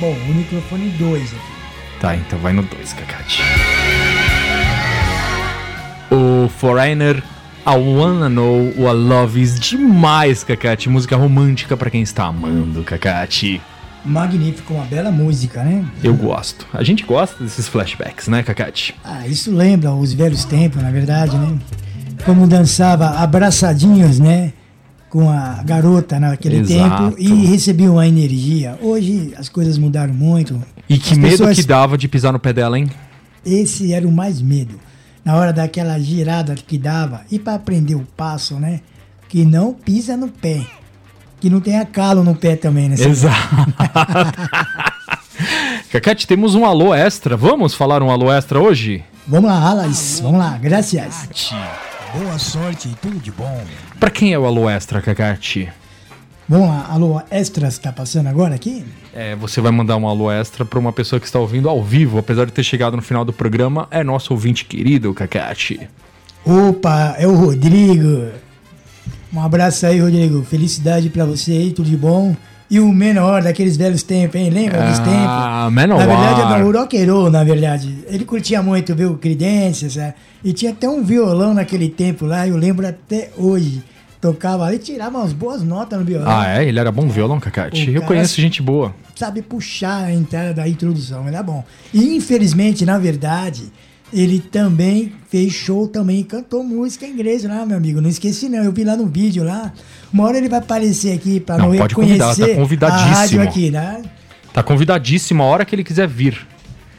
Bom, 0.00 0.12
o 0.12 0.34
microfone 0.34 0.88
2 0.88 1.22
aqui. 1.34 2.00
Tá, 2.00 2.16
então 2.16 2.38
vai 2.38 2.54
no 2.54 2.62
2, 2.62 2.94
Cacate. 2.94 3.42
O 6.10 6.48
Foreigner, 6.48 7.22
I 7.66 7.76
Wanna 7.76 8.30
Know 8.30 8.72
What 8.78 8.96
Love 8.96 9.38
Is 9.38 9.60
demais, 9.60 10.42
Cacate. 10.42 10.88
Música 10.88 11.14
romântica 11.14 11.76
pra 11.76 11.90
quem 11.90 12.00
está 12.00 12.24
amando, 12.24 12.82
Cacate. 12.82 13.60
Magnífico, 14.02 14.72
uma 14.72 14.86
bela 14.86 15.10
música, 15.10 15.62
né? 15.62 15.84
Eu 16.02 16.14
gosto. 16.14 16.66
A 16.72 16.82
gente 16.82 17.04
gosta 17.04 17.44
desses 17.44 17.68
flashbacks, 17.68 18.28
né, 18.28 18.42
Cacate? 18.42 18.94
Ah, 19.04 19.28
isso 19.28 19.54
lembra 19.54 19.92
os 19.92 20.14
velhos 20.14 20.46
tempos, 20.46 20.82
na 20.82 20.90
verdade, 20.90 21.36
né? 21.36 21.58
Como 22.24 22.46
dançava 22.46 23.10
abraçadinhos, 23.10 24.18
né? 24.18 24.54
Com 25.14 25.30
a 25.30 25.62
garota 25.62 26.18
naquele 26.18 26.56
Exato. 26.56 27.04
tempo 27.12 27.16
e 27.20 27.46
recebia 27.46 27.88
uma 27.92 28.04
energia. 28.04 28.76
Hoje 28.82 29.32
as 29.38 29.48
coisas 29.48 29.78
mudaram 29.78 30.12
muito. 30.12 30.60
E 30.88 30.98
que 30.98 31.12
As 31.12 31.18
medo 31.18 31.30
pessoas- 31.38 31.56
que 31.56 31.62
dava 31.62 31.96
de 31.96 32.08
pisar 32.08 32.32
no 32.32 32.40
pé 32.40 32.52
dela, 32.52 32.76
hein? 32.76 32.90
Esse 33.46 33.92
era 33.92 34.08
o 34.08 34.10
mais 34.10 34.42
medo. 34.42 34.74
Na 35.24 35.36
hora 35.36 35.52
daquela 35.52 35.96
girada 36.00 36.56
que 36.56 36.76
dava. 36.76 37.20
E 37.30 37.38
para 37.38 37.54
aprender 37.54 37.94
o 37.94 38.04
passo, 38.16 38.56
né? 38.56 38.80
Que 39.28 39.44
não 39.44 39.72
pisa 39.72 40.16
no 40.16 40.26
pé. 40.26 40.66
Que 41.40 41.48
não 41.48 41.60
tenha 41.60 41.86
calo 41.86 42.24
no 42.24 42.34
pé 42.34 42.56
também, 42.56 42.88
né? 42.88 42.96
Exato. 42.98 43.38
Cacate, 45.92 46.26
temos 46.26 46.56
um 46.56 46.64
alô 46.64 46.92
extra. 46.92 47.36
Vamos 47.36 47.72
falar 47.72 48.02
um 48.02 48.10
alô 48.10 48.32
extra 48.32 48.58
hoje? 48.60 49.04
Vamos 49.28 49.48
lá, 49.48 49.60
Alaris. 49.70 50.18
Vamos 50.20 50.40
lá, 50.40 50.58
graças. 50.58 51.28
Boa 52.16 52.38
sorte 52.38 52.88
e 52.88 52.94
tudo 52.94 53.18
de 53.18 53.32
bom. 53.32 53.64
Pra 53.98 54.08
quem 54.08 54.32
é 54.32 54.38
o 54.38 54.46
alô 54.46 54.70
extra, 54.70 55.02
Cacate? 55.02 55.68
Vamos 56.48 56.68
lá, 56.68 56.86
alô, 56.88 57.20
extras 57.30 57.76
tá 57.76 57.90
passando 57.90 58.28
agora 58.28 58.54
aqui? 58.54 58.84
É, 59.12 59.34
você 59.34 59.60
vai 59.60 59.72
mandar 59.72 59.96
um 59.96 60.06
alô 60.06 60.30
extra 60.30 60.64
pra 60.64 60.78
uma 60.78 60.92
pessoa 60.92 61.18
que 61.18 61.26
está 61.26 61.40
ouvindo 61.40 61.68
ao 61.68 61.82
vivo, 61.82 62.18
apesar 62.18 62.44
de 62.44 62.52
ter 62.52 62.62
chegado 62.62 62.96
no 62.96 63.02
final 63.02 63.24
do 63.24 63.32
programa, 63.32 63.88
é 63.90 64.04
nosso 64.04 64.32
ouvinte 64.32 64.64
querido, 64.64 65.12
Cacate. 65.12 65.88
Opa, 66.44 67.16
é 67.18 67.26
o 67.26 67.34
Rodrigo. 67.34 68.28
Um 69.32 69.40
abraço 69.40 69.84
aí, 69.84 69.98
Rodrigo. 69.98 70.44
Felicidade 70.44 71.08
pra 71.08 71.24
você 71.24 71.50
aí, 71.50 71.72
tudo 71.72 71.88
de 71.88 71.96
bom. 71.96 72.36
E 72.74 72.80
o 72.80 72.92
menor 72.92 73.40
daqueles 73.40 73.76
velhos 73.76 74.02
tempos, 74.02 74.34
hein? 74.40 74.50
Lembra 74.50 74.82
dos 74.82 74.98
Ah, 74.98 75.04
tempos? 75.04 75.74
Menor. 75.74 75.98
Na 76.00 76.06
verdade, 76.06 76.72
rock 76.76 77.00
and 77.00 77.12
roll, 77.12 77.30
na 77.30 77.44
verdade. 77.44 77.98
Ele 78.08 78.24
curtia 78.24 78.60
muito 78.64 78.92
o 78.94 79.16
Creedence, 79.16 79.88
sabe? 79.90 80.14
E 80.42 80.52
tinha 80.52 80.72
até 80.72 80.88
um 80.88 81.00
violão 81.04 81.54
naquele 81.54 81.88
tempo 81.88 82.26
lá, 82.26 82.48
eu 82.48 82.56
lembro 82.56 82.84
até 82.84 83.30
hoje. 83.38 83.80
tocava 84.20 84.64
ali, 84.64 84.78
tirava 84.78 85.18
umas 85.18 85.32
boas 85.34 85.62
notas 85.62 85.98
no 86.00 86.04
violão. 86.04 86.26
Ah, 86.28 86.48
é? 86.48 86.66
Ele 86.66 86.80
era 86.80 86.90
bom 86.90 87.06
violão, 87.08 87.38
Cacate? 87.38 87.90
O 87.90 87.94
Eu 87.94 88.02
conheço 88.02 88.40
gente 88.40 88.60
boa. 88.62 88.92
Sabe 89.14 89.40
puxar 89.42 90.04
a 90.04 90.12
entrada 90.12 90.54
da 90.54 90.66
introdução, 90.66 91.28
ele 91.28 91.36
é 91.36 91.42
bom. 91.42 91.62
E 91.92 92.16
infelizmente, 92.16 92.84
na 92.86 92.98
verdade, 92.98 93.70
ele 94.14 94.38
também 94.40 95.12
fez 95.28 95.52
show 95.52 95.88
também, 95.88 96.22
cantou 96.22 96.62
música 96.62 97.04
em 97.06 97.10
inglês 97.10 97.42
lá, 97.44 97.66
meu 97.66 97.76
amigo. 97.76 98.00
Não 98.00 98.08
esqueci 98.08 98.48
não, 98.48 98.62
eu 98.62 98.72
vi 98.72 98.84
lá 98.84 98.96
no 98.96 99.06
vídeo 99.06 99.42
lá. 99.44 99.72
Uma 100.12 100.24
hora 100.24 100.38
ele 100.38 100.48
vai 100.48 100.60
aparecer 100.60 101.12
aqui 101.12 101.40
pra 101.40 101.58
Não, 101.58 101.70
não, 101.70 101.76
pode 101.76 101.94
convidar, 101.94 102.28
reconhecer 102.30 102.54
tá 102.54 102.60
convidadíssimo. 102.60 103.10
a 103.10 103.14
rádio 103.18 103.42
aqui, 103.42 103.70
né? 103.70 104.02
Tá 104.52 104.62
convidadíssimo 104.62 105.42
a 105.42 105.46
hora 105.46 105.64
que 105.64 105.74
ele 105.74 105.82
quiser 105.84 106.06
vir. 106.06 106.46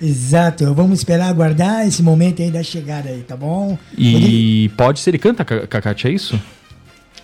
Exato, 0.01 0.73
vamos 0.73 0.99
esperar 0.99 1.29
aguardar 1.29 1.87
esse 1.87 2.03
momento 2.03 2.41
aí 2.41 2.51
da 2.51 2.61
chegada 2.61 3.07
aí, 3.09 3.21
tá 3.23 3.37
bom? 3.37 3.77
E 3.97 4.69
pode 4.75 4.99
ser, 4.99 5.11
ele 5.11 5.17
canta, 5.19 5.45
Ca- 5.45 5.65
Cacate, 5.67 6.07
é 6.07 6.11
isso? 6.11 6.37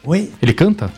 Oi? 0.05 0.31
Ele 0.41 0.53
canta? 0.53 0.89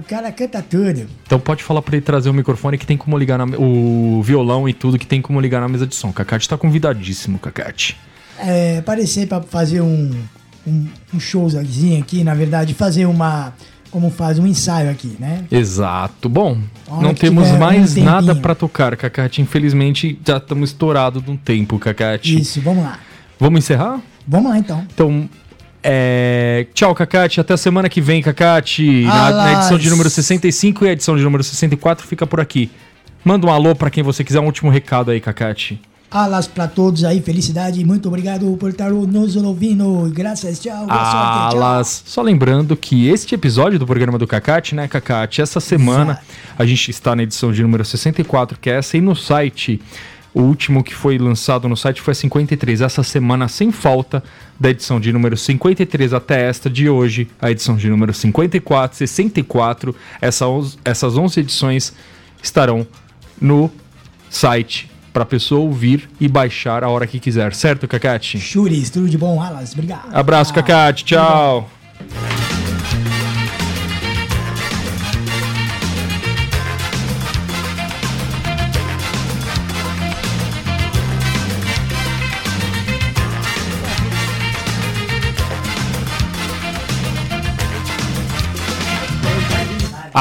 O 0.00 0.02
cara 0.02 0.32
canta 0.32 0.62
tudo. 0.62 1.06
Então 1.26 1.38
pode 1.38 1.62
falar 1.62 1.82
pra 1.82 1.94
ele 1.94 2.04
trazer 2.04 2.30
o 2.30 2.34
microfone 2.34 2.78
que 2.78 2.86
tem 2.86 2.96
como 2.96 3.18
ligar 3.18 3.36
na, 3.36 3.44
o 3.58 4.22
violão 4.22 4.66
e 4.66 4.72
tudo 4.72 4.98
que 4.98 5.06
tem 5.06 5.20
como 5.20 5.38
ligar 5.38 5.60
na 5.60 5.68
mesa 5.68 5.86
de 5.86 5.94
som. 5.94 6.10
Cacate 6.10 6.48
tá 6.48 6.56
convidadíssimo, 6.56 7.38
Cacate. 7.38 7.98
É, 8.38 8.78
aparecer 8.78 9.28
pra 9.28 9.42
fazer 9.42 9.82
um, 9.82 10.10
um, 10.66 10.86
um 11.12 11.20
showzinho 11.20 12.00
aqui, 12.00 12.24
na 12.24 12.34
verdade, 12.34 12.72
fazer 12.72 13.04
uma. 13.04 13.52
Como 13.90 14.08
faz 14.08 14.38
um 14.38 14.46
ensaio 14.46 14.88
aqui, 14.88 15.16
né? 15.18 15.44
Exato. 15.50 16.28
Bom, 16.28 16.58
não 16.88 17.12
temos 17.12 17.48
um 17.48 17.58
mais 17.58 17.90
tempinho. 17.94 18.06
nada 18.06 18.36
pra 18.36 18.54
tocar, 18.54 18.96
Cacate. 18.96 19.42
Infelizmente 19.42 20.18
já 20.24 20.36
estamos 20.38 20.70
estourados 20.70 21.22
de 21.22 21.30
um 21.30 21.36
tempo, 21.36 21.78
Cacate. 21.78 22.40
Isso, 22.40 22.60
vamos 22.60 22.84
lá. 22.84 23.00
Vamos 23.38 23.58
encerrar? 23.58 24.00
Vamos 24.26 24.50
lá 24.50 24.58
então. 24.58 24.86
Então, 24.94 25.28
é... 25.82 26.66
tchau, 26.74 26.94
Cacate. 26.94 27.40
Até 27.40 27.54
a 27.54 27.56
semana 27.56 27.88
que 27.88 28.00
vem, 28.00 28.22
Cacate. 28.22 29.04
Na, 29.04 29.26
Alas. 29.26 29.44
na 29.44 29.52
edição 29.52 29.78
de 29.78 29.90
número 29.90 30.10
65 30.10 30.84
e 30.84 30.88
a 30.88 30.92
edição 30.92 31.16
de 31.16 31.22
número 31.22 31.42
64 31.42 32.06
fica 32.06 32.26
por 32.26 32.40
aqui. 32.40 32.70
Manda 33.24 33.46
um 33.46 33.50
alô 33.50 33.74
pra 33.74 33.90
quem 33.90 34.02
você 34.02 34.24
quiser, 34.24 34.40
um 34.40 34.46
último 34.46 34.70
recado 34.70 35.10
aí, 35.10 35.20
Cacate. 35.20 35.80
Alas 36.10 36.48
pra 36.48 36.66
todos 36.66 37.04
aí, 37.04 37.20
felicidade. 37.20 37.84
Muito 37.84 38.08
obrigado 38.08 38.56
por 38.58 38.70
estar 38.70 38.90
nos 38.90 39.36
ouvindo. 39.36 40.10
Graças, 40.12 40.58
tchau. 40.58 40.86
Boa 40.86 41.04
sorte, 41.04 41.52
tchau. 41.52 41.62
Alas. 41.62 42.02
Só 42.04 42.20
lembrando 42.20 42.76
que 42.76 43.08
este 43.08 43.36
episódio 43.36 43.78
do 43.78 43.86
programa 43.86 44.18
do 44.18 44.26
Cacate, 44.26 44.74
né, 44.74 44.88
Cacate? 44.88 45.40
Essa 45.40 45.60
semana 45.60 46.18
a 46.58 46.66
gente 46.66 46.90
está 46.90 47.14
na 47.14 47.22
edição 47.22 47.52
de 47.52 47.62
número 47.62 47.84
64, 47.84 48.58
que 48.60 48.68
é 48.68 48.78
essa, 48.78 48.96
e 48.96 49.00
no 49.00 49.14
site. 49.14 49.80
O 50.32 50.42
último 50.42 50.82
que 50.82 50.94
foi 50.94 51.18
lançado 51.18 51.68
no 51.68 51.76
site 51.76 52.00
foi 52.00 52.12
a 52.12 52.14
53. 52.14 52.80
Essa 52.80 53.02
semana, 53.04 53.46
sem 53.46 53.70
falta, 53.70 54.22
da 54.60 54.68
edição 54.68 55.00
de 55.00 55.10
número 55.10 55.38
53 55.38 56.12
até 56.12 56.46
esta 56.46 56.68
de 56.68 56.88
hoje, 56.90 57.26
a 57.40 57.50
edição 57.50 57.76
de 57.76 57.88
número 57.88 58.12
54, 58.12 58.98
64. 58.98 59.96
Essa, 60.20 60.44
essas 60.84 61.16
11 61.16 61.40
edições 61.40 61.94
estarão 62.42 62.86
no 63.40 63.70
site 64.28 64.90
para 65.14 65.24
pessoa 65.24 65.62
ouvir 65.62 66.08
e 66.20 66.28
baixar 66.28 66.84
a 66.84 66.88
hora 66.88 67.06
que 67.06 67.18
quiser, 67.18 67.54
certo, 67.54 67.88
Cacate? 67.88 68.38
Churis, 68.38 68.90
tudo 68.90 69.08
de 69.08 69.16
bom, 69.16 69.42
Alas. 69.42 69.72
Obrigado. 69.72 70.14
Abraço, 70.14 70.52
Cacate. 70.52 71.04
Tchau. 71.04 71.68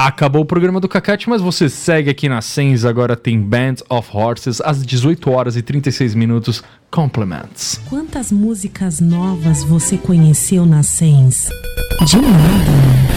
Acabou 0.05 0.43
o 0.43 0.45
programa 0.45 0.79
do 0.79 0.87
Cacate, 0.87 1.27
mas 1.27 1.41
você 1.41 1.67
segue 1.67 2.09
aqui 2.09 2.29
na 2.29 2.41
Sens. 2.41 2.85
Agora 2.85 3.17
tem 3.17 3.37
Band 3.37 3.75
of 3.89 4.09
Horses 4.13 4.61
às 4.61 4.81
18 4.85 5.29
horas 5.29 5.57
e 5.57 5.61
36 5.61 6.15
minutos. 6.15 6.63
Compliments. 6.89 7.81
Quantas 7.89 8.31
músicas 8.31 9.01
novas 9.01 9.61
você 9.61 9.97
conheceu 9.97 10.65
na 10.65 10.83
Sens? 10.83 11.49
De 12.07 12.15
nada. 12.15 13.08